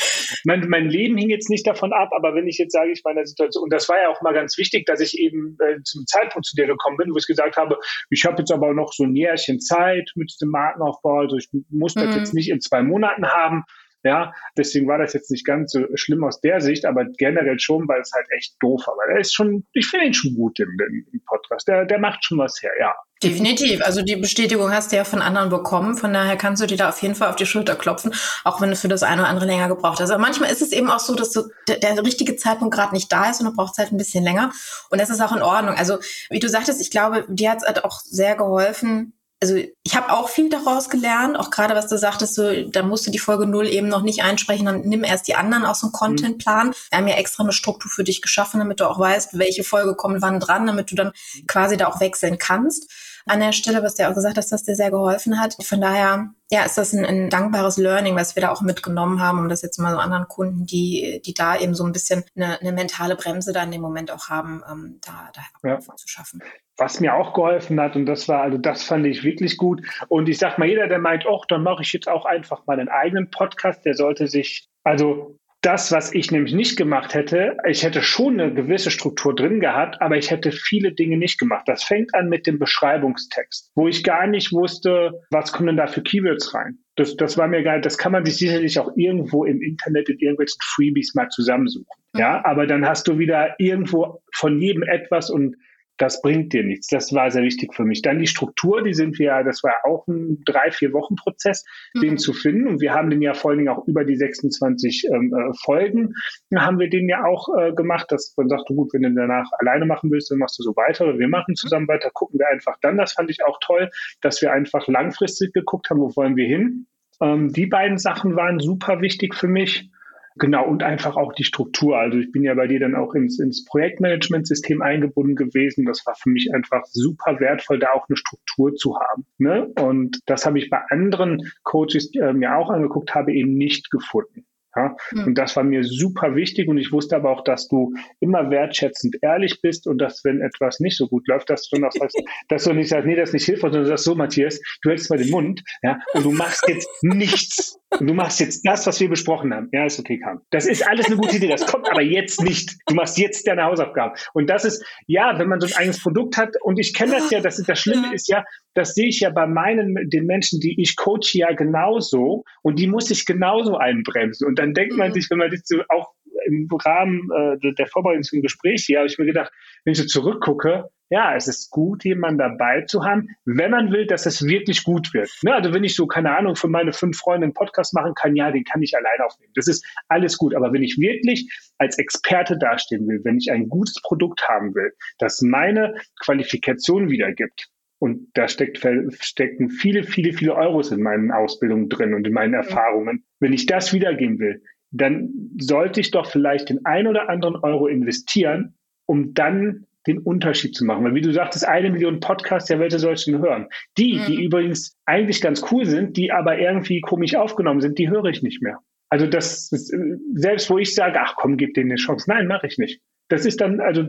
mein, 0.46 0.68
mein 0.70 0.90
Leben 0.90 1.18
hing 1.18 1.30
jetzt 1.30 1.50
nicht 1.50 1.66
davon 1.68 1.94
ab, 1.94 2.10
aber 2.16 2.36
wenn 2.36 2.48
ich 2.48 2.58
jetzt 2.58 2.74
sage, 2.74 2.92
ich 2.92 3.04
meine 3.04 3.26
Situation, 3.26 3.69
und 3.70 3.74
das 3.76 3.88
war 3.88 4.02
ja 4.02 4.10
auch 4.10 4.24
mal 4.24 4.34
ganz 4.34 4.58
wichtig, 4.58 4.88
dass 4.88 5.00
ich 5.00 5.20
eben 5.20 5.56
äh, 5.60 5.80
zum 5.84 6.08
Zeitpunkt 6.08 6.48
zu 6.48 6.56
dir 6.56 6.66
gekommen 6.66 6.98
bin, 6.98 7.14
wo 7.14 7.18
ich 7.18 7.28
gesagt 7.28 7.56
habe, 7.56 7.78
ich 8.10 8.26
habe 8.26 8.38
jetzt 8.40 8.52
aber 8.52 8.74
noch 8.74 8.92
so 8.94 9.04
ein 9.04 9.16
Jährchen 9.16 9.60
Zeit 9.60 10.12
mit 10.16 10.34
dem 10.42 10.50
Markenaufbau, 10.50 11.20
also 11.20 11.38
ich 11.38 11.50
muss 11.70 11.94
das 11.94 12.08
mhm. 12.08 12.14
jetzt 12.14 12.34
nicht 12.34 12.50
in 12.50 12.62
zwei 12.62 12.82
Monaten 12.82 13.28
haben. 13.28 13.66
Ja, 14.04 14.34
deswegen 14.58 14.88
war 14.88 14.98
das 14.98 15.14
jetzt 15.14 15.30
nicht 15.30 15.46
ganz 15.46 15.74
so 15.74 15.86
schlimm 15.96 16.24
aus 16.24 16.40
der 16.40 16.62
Sicht, 16.62 16.86
aber 16.86 17.06
generell 17.18 17.60
schon, 17.60 17.88
weil 17.88 18.02
es 18.02 18.12
halt 18.14 18.28
echt 18.32 18.56
doof 18.62 18.84
war. 18.88 18.96
Weil 18.96 19.16
er 19.16 19.22
ist 19.22 19.34
schon, 19.34 19.66
ich 19.74 19.88
finde 19.88 20.08
ihn 20.08 20.14
schon 20.14 20.36
gut 20.36 20.60
im, 20.60 20.70
im 21.12 21.22
Podcast. 21.26 21.68
Der, 21.68 21.86
der 21.86 22.00
macht 22.00 22.24
schon 22.24 22.38
was 22.38 22.62
her, 22.62 22.72
ja. 22.80 22.96
Definitiv. 23.22 23.82
Also 23.84 24.02
die 24.02 24.16
Bestätigung 24.16 24.72
hast 24.72 24.94
du 24.94 24.96
ja 24.96 25.04
von 25.04 25.22
anderen 25.22 25.50
bekommen. 25.50 25.98
Von 25.98 26.14
daher 26.14 26.38
kannst 26.38 26.62
du 26.62 26.68
dir 26.68 26.78
da 26.78 26.88
auf 26.88 27.02
jeden 27.02 27.16
Fall 27.16 27.30
auf 27.30 27.36
die 27.36 27.46
Schulter 27.46 27.76
klopfen, 27.76 28.14
auch 28.46 28.62
wenn 28.62 28.70
du 28.70 28.78
für 28.78 28.88
das 28.88 29.04
eine 29.04 29.24
oder 29.24 29.30
andere 29.30 29.46
länger 29.46 29.68
gebraucht 29.68 30.00
hast. 30.00 30.10
Aber 30.10 30.22
manchmal 30.22 30.50
ist 30.50 30.62
es 30.62 30.72
eben 30.72 30.90
auch 30.90 31.00
so, 31.00 31.16
dass 31.16 31.32
du, 31.32 31.50
der, 31.68 31.80
der 31.80 32.02
richtige 32.06 32.38
Zeitpunkt 32.38 32.74
gerade 32.74 32.94
nicht 32.94 33.12
da 33.12 33.30
ist 33.30 33.42
und 33.42 33.48
du 33.48 33.54
brauchst 33.54 33.78
halt 33.78 33.92
ein 33.92 33.98
bisschen 33.98 34.24
länger. 34.24 34.54
Und 34.90 35.02
das 35.02 35.10
ist 35.10 35.20
auch 35.20 35.36
in 35.36 35.42
Ordnung. 35.42 35.76
Also 35.76 35.98
wie 36.30 36.40
du 36.40 36.48
sagtest, 36.48 36.80
ich 36.80 36.92
glaube, 36.92 37.26
dir 37.28 37.52
hat 37.52 37.58
es 37.58 37.68
halt 37.68 37.84
auch 37.84 38.00
sehr 38.00 38.38
geholfen, 38.38 39.19
also 39.42 39.56
ich 39.56 39.96
habe 39.96 40.12
auch 40.12 40.28
viel 40.28 40.50
daraus 40.50 40.90
gelernt, 40.90 41.40
auch 41.40 41.50
gerade 41.50 41.74
was 41.74 41.88
du 41.88 41.98
sagtest, 41.98 42.36
so, 42.36 42.64
da 42.64 42.84
musst 42.84 43.08
du 43.08 43.12
die 43.12 43.20
Folge 43.20 43.46
null 43.46 43.68
eben 43.68 43.88
noch 43.88 44.02
nicht 44.02 44.22
einsprechen, 44.22 44.66
dann 44.66 44.82
nimm 44.82 45.06
erst 45.06 45.28
die 45.28 45.36
anderen 45.36 45.66
aus 45.66 45.80
dem 45.80 45.94
Contentplan. 45.94 46.74
Wir 46.90 46.98
haben 46.98 47.08
ja 47.08 47.16
extra 47.16 47.44
eine 47.44 47.54
Struktur 47.54 47.90
für 47.90 48.04
dich 48.04 48.22
geschaffen, 48.22 48.60
damit 48.60 48.82
du 48.82 48.90
auch 48.90 49.00
weißt, 49.00 49.38
welche 49.38 49.64
Folge 49.64 49.96
kommt 49.96 50.22
wann 50.22 50.42
dran, 50.42 50.68
damit 50.68 50.92
du 50.92 50.96
dann 50.96 51.14
quasi 51.48 51.78
da 51.78 51.88
auch 51.88 52.02
wechseln 52.02 52.38
kannst 52.38 52.92
an 53.26 53.40
der 53.40 53.52
Stelle, 53.52 53.84
was 53.84 53.96
du 53.96 54.04
ja 54.04 54.10
auch 54.10 54.16
gesagt 54.16 54.38
hast, 54.38 54.52
dass 54.52 54.64
dir 54.64 54.76
sehr 54.76 54.92
geholfen 54.92 55.40
hat. 55.40 55.56
Von 55.64 55.82
daher, 55.82 56.30
ja, 56.52 56.64
ist 56.64 56.78
das 56.78 56.94
ein, 56.94 57.06
ein, 57.06 57.30
dankbares 57.30 57.78
Learning, 57.78 58.16
was 58.16 58.36
wir 58.36 58.42
da 58.42 58.52
auch 58.52 58.62
mitgenommen 58.62 59.22
haben, 59.22 59.40
um 59.40 59.50
das 59.50 59.62
jetzt 59.62 59.78
mal 59.78 59.94
so 59.94 60.00
anderen 60.00 60.28
Kunden, 60.28 60.66
die, 60.66 61.22
die 61.26 61.34
da 61.34 61.58
eben 61.58 61.76
so 61.76 61.84
ein 61.84 61.92
bisschen 61.92 62.24
eine, 62.36 62.60
eine 62.60 62.72
mentale 62.72 63.16
Bremse 63.16 63.54
da 63.54 63.64
in 63.64 63.72
dem 63.72 63.82
Moment 63.82 64.12
auch 64.12 64.30
haben, 64.30 64.64
ähm, 64.70 65.00
da, 65.06 65.32
da 65.34 65.70
ja. 65.70 65.80
zu 65.80 66.08
schaffen. 66.08 66.42
Was 66.78 67.00
mir 67.00 67.16
auch 67.16 67.34
geholfen 67.34 67.80
hat, 67.80 67.96
und 67.96 68.06
das 68.06 68.28
war, 68.28 68.42
also 68.42 68.58
das 68.58 68.84
fand 68.84 69.06
ich 69.06 69.24
wirklich 69.24 69.58
gut. 69.58 69.82
Und 70.08 70.30
ich 70.30 70.38
sag 70.38 70.58
mal, 70.58 70.68
jeder, 70.68 70.88
der 70.88 71.00
meint, 71.00 71.26
oh, 71.28 71.44
dann 71.48 71.64
mache 71.64 71.82
ich 71.82 71.92
jetzt 71.94 72.08
auch 72.08 72.26
einfach 72.26 72.66
mal 72.68 72.80
einen 72.80 72.90
eigenen 72.90 73.30
Podcast, 73.30 73.84
der 73.86 73.96
sollte 73.96 74.28
sich, 74.28 74.70
also 74.84 75.39
das, 75.62 75.92
was 75.92 76.14
ich 76.14 76.32
nämlich 76.32 76.54
nicht 76.54 76.78
gemacht 76.78 77.14
hätte, 77.14 77.58
ich 77.68 77.84
hätte 77.84 78.02
schon 78.02 78.40
eine 78.40 78.54
gewisse 78.54 78.92
Struktur 78.92 79.36
drin 79.36 79.60
gehabt, 79.60 80.02
aber 80.02 80.18
ich 80.18 80.32
hätte 80.32 80.52
viele 80.54 80.94
Dinge 80.94 81.18
nicht 81.18 81.38
gemacht. 81.38 81.68
Das 81.68 81.84
fängt 81.84 82.16
an 82.16 82.30
mit 82.30 82.48
dem 82.48 82.60
Beschreibungstext, 82.60 83.72
wo 83.76 83.88
ich 83.88 84.04
gar 84.04 84.26
nicht 84.28 84.54
wusste, 84.54 85.12
was 85.32 85.52
kommen 85.52 85.68
denn 85.68 85.78
da 85.78 85.88
für 85.88 86.02
Keywords 86.02 86.54
rein. 86.54 86.78
Das, 86.96 87.18
das 87.18 87.38
war 87.38 87.48
mir 87.48 87.64
geil. 87.64 87.82
Das 87.82 87.98
kann 87.98 88.14
man 88.14 88.26
sich 88.26 88.38
sicherlich 88.38 88.80
auch 88.80 88.92
irgendwo 88.96 89.44
im 89.44 89.62
Internet 89.62 90.08
in 90.10 90.20
irgendwelchen 90.20 90.60
Freebies 90.64 91.14
mal 91.16 91.28
zusammensuchen. 91.30 91.88
Ja, 92.16 92.40
mhm. 92.40 92.46
aber 92.46 92.68
dann 92.68 92.86
hast 92.86 93.08
du 93.08 93.20
wieder 93.20 93.56
irgendwo 93.58 94.22
von 94.34 94.60
jedem 94.60 94.84
etwas 94.84 95.30
und 95.30 95.56
das 96.00 96.22
bringt 96.22 96.54
dir 96.54 96.64
nichts. 96.64 96.88
Das 96.88 97.14
war 97.14 97.30
sehr 97.30 97.44
wichtig 97.44 97.76
für 97.76 97.84
mich. 97.84 98.02
Dann 98.02 98.20
die 98.20 98.28
Struktur, 98.28 98.82
die 98.82 98.94
sind 98.94 99.20
wir, 99.20 99.44
das 99.44 99.64
war 99.64 99.76
auch 99.86 100.08
ein 100.08 100.42
drei, 100.46 100.72
vier 100.72 100.94
Wochen 100.94 101.16
Prozess, 101.16 101.66
mhm. 101.94 102.02
den 102.02 102.18
zu 102.18 102.34
finden. 102.34 102.68
Und 102.68 102.82
wir 102.82 102.94
haben 102.94 103.10
den 103.10 103.22
ja 103.22 103.34
vor 103.34 103.52
allen 103.52 103.60
Dingen 103.60 103.70
auch 103.70 103.86
über 103.86 104.06
die 104.06 104.16
26 104.16 105.08
ähm, 105.14 105.34
äh, 105.34 105.54
Folgen, 105.62 106.14
haben 106.56 106.80
wir 106.80 106.90
den 106.90 107.10
ja 107.10 107.26
auch 107.26 107.50
äh, 107.58 107.74
gemacht, 107.74 108.08
dass 108.10 108.34
man 108.38 108.48
sagt, 108.48 108.68
gut, 108.68 108.94
wenn 108.94 109.04
du 109.04 109.14
danach 109.14 109.50
alleine 109.60 109.86
machen 109.86 110.10
willst, 110.10 110.32
dann 110.32 110.40
machst 110.40 110.58
du 110.58 110.64
so 110.64 110.76
weiter. 110.78 111.06
Oder 111.06 111.20
wir 111.20 111.28
machen 111.28 111.56
zusammen 111.56 111.88
weiter, 111.90 112.10
gucken 112.14 112.40
wir 112.40 112.48
einfach 112.48 112.78
dann. 112.82 112.98
Das 112.98 113.14
fand 113.14 113.30
ich 113.30 113.44
auch 113.46 113.60
toll, 113.62 113.90
dass 114.22 114.42
wir 114.42 114.54
einfach 114.54 114.88
langfristig 114.88 115.54
geguckt 115.54 115.90
haben, 115.90 116.00
wo 116.00 116.16
wollen 116.16 116.38
wir 116.38 116.48
hin. 116.48 116.88
Ähm, 117.22 117.52
die 117.52 117.66
beiden 117.66 117.98
Sachen 117.98 118.38
waren 118.38 118.60
super 118.60 119.02
wichtig 119.02 119.36
für 119.36 119.50
mich. 119.50 119.90
Genau, 120.36 120.68
und 120.68 120.84
einfach 120.84 121.18
auch 121.18 121.34
die 121.34 121.44
Struktur. 121.44 121.98
Also 121.98 122.18
ich 122.18 122.32
bin 122.32 122.44
ja 122.44 122.54
bei 122.54 122.68
dir 122.68 122.80
dann 122.80 122.96
auch 122.96 123.14
ins, 123.14 123.40
ins 123.40 123.66
Projektmanagementsystem 123.66 124.82
eingebunden 124.82 125.36
gewesen. 125.36 125.86
Das 125.86 126.06
war 126.06 126.16
für 126.16 126.30
mich 126.30 126.54
einfach 126.54 126.86
super 126.86 127.40
wertvoll, 127.40 127.80
da 127.80 127.92
auch 127.94 128.08
eine 128.08 128.18
Struktur 128.18 128.76
zu 128.76 128.96
haben. 129.00 129.26
Ne? 129.38 129.72
Und 129.80 130.20
das 130.26 130.46
habe 130.46 130.60
ich 130.60 130.70
bei 130.70 130.80
anderen 130.90 131.52
Coaches 131.64 132.12
äh, 132.16 132.34
mir 132.34 132.56
auch 132.56 132.70
angeguckt, 132.70 133.16
habe 133.16 133.34
eben 133.34 133.56
nicht 133.56 133.90
gefunden. 133.90 134.46
Ja? 134.76 134.96
Mhm. 135.12 135.28
Und 135.28 135.38
das 135.38 135.56
war 135.56 135.64
mir 135.64 135.84
super 135.84 136.36
wichtig 136.36 136.68
und 136.68 136.78
ich 136.78 136.92
wusste 136.92 137.16
aber 137.16 137.32
auch, 137.32 137.44
dass 137.44 137.68
du 137.68 137.94
immer 138.20 138.50
wertschätzend 138.50 139.18
ehrlich 139.22 139.62
bist 139.62 139.88
und 139.88 139.98
dass, 140.00 140.24
wenn 140.24 140.42
etwas 140.42 140.80
nicht 140.80 140.98
so 140.98 141.08
gut 141.08 141.28
läuft, 141.28 141.50
dass 141.50 141.68
du 141.70 141.80
noch 141.80 141.92
sagst, 141.92 142.18
dass 142.50 142.64
du 142.64 142.74
nicht 142.74 142.90
sagst, 142.90 143.06
nee, 143.06 143.16
das 143.16 143.30
ist 143.30 143.34
nicht 143.34 143.46
hilfreich, 143.46 143.72
sondern 143.72 143.84
du 143.84 143.90
sagst 143.90 144.06
so, 144.06 144.16
Matthias, 144.16 144.62
du 144.82 144.90
hältst 144.90 145.10
mal 145.10 145.18
den 145.18 145.30
Mund, 145.30 145.64
ja, 145.82 146.00
und 146.14 146.26
du 146.26 146.32
machst 146.32 146.68
jetzt 146.68 146.90
nichts. 147.02 147.80
Und 147.98 148.06
du 148.06 148.14
machst 148.14 148.40
jetzt 148.40 148.66
das, 148.68 148.86
was 148.86 149.00
wir 149.00 149.10
besprochen 149.10 149.54
haben. 149.54 149.70
Ja, 149.72 149.86
ist 149.86 150.00
okay, 150.00 150.20
Kam. 150.20 150.42
Das 150.52 150.68
ist 150.68 150.88
alles 150.88 151.08
eine 151.08 151.18
gute 151.18 151.38
Idee. 151.38 151.48
Das 151.48 151.66
kommt 151.66 151.90
aber 151.90 152.02
jetzt 152.02 152.42
nicht. 152.42 152.78
Du 152.86 152.94
machst 152.94 153.18
jetzt 153.18 153.48
deine 153.48 153.64
Hausaufgaben. 153.64 154.14
Und 154.34 154.48
das 154.50 154.64
ist, 154.64 154.86
ja, 155.08 155.38
wenn 155.40 155.50
man 155.50 155.60
so 155.60 155.68
ein 155.68 155.74
eigenes 155.74 156.02
Produkt 156.02 156.38
hat, 156.38 156.56
und 156.62 156.80
ich 156.80 156.94
kenne 156.94 157.14
das 157.14 157.32
ja, 157.32 157.40
das, 157.42 157.58
das 157.58 157.80
Schlimme 157.80 158.14
ist 158.14 158.28
ja, 158.28 158.44
das 158.76 158.94
sehe 158.94 159.08
ich 159.08 159.22
ja 159.22 159.32
bei 159.32 159.48
meinen, 159.48 159.96
den 160.10 160.26
Menschen, 160.26 160.60
die 160.60 160.80
ich 160.80 160.96
coache, 160.96 161.34
ja 161.34 161.52
genauso. 161.54 162.44
Und 162.62 162.78
die 162.78 162.88
muss 162.88 163.10
ich 163.10 163.26
genauso 163.26 163.78
einbremsen. 163.78 164.48
Und 164.48 164.60
dann 164.60 164.74
denkt 164.74 164.96
man 164.96 165.10
mhm. 165.10 165.14
sich, 165.14 165.28
wenn 165.32 165.40
man 165.40 165.50
das 165.50 165.62
so 165.66 165.82
auch 165.90 166.12
im 166.50 166.68
Rahmen 166.72 167.30
äh, 167.32 167.74
der 167.74 167.88
Vorbereitung 167.88 168.24
zum 168.24 168.42
Gespräch 168.42 168.84
hier, 168.86 169.00
habe 169.00 169.08
ich 169.08 169.18
mir 169.18 169.26
gedacht, 169.26 169.52
wenn 169.84 169.94
ich 169.94 170.00
so 170.00 170.06
zurückgucke, 170.06 170.90
ja, 171.12 171.36
es 171.36 171.48
ist 171.48 171.72
gut, 171.72 172.04
jemanden 172.04 172.38
dabei 172.38 172.84
zu 172.86 173.04
haben, 173.04 173.30
wenn 173.46 173.72
man 173.72 173.92
will, 173.92 174.06
dass 174.06 174.26
es 174.26 174.46
wirklich 174.46 174.84
gut 174.84 175.14
wird. 175.14 175.30
Ne? 175.42 175.54
Also 175.54 175.74
wenn 175.74 175.84
ich 175.84 175.96
so, 175.96 176.06
keine 176.06 176.38
Ahnung, 176.38 176.56
für 176.56 176.68
meine 176.68 176.94
fünf 176.94 177.18
Freunde 177.18 177.46
einen 177.46 177.54
Podcast 177.54 177.96
machen 177.96 178.14
kann, 178.14 178.36
ja, 178.36 178.52
den 178.52 178.64
kann 178.64 178.82
ich 178.84 178.96
allein 178.96 179.20
aufnehmen. 179.26 179.52
Das 179.56 179.68
ist 179.68 179.86
alles 180.08 180.38
gut. 180.38 180.56
Aber 180.56 180.72
wenn 180.72 180.84
ich 180.84 180.98
wirklich 181.00 181.50
als 181.80 181.98
Experte 181.98 182.58
dastehen 182.60 183.08
will, 183.08 183.22
wenn 183.24 183.38
ich 183.38 183.52
ein 183.52 183.70
gutes 183.70 183.96
Produkt 184.04 184.48
haben 184.48 184.76
will, 184.76 184.92
das 185.18 185.42
meine 185.42 185.96
Qualifikation 186.24 187.10
wiedergibt, 187.10 187.70
und 188.02 188.30
da 188.34 188.48
steckt, 188.48 188.80
stecken 189.20 189.70
viele, 189.70 190.04
viele, 190.04 190.32
viele 190.32 190.56
Euros 190.56 190.92
in 190.92 191.02
meinen 191.02 191.32
Ausbildungen 191.32 191.90
drin 191.90 192.14
und 192.14 192.26
in 192.26 192.32
meinen 192.32 192.54
Erfahrungen. 192.54 193.26
Wenn 193.42 193.52
ich 193.52 193.66
das 193.66 193.92
wiedergeben 193.94 194.40
will, 194.40 194.64
dann 194.92 195.30
sollte 195.60 196.00
ich 196.00 196.12
doch 196.12 196.26
vielleicht 196.26 196.70
den 196.70 196.86
ein 196.86 197.08
oder 197.08 197.30
anderen 197.30 197.56
Euro 197.58 197.88
investieren, 197.88 198.76
um 199.06 199.34
dann 199.34 199.86
den 200.08 200.20
Unterschied 200.20 200.76
zu 200.76 200.86
machen. 200.86 201.04
Weil 201.04 201.16
wie 201.16 201.22
du 201.22 201.32
sagtest, 201.32 201.68
eine 201.68 201.92
Million 201.92 202.20
Podcasts, 202.20 202.70
ja, 202.70 202.80
welche 202.80 203.00
sollst 203.00 203.28
du 203.28 203.32
denn 203.32 203.42
hören? 203.42 203.68
Die, 203.98 204.16
mhm. 204.16 204.26
die 204.26 204.44
übrigens 204.46 204.98
eigentlich 205.06 205.42
ganz 205.42 205.64
cool 205.72 205.86
sind, 205.86 206.18
die 206.18 206.32
aber 206.32 206.58
irgendwie 206.58 207.02
komisch 207.02 207.36
aufgenommen 207.36 207.82
sind, 207.82 208.00
die 208.00 208.10
höre 208.10 208.26
ich 208.26 208.42
nicht 208.42 208.62
mehr. 208.62 208.80
Also 209.10 209.28
das, 209.28 209.72
ist, 209.72 209.94
selbst 210.34 210.70
wo 210.70 210.78
ich 210.78 210.94
sage, 210.94 211.20
ach 211.20 211.36
komm, 211.36 211.58
gib 211.58 211.74
denen 211.74 211.92
eine 211.92 211.98
Chance. 211.98 212.30
Nein, 212.30 212.48
mache 212.48 212.68
ich 212.68 212.78
nicht. 212.78 213.02
Das 213.28 213.46
ist 213.46 213.60
dann, 213.62 213.80
also 213.80 214.08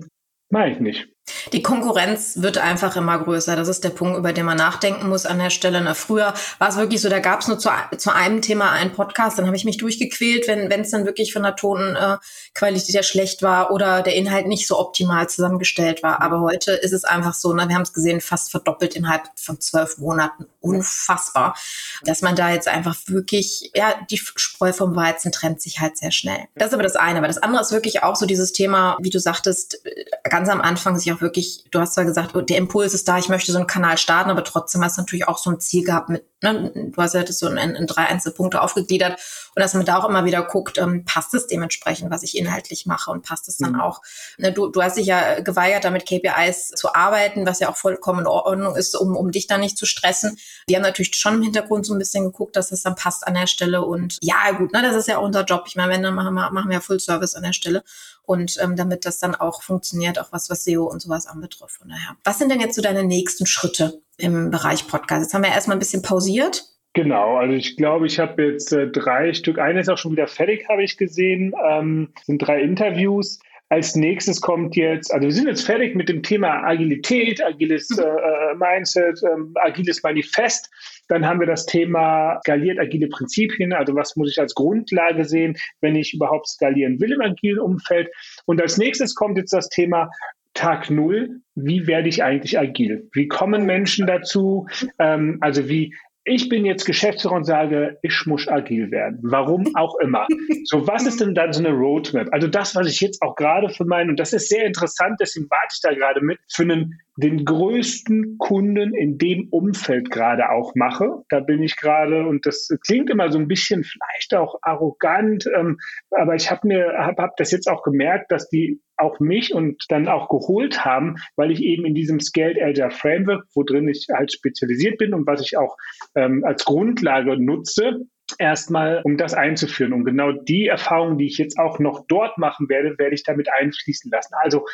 mache 0.51 0.71
ich 0.71 0.81
nicht. 0.81 1.09
Die 1.53 1.63
Konkurrenz 1.63 2.35
wird 2.37 2.59
einfach 2.59 2.97
immer 2.97 3.19
größer. 3.19 3.57
Das 3.57 3.69
ist 3.69 3.85
der 3.85 3.91
Punkt, 3.91 4.19
über 4.19 4.33
den 4.33 4.47
man 4.47 4.57
nachdenken 4.57 5.09
muss 5.09 5.27
an 5.27 5.39
der 5.39 5.51
Stelle. 5.51 5.81
Na, 5.81 5.95
früher 5.95 6.35
war 6.59 6.69
es 6.69 6.77
wirklich 6.77 7.01
so, 7.01 7.09
da 7.09 7.19
gab 7.19 7.41
es 7.41 7.49
nur 7.49 7.59
zu, 7.59 7.71
zu 7.97 8.15
einem 8.15 8.43
Thema 8.43 8.71
einen 8.71 8.93
Podcast, 8.93 9.39
dann 9.39 9.47
habe 9.47 9.57
ich 9.57 9.65
mich 9.65 9.79
durchgequält, 9.79 10.49
wenn 10.49 10.71
es 10.81 10.91
dann 10.91 11.07
wirklich 11.07 11.33
von 11.33 11.43
der 11.43 11.57
Tonqualität 11.57 12.95
äh, 12.95 13.03
schlecht 13.03 13.43
war 13.43 13.71
oder 13.71 14.03
der 14.03 14.15
Inhalt 14.15 14.47
nicht 14.47 14.67
so 14.67 14.79
optimal 14.79 15.29
zusammengestellt 15.29 16.03
war. 16.03 16.23
Aber 16.23 16.41
heute 16.41 16.73
ist 16.73 16.93
es 16.93 17.05
einfach 17.05 17.35
so, 17.35 17.53
ne, 17.53 17.69
wir 17.69 17.75
haben 17.75 17.83
es 17.83 17.93
gesehen, 17.93 18.21
fast 18.21 18.51
verdoppelt 18.51 18.95
innerhalb 18.97 19.23
von 19.37 19.61
zwölf 19.61 19.99
Monaten. 19.99 20.47
Unfassbar. 20.61 21.57
Dass 22.05 22.23
man 22.23 22.37
da 22.37 22.51
jetzt 22.51 22.69
einfach 22.69 22.97
wirklich, 23.07 23.71
ja, 23.75 23.95
die 24.11 24.19
Spreu 24.19 24.73
vom 24.73 24.95
Weizen 24.97 25.33
trennt 25.33 25.63
sich 25.63 25.81
halt 25.81 25.97
sehr 25.97 26.13
schnell. 26.13 26.45
Das 26.55 26.69
ist 26.69 26.75
aber 26.75 26.83
das 26.83 26.97
eine. 26.97 27.19
Aber 27.19 27.29
das 27.29 27.39
andere 27.39 27.63
ist 27.63 27.73
wirklich 27.73 28.03
auch 28.03 28.17
so 28.17 28.27
dieses 28.27 28.53
Thema, 28.53 28.97
wie 29.01 29.11
du 29.11 29.19
sagtest, 29.19 29.85
äh, 29.85 30.05
ganz 30.29 30.49
am 30.49 30.61
Anfang 30.61 30.99
sich 30.99 31.13
auch 31.13 31.20
wirklich, 31.21 31.65
du 31.71 31.81
hast 31.81 31.95
zwar 31.95 32.05
gesagt, 32.05 32.35
der 32.35 32.57
Impuls 32.57 32.95
ist 32.95 33.09
da, 33.09 33.19
ich 33.19 33.29
möchte 33.29 33.53
so 33.53 33.59
einen 33.59 33.67
Kanal 33.67 33.99
starten, 33.99 34.31
aber 34.31 34.45
trotzdem 34.45 34.85
hast 34.85 34.97
du 34.97 35.03
natürlich 35.03 35.29
auch 35.29 35.39
so 35.39 35.51
ein 35.51 35.61
Ziel 35.61 35.85
gehabt 35.85 36.09
mit, 36.09 36.25
ne, 36.43 36.73
du 36.75 37.03
hast 37.03 37.15
ja 37.15 37.23
das 37.23 37.39
so 37.39 37.49
in, 37.49 37.57
in 37.57 37.87
drei 37.87 38.07
Einzelpunkte 38.07 38.61
aufgegliedert 38.61 39.21
und 39.55 39.61
dass 39.61 39.75
man 39.75 39.85
da 39.85 39.99
auch 39.99 40.09
immer 40.09 40.25
wieder 40.25 40.43
guckt, 40.43 40.79
ähm, 40.79 41.05
passt 41.05 41.35
es 41.35 41.47
dementsprechend, 41.47 42.11
was 42.11 42.23
ich 42.23 42.37
inhaltlich 42.37 42.87
mache 42.87 43.11
und 43.11 43.23
passt 43.23 43.49
es 43.49 43.59
dann 43.59 43.73
mhm. 43.73 43.81
auch. 43.81 44.03
Ne, 44.39 44.53
du, 44.53 44.69
du 44.69 44.83
hast 44.83 44.97
dich 44.97 45.07
ja 45.07 45.41
geweigert, 45.41 45.85
damit 45.85 46.07
KPIs 46.07 46.69
zu 46.69 46.95
arbeiten, 46.95 47.47
was 47.47 47.61
ja 47.61 47.71
auch 47.71 47.77
vollkommen 47.77 48.21
in 48.21 48.27
Ordnung 48.27 48.77
ist, 48.77 48.95
um, 48.97 49.17
um 49.17 49.31
dich 49.31 49.47
da 49.47 49.59
nicht 49.59 49.77
zu 49.77 49.87
stressen. 49.87 50.39
Wir 50.67 50.77
haben 50.77 50.83
natürlich 50.83 51.15
schon 51.17 51.35
im 51.35 51.43
Hintergrund 51.43 51.87
so 51.87 51.95
ein 51.95 51.99
bisschen 51.99 52.25
geguckt, 52.25 52.57
dass 52.57 52.73
es 52.73 52.83
dann 52.83 52.95
passt 52.95 53.27
an 53.27 53.35
der 53.35 53.47
Stelle 53.47 53.83
und 53.83 54.19
ja, 54.23 54.51
gut, 54.53 54.73
ne, 54.73 54.83
das 54.83 54.97
ist 54.97 55.09
ja 55.09 55.19
unser 55.19 55.45
Job. 55.45 55.65
Ich 55.67 55.77
meine, 55.77 55.93
wenn, 55.93 56.03
dann 56.03 56.15
machen 56.15 56.35
wir, 56.35 56.51
machen 56.51 56.71
wir 56.71 56.81
Full 56.81 57.01
Service 57.01 57.35
an 57.35 57.43
der 57.43 57.53
Stelle. 57.53 57.83
Und 58.31 58.59
ähm, 58.63 58.77
damit 58.77 59.07
das 59.07 59.19
dann 59.19 59.35
auch 59.35 59.61
funktioniert, 59.61 60.21
auch 60.21 60.31
was, 60.31 60.49
was 60.51 60.63
SEO 60.63 60.85
und 60.85 61.03
sowas 61.03 61.27
anbetrifft. 61.27 61.79
Von 61.79 61.89
daher. 61.89 62.17
Was 62.23 62.39
sind 62.39 62.49
denn 62.53 62.61
jetzt 62.61 62.77
so 62.77 62.83
deine 62.83 63.03
nächsten 63.03 63.45
Schritte 63.45 64.03
im 64.19 64.53
Bereich 64.53 64.87
Podcast? 64.87 65.25
Jetzt 65.25 65.35
haben 65.35 65.43
wir 65.43 65.51
erstmal 65.51 65.77
ein 65.77 65.81
bisschen 65.81 66.03
pausiert. 66.03 66.63
Genau, 66.93 67.39
also 67.39 67.55
ich 67.55 67.77
glaube, 67.77 68.07
ich 68.07 68.21
habe 68.21 68.41
jetzt 68.45 68.73
äh, 68.73 68.87
drei 68.87 69.35
Stück. 69.35 69.59
Eine 69.59 69.81
ist 69.81 69.89
auch 69.89 69.99
schon 69.99 70.13
wieder 70.13 70.29
fertig, 70.29 70.69
habe 70.69 70.85
ich 70.85 70.97
gesehen. 70.97 71.55
Ähm, 71.69 72.13
sind 72.25 72.39
drei 72.39 72.61
Interviews. 72.63 73.41
Als 73.71 73.95
nächstes 73.95 74.41
kommt 74.41 74.75
jetzt, 74.75 75.15
also 75.15 75.29
wir 75.29 75.33
sind 75.33 75.47
jetzt 75.47 75.65
fertig 75.65 75.95
mit 75.95 76.09
dem 76.09 76.25
Thema 76.25 76.65
Agilität, 76.65 77.43
agiles 77.43 77.89
mhm. 77.91 78.03
äh, 78.03 78.55
Mindset, 78.57 79.23
äh, 79.23 79.61
agiles 79.61 80.03
Manifest. 80.03 80.69
Dann 81.09 81.25
haben 81.25 81.39
wir 81.39 81.47
das 81.47 81.67
Thema 81.67 82.41
skaliert 82.41 82.81
agile 82.81 83.09
Prinzipien, 83.09 83.73
also 83.73 83.95
was 83.95 84.17
muss 84.17 84.31
ich 84.31 84.41
als 84.41 84.55
Grundlage 84.55 85.25
sehen, 85.25 85.57
wenn 85.81 85.95
ich 85.95 86.13
überhaupt 86.13 86.49
skalieren 86.49 87.01
will 87.01 87.13
im 87.13 87.21
agilen 87.21 87.61
Umfeld. 87.61 88.09
Und 88.45 88.61
als 88.61 88.77
nächstes 88.77 89.15
kommt 89.15 89.39
jetzt 89.39 89.53
das 89.53 89.69
Thema 89.69 90.11
Tag 90.55 90.91
Null, 90.91 91.41
wie 91.55 91.87
werde 91.87 92.09
ich 92.09 92.25
eigentlich 92.25 92.59
agil? 92.59 93.09
Wie 93.13 93.29
kommen 93.29 93.67
Menschen 93.67 94.09
dazu? 94.09 94.67
Ähm, 94.99 95.39
also 95.41 95.69
wie 95.69 95.95
ich 96.31 96.49
bin 96.49 96.65
jetzt 96.65 96.85
Geschäftsführer 96.85 97.35
und 97.35 97.45
sage, 97.45 97.99
ich 98.03 98.25
muss 98.25 98.47
agil 98.47 98.93
werden. 98.93 99.19
Warum 99.23 99.67
auch 99.75 99.97
immer. 99.99 100.27
So, 100.65 100.87
was 100.87 101.07
ist 101.07 101.21
denn 101.21 101.35
dann 101.35 101.53
so 101.53 101.65
eine 101.65 101.75
Roadmap? 101.75 102.29
Also 102.33 102.47
das, 102.47 102.77
was 102.77 102.87
ich 102.87 103.01
jetzt 103.01 103.23
auch 103.23 103.35
gerade 103.35 103.71
für 103.71 103.85
meinen, 103.85 104.11
und 104.11 104.21
das 104.21 104.33
ist 104.33 104.49
sehr 104.49 104.67
interessant, 104.67 105.17
deswegen 105.19 105.49
warte 105.49 105.73
ich 105.73 105.81
da 105.81 105.93
gerade 105.93 106.21
mit, 106.21 106.39
für 106.53 106.63
einen 106.63 107.01
den 107.17 107.45
größten 107.45 108.37
Kunden 108.39 108.95
in 108.95 109.19
dem 109.19 109.49
Umfeld 109.51 110.11
gerade 110.11 110.51
auch 110.51 110.75
mache. 110.75 111.23
Da 111.29 111.41
bin 111.41 111.63
ich 111.63 111.77
gerade, 111.77 112.27
und 112.27 112.47
das 112.47 112.69
klingt 112.87 113.11
immer 113.11 113.31
so 113.33 113.39
ein 113.39 113.49
bisschen 113.49 113.85
vielleicht 113.85 114.35
auch 114.35 114.57
arrogant, 114.63 115.47
ähm, 115.57 115.79
aber 116.11 116.35
ich 116.35 116.51
habe 116.51 116.69
mir, 116.69 116.93
habe 116.99 117.23
hab 117.23 117.37
das 117.37 117.51
jetzt 117.51 117.69
auch 117.69 117.83
gemerkt, 117.83 118.31
dass 118.31 118.49
die 118.49 118.81
auch 119.01 119.21
mich 119.21 119.55
und 119.55 119.85
dann 119.89 120.09
auch 120.09 120.29
geholt 120.29 120.85
haben, 120.85 121.17
weil 121.37 121.51
ich 121.51 121.63
eben 121.63 121.85
in 121.85 121.95
diesem 121.95 122.21
Scaled 122.21 122.61
Agile 122.61 122.91
Framework, 122.91 123.45
wo 123.55 123.63
drin 123.63 123.89
ich 123.89 124.07
halt 124.13 124.33
spezialisiert 124.33 124.99
bin 124.99 125.15
und 125.15 125.27
was 125.27 125.41
ich 125.41 125.57
auch 125.57 125.77
ähm, 126.15 126.45
als 126.45 126.65
Grundlage 126.65 127.37
nutze, 127.37 128.01
erstmal, 128.39 129.03
um 129.05 129.17
das 129.17 129.35
einzuführen. 129.35 129.93
Und 129.93 130.05
genau 130.05 130.33
die 130.33 130.67
Erfahrungen, 130.67 131.19
die 131.19 131.27
ich 131.27 131.39
jetzt 131.39 131.59
auch 131.59 131.79
noch 131.79 132.05
dort 132.09 132.39
machen 132.39 132.69
werde, 132.69 132.97
werde 132.99 133.15
ich 133.15 133.25
damit 133.25 133.49
einfließen 133.53 134.11
lassen. 134.11 134.35
Also 134.43 134.65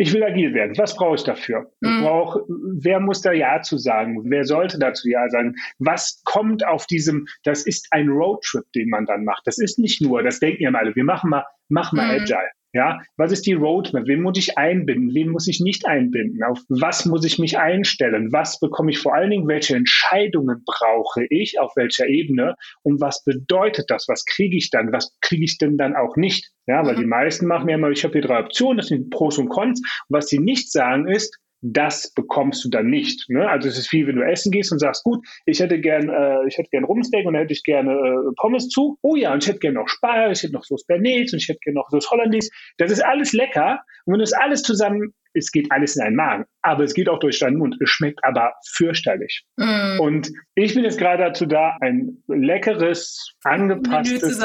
ich 0.00 0.14
will 0.14 0.22
agil 0.22 0.54
werden. 0.54 0.78
Was 0.78 0.94
brauche 0.94 1.16
ich 1.16 1.24
dafür? 1.24 1.72
Ich 1.80 1.90
mhm. 1.90 2.02
brauche, 2.02 2.44
wer 2.48 3.00
muss 3.00 3.20
da 3.20 3.32
Ja 3.32 3.62
zu 3.62 3.78
sagen? 3.78 4.30
Wer 4.30 4.44
sollte 4.44 4.78
dazu 4.78 5.08
Ja 5.08 5.28
sagen? 5.28 5.56
Was 5.78 6.22
kommt 6.24 6.64
auf 6.64 6.86
diesem, 6.86 7.26
das 7.42 7.66
ist 7.66 7.88
ein 7.90 8.08
Roadtrip, 8.08 8.64
den 8.74 8.90
man 8.90 9.06
dann 9.06 9.24
macht. 9.24 9.46
Das 9.46 9.58
ist 9.58 9.78
nicht 9.78 10.00
nur, 10.00 10.22
das 10.22 10.38
denken 10.38 10.62
ja 10.62 10.70
alle, 10.72 10.94
wir 10.94 11.04
machen 11.04 11.30
mal, 11.30 11.44
machen 11.68 11.96
mal 11.96 12.06
mhm. 12.06 12.22
Agile. 12.22 12.50
Ja, 12.74 13.00
was 13.16 13.32
ist 13.32 13.46
die 13.46 13.54
Roadmap? 13.54 14.06
Wen 14.06 14.20
muss 14.20 14.36
ich 14.36 14.58
einbinden? 14.58 15.14
Wen 15.14 15.30
muss 15.30 15.48
ich 15.48 15.60
nicht 15.60 15.86
einbinden? 15.86 16.42
Auf 16.42 16.60
was 16.68 17.06
muss 17.06 17.24
ich 17.24 17.38
mich 17.38 17.58
einstellen? 17.58 18.30
Was 18.30 18.60
bekomme 18.60 18.90
ich 18.90 18.98
vor 18.98 19.14
allen 19.14 19.30
Dingen? 19.30 19.48
Welche 19.48 19.74
Entscheidungen 19.74 20.62
brauche 20.66 21.24
ich? 21.30 21.58
Auf 21.58 21.72
welcher 21.76 22.06
Ebene? 22.06 22.56
Und 22.82 23.00
was 23.00 23.24
bedeutet 23.24 23.86
das? 23.88 24.06
Was 24.08 24.26
kriege 24.26 24.56
ich 24.56 24.70
dann? 24.70 24.92
Was 24.92 25.16
kriege 25.22 25.44
ich 25.44 25.56
denn 25.56 25.78
dann 25.78 25.96
auch 25.96 26.16
nicht? 26.16 26.50
Ja, 26.66 26.84
weil 26.84 26.96
mhm. 26.96 27.00
die 27.00 27.06
meisten 27.06 27.46
machen 27.46 27.68
ja 27.70 27.76
immer, 27.76 27.90
ich 27.90 28.04
habe 28.04 28.12
hier 28.12 28.22
drei 28.22 28.40
Optionen, 28.40 28.76
das 28.76 28.88
sind 28.88 29.08
Pros 29.08 29.38
und 29.38 29.48
Cons. 29.48 29.80
Und 29.80 30.16
was 30.16 30.28
sie 30.28 30.38
nicht 30.38 30.70
sagen 30.70 31.08
ist, 31.08 31.38
das 31.60 32.12
bekommst 32.14 32.64
du 32.64 32.70
dann 32.70 32.86
nicht. 32.86 33.28
Ne? 33.28 33.48
Also 33.48 33.68
es 33.68 33.78
ist 33.78 33.92
wie, 33.92 34.06
wenn 34.06 34.16
du 34.16 34.22
essen 34.22 34.52
gehst 34.52 34.72
und 34.72 34.78
sagst, 34.78 35.02
gut, 35.04 35.26
ich 35.46 35.60
hätte 35.60 35.80
gern, 35.80 36.08
äh, 36.08 36.46
ich 36.46 36.56
hätte 36.56 36.70
gern 36.70 36.84
Rumsteak 36.84 37.26
und 37.26 37.34
dann 37.34 37.42
hätte 37.42 37.52
ich 37.52 37.64
gerne 37.64 37.92
äh, 37.92 38.32
Pommes 38.36 38.68
zu. 38.68 38.98
Oh 39.02 39.16
ja, 39.16 39.32
und 39.32 39.42
ich 39.42 39.48
hätte 39.48 39.58
gern 39.58 39.74
noch 39.74 39.88
Spar, 39.88 40.30
ich 40.30 40.42
hätte 40.42 40.52
noch 40.52 40.64
Sauce 40.64 40.84
Bernays 40.86 41.32
und 41.32 41.40
ich 41.40 41.48
hätte 41.48 41.60
gern 41.62 41.74
noch 41.74 41.88
Sauce 41.90 42.10
Hollandaise. 42.10 42.50
Das 42.76 42.90
ist 42.90 43.04
alles 43.04 43.32
lecker. 43.32 43.80
Und 44.04 44.12
wenn 44.12 44.18
du 44.18 44.24
das 44.24 44.32
alles 44.32 44.62
zusammen 44.62 45.12
es 45.34 45.50
geht 45.50 45.70
alles 45.70 45.96
in 45.96 46.02
einen 46.02 46.16
Magen, 46.16 46.44
aber 46.62 46.84
es 46.84 46.94
geht 46.94 47.08
auch 47.08 47.18
durch 47.18 47.38
deinen 47.38 47.56
Mund. 47.56 47.76
Es 47.80 47.90
schmeckt 47.90 48.18
aber 48.22 48.52
fürchterlich. 48.74 49.44
Mm. 49.56 50.00
Und 50.00 50.32
ich 50.54 50.74
bin 50.74 50.84
jetzt 50.84 50.98
gerade 50.98 51.22
dazu 51.24 51.46
da, 51.46 51.76
ein 51.80 52.22
leckeres, 52.26 53.34
angepasstes 53.44 54.38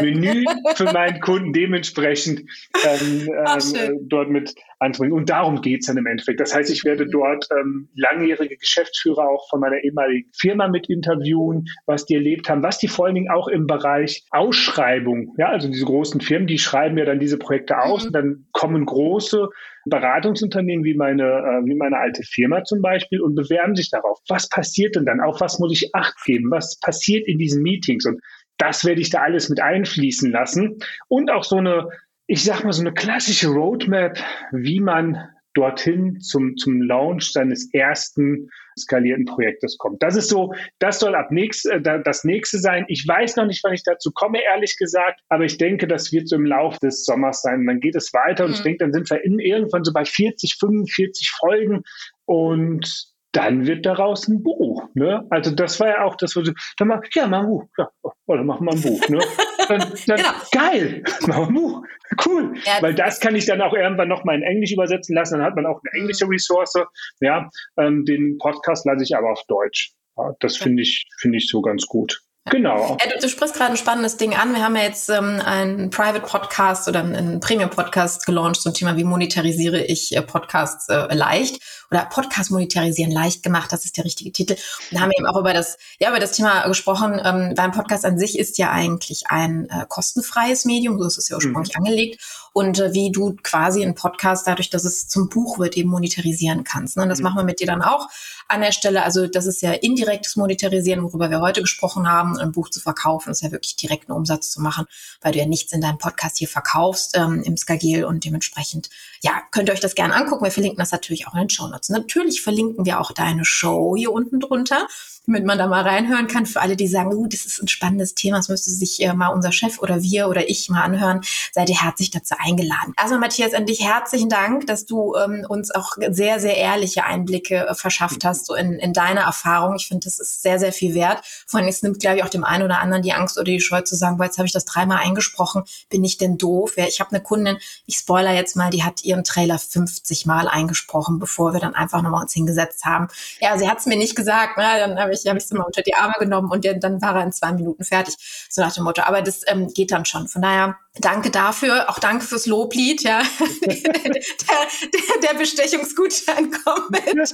Menü, 0.00 0.20
Menü 0.20 0.44
für 0.76 0.92
meinen 0.92 1.20
Kunden 1.20 1.52
dementsprechend 1.52 2.40
ähm, 2.84 3.28
ähm, 3.28 3.98
dort 4.08 4.30
mit 4.30 4.54
anzubringen. 4.78 5.16
Und 5.16 5.30
darum 5.30 5.60
geht 5.60 5.80
es 5.80 5.86
dann 5.86 5.96
im 5.96 6.06
Endeffekt. 6.06 6.40
Das 6.40 6.54
heißt, 6.54 6.70
ich 6.70 6.84
werde 6.84 7.06
dort 7.06 7.48
ähm, 7.50 7.88
langjährige 7.94 8.56
Geschäftsführer 8.56 9.28
auch 9.28 9.48
von 9.48 9.60
meiner 9.60 9.82
ehemaligen 9.82 10.30
Firma 10.38 10.68
mit 10.68 10.88
interviewen, 10.88 11.64
was 11.86 12.04
die 12.06 12.14
erlebt 12.14 12.48
haben, 12.48 12.62
was 12.62 12.78
die 12.78 12.88
vor 12.88 13.06
allen 13.06 13.14
Dingen 13.14 13.30
auch 13.30 13.48
im 13.48 13.66
Bereich 13.66 14.24
Ausschreibung, 14.30 15.34
ja, 15.38 15.48
also 15.48 15.68
diese 15.68 15.84
großen 15.84 16.20
Firmen, 16.20 16.46
die 16.46 16.58
schreiben 16.58 16.98
ja 16.98 17.04
dann 17.04 17.20
diese 17.20 17.38
Projekte 17.38 17.78
aus 17.78 18.02
mhm. 18.02 18.06
und 18.06 18.12
dann 18.12 18.46
kommen 18.52 18.84
große 18.84 19.48
Beratungsunternehmen 19.86 20.84
wie 20.84 20.94
meine, 20.94 21.22
äh, 21.22 21.64
wie 21.66 21.74
meine 21.74 21.98
alte 21.98 22.22
Firma 22.22 22.64
zum 22.64 22.80
Beispiel 22.80 23.20
und 23.20 23.34
bewerben 23.34 23.74
sich 23.74 23.90
darauf. 23.90 24.18
Was 24.28 24.48
passiert 24.48 24.96
denn 24.96 25.04
dann? 25.04 25.20
Auf 25.20 25.40
was 25.40 25.58
muss 25.58 25.72
ich 25.72 25.94
Acht 25.94 26.16
geben? 26.24 26.50
Was 26.50 26.78
passiert 26.80 27.26
in 27.26 27.38
diesen 27.38 27.62
Meetings? 27.62 28.06
Und 28.06 28.20
das 28.56 28.84
werde 28.84 29.00
ich 29.00 29.10
da 29.10 29.20
alles 29.20 29.48
mit 29.48 29.60
einfließen 29.60 30.30
lassen. 30.30 30.78
Und 31.08 31.30
auch 31.30 31.44
so 31.44 31.56
eine, 31.56 31.88
ich 32.26 32.44
sag 32.44 32.64
mal, 32.64 32.72
so 32.72 32.82
eine 32.82 32.94
klassische 32.94 33.48
Roadmap, 33.48 34.18
wie 34.52 34.80
man 34.80 35.28
dorthin 35.54 36.20
zum, 36.20 36.56
zum 36.56 36.82
Launch 36.82 37.32
seines 37.32 37.72
ersten 37.72 38.50
skalierten 38.78 39.24
Projektes 39.24 39.78
kommt. 39.78 40.02
Das 40.02 40.16
ist 40.16 40.28
so, 40.28 40.52
das 40.80 40.98
soll 40.98 41.14
ab 41.14 41.30
nächst, 41.30 41.66
äh, 41.66 41.80
das 41.80 42.24
nächste 42.24 42.58
sein. 42.58 42.84
Ich 42.88 43.06
weiß 43.06 43.36
noch 43.36 43.46
nicht, 43.46 43.62
wann 43.62 43.72
ich 43.72 43.84
dazu 43.84 44.10
komme, 44.12 44.42
ehrlich 44.42 44.76
gesagt, 44.76 45.20
aber 45.28 45.44
ich 45.44 45.58
denke, 45.58 45.86
das 45.86 46.12
wird 46.12 46.28
so 46.28 46.36
im 46.36 46.46
Laufe 46.46 46.78
des 46.80 47.04
Sommers 47.04 47.42
sein. 47.42 47.60
Und 47.60 47.66
dann 47.66 47.80
geht 47.80 47.94
es 47.94 48.12
weiter 48.12 48.44
und 48.44 48.50
mhm. 48.50 48.56
ich 48.56 48.62
denke, 48.62 48.78
dann 48.78 48.92
sind 48.92 49.08
wir 49.10 49.24
in, 49.24 49.38
irgendwann 49.38 49.84
so 49.84 49.92
bei 49.92 50.04
40, 50.04 50.56
45 50.58 51.30
Folgen 51.30 51.82
und 52.24 53.13
dann 53.34 53.66
wird 53.66 53.84
daraus 53.84 54.28
ein 54.28 54.42
Buch. 54.42 54.88
Ne? 54.94 55.26
Also 55.28 55.50
das 55.50 55.78
war 55.80 55.88
ja 55.88 56.04
auch 56.04 56.16
das, 56.16 56.36
was 56.36 56.50
dann 56.78 56.88
mal, 56.88 57.02
ja, 57.14 57.26
mach 57.26 57.40
ein 57.40 57.46
Buch, 57.46 57.64
ja, 57.76 57.90
oder 58.26 58.44
machen 58.44 58.66
wir 58.66 58.72
ein 58.72 58.80
Buch. 58.80 59.08
Ne? 59.08 59.18
Dann, 59.66 59.78
dann, 60.06 60.16
genau. 60.18 60.30
Geil, 60.52 61.02
wir 61.20 61.36
ein 61.36 61.54
Buch, 61.54 61.82
cool. 62.26 62.52
Ja, 62.66 62.82
Weil 62.82 62.94
das 62.94 63.18
kann 63.18 63.34
ich 63.34 63.46
dann 63.46 63.62
auch 63.62 63.72
irgendwann 63.72 64.08
noch 64.08 64.22
mal 64.24 64.34
in 64.34 64.42
Englisch 64.42 64.72
übersetzen 64.72 65.14
lassen, 65.14 65.38
dann 65.38 65.46
hat 65.46 65.56
man 65.56 65.64
auch 65.64 65.80
eine 65.82 66.02
englische 66.02 66.28
Ressource. 66.28 66.74
Ja, 67.20 67.48
ähm, 67.78 68.04
den 68.04 68.36
Podcast 68.36 68.84
lasse 68.84 69.04
ich 69.04 69.16
aber 69.16 69.32
auf 69.32 69.42
Deutsch. 69.48 69.94
Ja, 70.18 70.34
das 70.40 70.58
finde 70.58 70.82
ich, 70.82 71.06
finde 71.18 71.38
ich 71.38 71.48
so 71.48 71.62
ganz 71.62 71.86
gut. 71.86 72.23
Genau. 72.50 72.98
Ja, 73.00 73.10
du, 73.10 73.18
du, 73.18 73.28
sprichst 73.30 73.54
gerade 73.54 73.70
ein 73.70 73.76
spannendes 73.78 74.18
Ding 74.18 74.34
an. 74.34 74.54
Wir 74.54 74.62
haben 74.62 74.76
ja 74.76 74.82
jetzt 74.82 75.08
ähm, 75.08 75.40
einen 75.42 75.88
Private 75.88 76.20
Podcast 76.20 76.86
oder 76.88 77.00
einen 77.00 77.40
Premium 77.40 77.70
Podcast 77.70 78.26
gelauncht 78.26 78.60
zum 78.60 78.74
Thema, 78.74 78.98
wie 78.98 79.04
monetarisiere 79.04 79.82
ich 79.82 80.14
äh, 80.14 80.20
Podcasts 80.20 80.90
äh, 80.90 81.14
leicht 81.14 81.62
oder 81.90 82.04
Podcast 82.04 82.50
monetarisieren 82.50 83.10
leicht 83.10 83.42
gemacht. 83.42 83.72
Das 83.72 83.86
ist 83.86 83.96
der 83.96 84.04
richtige 84.04 84.30
Titel. 84.30 84.52
Und 84.52 84.60
da 84.90 85.00
haben 85.00 85.10
wir 85.10 85.18
eben 85.18 85.26
auch 85.26 85.40
über 85.40 85.54
das, 85.54 85.78
ja, 85.98 86.10
über 86.10 86.20
das 86.20 86.32
Thema 86.32 86.68
gesprochen. 86.68 87.18
Ähm, 87.24 87.54
beim 87.56 87.72
Podcast 87.72 88.04
an 88.04 88.18
sich 88.18 88.38
ist 88.38 88.58
ja 88.58 88.70
eigentlich 88.70 89.24
ein 89.28 89.66
äh, 89.70 89.86
kostenfreies 89.88 90.66
Medium. 90.66 90.98
So 90.98 91.06
ist 91.06 91.16
es 91.16 91.30
ja 91.30 91.36
ursprünglich 91.36 91.74
mhm. 91.74 91.84
angelegt 91.84 92.22
und 92.52 92.78
äh, 92.78 92.92
wie 92.92 93.10
du 93.10 93.36
quasi 93.42 93.82
einen 93.82 93.94
Podcast 93.94 94.46
dadurch, 94.46 94.70
dass 94.70 94.84
es 94.84 95.08
zum 95.08 95.28
Buch 95.28 95.58
wird, 95.58 95.76
eben 95.76 95.88
monetarisieren 95.90 96.62
kannst. 96.62 96.96
Ne? 96.96 97.02
Und 97.02 97.08
das 97.08 97.18
mhm. 97.18 97.24
machen 97.24 97.36
wir 97.38 97.44
mit 97.44 97.60
dir 97.60 97.66
dann 97.66 97.82
auch 97.82 98.08
an 98.48 98.60
der 98.60 98.72
Stelle. 98.72 99.02
Also 99.02 99.26
das 99.26 99.46
ist 99.46 99.62
ja 99.62 99.72
indirektes 99.72 100.36
Monetarisieren, 100.36 101.02
worüber 101.02 101.30
wir 101.30 101.40
heute 101.40 101.62
gesprochen 101.62 102.08
haben. 102.08 102.33
Ein 102.38 102.52
Buch 102.52 102.70
zu 102.70 102.80
verkaufen 102.80 103.30
ist 103.30 103.42
ja 103.42 103.52
wirklich 103.52 103.76
direkten 103.76 104.12
Umsatz 104.12 104.50
zu 104.50 104.60
machen, 104.60 104.86
weil 105.20 105.32
du 105.32 105.38
ja 105.38 105.46
nichts 105.46 105.72
in 105.72 105.80
deinem 105.80 105.98
Podcast 105.98 106.38
hier 106.38 106.48
verkaufst 106.48 107.16
ähm, 107.16 107.42
im 107.42 107.56
Skagil 107.56 108.04
und 108.04 108.24
dementsprechend, 108.24 108.90
ja, 109.22 109.42
könnt 109.50 109.68
ihr 109.68 109.72
euch 109.72 109.80
das 109.80 109.94
gerne 109.94 110.14
angucken. 110.14 110.44
Wir 110.44 110.52
verlinken 110.52 110.78
das 110.78 110.92
natürlich 110.92 111.26
auch 111.26 111.34
in 111.34 111.40
den 111.40 111.50
Show 111.50 111.66
Notes. 111.66 111.88
Natürlich 111.88 112.42
verlinken 112.42 112.84
wir 112.84 113.00
auch 113.00 113.12
deine 113.12 113.44
Show 113.44 113.94
hier 113.96 114.12
unten 114.12 114.40
drunter 114.40 114.86
damit 115.26 115.44
man 115.44 115.58
da 115.58 115.66
mal 115.66 115.82
reinhören 115.82 116.26
kann. 116.26 116.46
Für 116.46 116.60
alle, 116.60 116.76
die 116.76 116.86
sagen, 116.86 117.14
uh, 117.14 117.26
das 117.26 117.46
ist 117.46 117.62
ein 117.62 117.68
spannendes 117.68 118.14
Thema, 118.14 118.36
das 118.36 118.48
müsste 118.48 118.70
sich 118.70 119.02
äh, 119.02 119.14
mal 119.14 119.28
unser 119.28 119.52
Chef 119.52 119.78
oder 119.78 120.02
wir 120.02 120.28
oder 120.28 120.48
ich 120.48 120.68
mal 120.68 120.82
anhören, 120.82 121.22
seid 121.52 121.68
ihr 121.70 121.82
herzlich 121.82 122.10
dazu 122.10 122.34
eingeladen. 122.38 122.92
Also 122.96 123.18
Matthias, 123.18 123.54
an 123.54 123.66
dich 123.66 123.80
herzlichen 123.80 124.28
Dank, 124.28 124.66
dass 124.66 124.86
du 124.86 125.14
ähm, 125.16 125.46
uns 125.48 125.70
auch 125.70 125.92
sehr, 126.10 126.40
sehr 126.40 126.56
ehrliche 126.56 127.04
Einblicke 127.04 127.66
äh, 127.68 127.74
verschafft 127.74 128.24
hast, 128.24 128.46
so 128.46 128.54
in, 128.54 128.74
in 128.74 128.92
deine 128.92 129.20
Erfahrung. 129.20 129.76
Ich 129.76 129.88
finde, 129.88 130.04
das 130.04 130.18
ist 130.18 130.42
sehr, 130.42 130.58
sehr 130.58 130.72
viel 130.72 130.94
wert. 130.94 131.22
Vor 131.46 131.60
allem, 131.60 131.68
es 131.68 131.82
nimmt, 131.82 132.00
glaube 132.00 132.18
ich, 132.18 132.23
auch 132.24 132.28
dem 132.28 132.44
einen 132.44 132.64
oder 132.64 132.80
anderen 132.80 133.02
die 133.02 133.12
Angst 133.12 133.36
oder 133.36 133.44
die 133.44 133.60
Scheu 133.60 133.82
zu 133.82 133.94
sagen, 133.94 134.18
weil 134.18 134.26
jetzt 134.26 134.38
habe 134.38 134.46
ich 134.46 134.52
das 134.52 134.64
dreimal 134.64 134.98
eingesprochen, 134.98 135.64
bin 135.90 136.04
ich 136.04 136.18
denn 136.18 136.38
doof? 136.38 136.76
Ja, 136.76 136.86
ich 136.86 137.00
habe 137.00 137.10
eine 137.10 137.22
Kundin, 137.22 137.58
ich 137.86 137.96
spoiler 137.96 138.32
jetzt 138.32 138.56
mal, 138.56 138.70
die 138.70 138.82
hat 138.82 139.04
ihren 139.04 139.24
Trailer 139.24 139.58
50 139.58 140.26
Mal 140.26 140.48
eingesprochen, 140.48 141.18
bevor 141.18 141.52
wir 141.52 141.60
dann 141.60 141.74
einfach 141.74 142.02
nochmal 142.02 142.22
uns 142.22 142.32
hingesetzt 142.32 142.84
haben. 142.84 143.08
Ja, 143.40 143.56
sie 143.58 143.68
hat 143.68 143.78
es 143.78 143.86
mir 143.86 143.96
nicht 143.96 144.16
gesagt, 144.16 144.56
ne? 144.56 144.64
dann 144.78 144.98
habe 144.98 145.12
ich, 145.12 145.26
hab 145.26 145.36
ich 145.36 145.44
es 145.44 145.50
immer 145.50 145.66
unter 145.66 145.82
die 145.82 145.94
Arme 145.94 146.14
genommen 146.18 146.50
und 146.50 146.64
dann 146.64 147.00
war 147.02 147.16
er 147.16 147.24
in 147.24 147.32
zwei 147.32 147.52
Minuten 147.52 147.84
fertig. 147.84 148.16
So 148.48 148.62
nach 148.62 148.72
dem 148.72 148.84
Motto. 148.84 149.02
Aber 149.02 149.22
das 149.22 149.42
ähm, 149.46 149.72
geht 149.72 149.90
dann 149.92 150.04
schon. 150.04 150.28
Von 150.28 150.42
daher, 150.42 150.76
danke 151.00 151.30
dafür. 151.30 151.90
Auch 151.90 151.98
danke 151.98 152.24
fürs 152.24 152.46
Loblied, 152.46 153.02
ja. 153.02 153.22
der, 153.66 153.80
der, 153.82 155.30
der 155.30 155.38
Bestechungsgutschein 155.38 156.50
kommt 156.50 156.90
mit. 156.90 157.04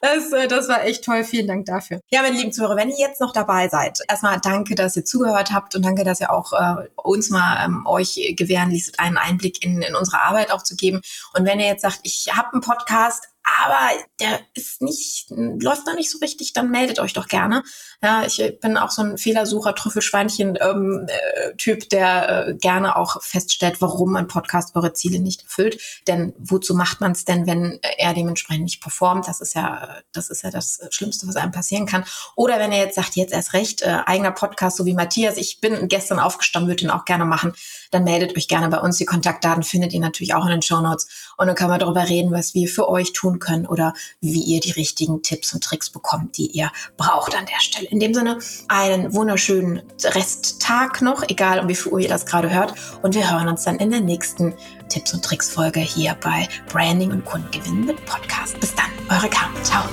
Das, 0.00 0.32
äh, 0.32 0.48
das 0.48 0.68
war 0.68 0.84
echt 0.84 1.04
toll. 1.04 1.24
Vielen 1.24 1.46
Dank 1.46 1.66
dafür. 1.66 2.00
Ja, 2.10 2.22
meine 2.22 2.36
lieben 2.36 2.52
Zuhörer, 2.52 2.76
wenn 2.76 2.90
ihr 2.90 2.98
jetzt 2.98 3.13
jetzt 3.14 3.20
noch 3.20 3.32
dabei 3.32 3.68
seid, 3.68 4.00
erstmal 4.08 4.40
danke, 4.40 4.74
dass 4.74 4.96
ihr 4.96 5.04
zugehört 5.04 5.52
habt 5.52 5.76
und 5.76 5.84
danke, 5.84 6.02
dass 6.02 6.20
ihr 6.20 6.32
auch 6.32 6.52
äh, 6.52 6.88
uns 6.96 7.30
mal 7.30 7.64
ähm, 7.64 7.86
euch 7.86 8.34
gewähren 8.36 8.70
ließt, 8.70 8.98
einen 8.98 9.16
Einblick 9.16 9.64
in, 9.64 9.82
in 9.82 9.94
unsere 9.94 10.20
Arbeit 10.20 10.50
auch 10.50 10.62
zu 10.64 10.74
geben. 10.74 11.00
Und 11.36 11.46
wenn 11.46 11.60
ihr 11.60 11.66
jetzt 11.66 11.82
sagt, 11.82 12.00
ich 12.02 12.26
habe 12.34 12.52
einen 12.52 12.60
Podcast, 12.60 13.28
aber 13.44 13.90
der 14.20 14.40
ist 14.54 14.80
nicht, 14.80 15.26
läuft 15.30 15.86
noch 15.86 15.94
nicht 15.94 16.10
so 16.10 16.18
richtig, 16.18 16.54
dann 16.54 16.70
meldet 16.70 16.98
euch 16.98 17.12
doch 17.12 17.28
gerne. 17.28 17.62
Ja, 18.02 18.24
ich 18.24 18.58
bin 18.60 18.78
auch 18.78 18.90
so 18.90 19.02
ein 19.02 19.18
Fehlersucher, 19.18 19.74
Trüffelschweinchen-Typ, 19.74 21.82
ähm, 21.82 21.88
der 21.90 22.48
äh, 22.48 22.54
gerne 22.54 22.96
auch 22.96 23.22
feststellt, 23.22 23.80
warum 23.80 24.16
ein 24.16 24.28
Podcast 24.28 24.74
eure 24.74 24.94
Ziele 24.94 25.20
nicht 25.20 25.42
erfüllt. 25.42 25.78
Denn 26.08 26.32
wozu 26.38 26.74
macht 26.74 27.02
man 27.02 27.12
es 27.12 27.26
denn, 27.26 27.46
wenn 27.46 27.78
er 27.98 28.14
dementsprechend 28.14 28.64
nicht 28.64 28.80
performt? 28.80 29.28
Das 29.28 29.42
ist 29.42 29.54
ja, 29.54 29.98
das 30.12 30.30
ist 30.30 30.42
ja 30.42 30.50
das 30.50 30.80
Schlimmste, 30.90 31.28
was 31.28 31.36
einem 31.36 31.52
passieren 31.52 31.84
kann. 31.84 32.04
Oder 32.36 32.58
wenn 32.58 32.72
er 32.72 32.78
jetzt 32.78 32.94
sagt, 32.94 33.16
jetzt 33.16 33.34
erst 33.34 33.52
recht, 33.52 33.82
äh, 33.82 33.98
eigener 34.06 34.32
Podcast, 34.32 34.78
so 34.78 34.86
wie 34.86 34.94
Matthias, 34.94 35.36
ich 35.36 35.60
bin 35.60 35.88
gestern 35.88 36.18
aufgestanden, 36.18 36.70
würde 36.70 36.84
ihn 36.84 36.90
auch 36.90 37.04
gerne 37.04 37.26
machen, 37.26 37.52
dann 37.90 38.04
meldet 38.04 38.36
euch 38.36 38.48
gerne 38.48 38.70
bei 38.70 38.80
uns. 38.80 38.96
Die 38.96 39.04
Kontaktdaten 39.04 39.62
findet 39.62 39.92
ihr 39.92 40.00
natürlich 40.00 40.34
auch 40.34 40.46
in 40.46 40.50
den 40.50 40.62
Show 40.62 40.80
Notes. 40.80 41.33
Und 41.36 41.46
dann 41.46 41.56
können 41.56 41.70
wir 41.70 41.78
darüber 41.78 42.08
reden, 42.08 42.32
was 42.32 42.54
wir 42.54 42.68
für 42.68 42.88
euch 42.88 43.12
tun 43.12 43.38
können 43.38 43.66
oder 43.66 43.94
wie 44.20 44.42
ihr 44.42 44.60
die 44.60 44.72
richtigen 44.72 45.22
Tipps 45.22 45.54
und 45.54 45.62
Tricks 45.62 45.90
bekommt, 45.90 46.36
die 46.36 46.46
ihr 46.46 46.70
braucht 46.96 47.36
an 47.36 47.46
der 47.46 47.60
Stelle. 47.60 47.88
In 47.88 48.00
dem 48.00 48.14
Sinne, 48.14 48.38
einen 48.68 49.14
wunderschönen 49.14 49.82
Resttag 50.02 51.02
noch, 51.02 51.22
egal 51.28 51.60
um 51.60 51.68
wie 51.68 51.74
viel 51.74 51.92
Uhr 51.92 52.00
ihr 52.00 52.08
das 52.08 52.26
gerade 52.26 52.50
hört. 52.50 52.74
Und 53.02 53.14
wir 53.14 53.30
hören 53.30 53.48
uns 53.48 53.64
dann 53.64 53.76
in 53.76 53.90
der 53.90 54.00
nächsten 54.00 54.54
Tipps 54.88 55.14
und 55.14 55.24
Tricks 55.24 55.50
Folge 55.50 55.80
hier 55.80 56.16
bei 56.22 56.48
Branding 56.70 57.10
und 57.10 57.24
Kundengewinn 57.24 57.86
mit 57.86 58.04
Podcast. 58.06 58.58
Bis 58.60 58.74
dann, 58.74 58.86
eure 59.08 59.28
Carmen. 59.28 59.62
Ciao. 59.64 59.84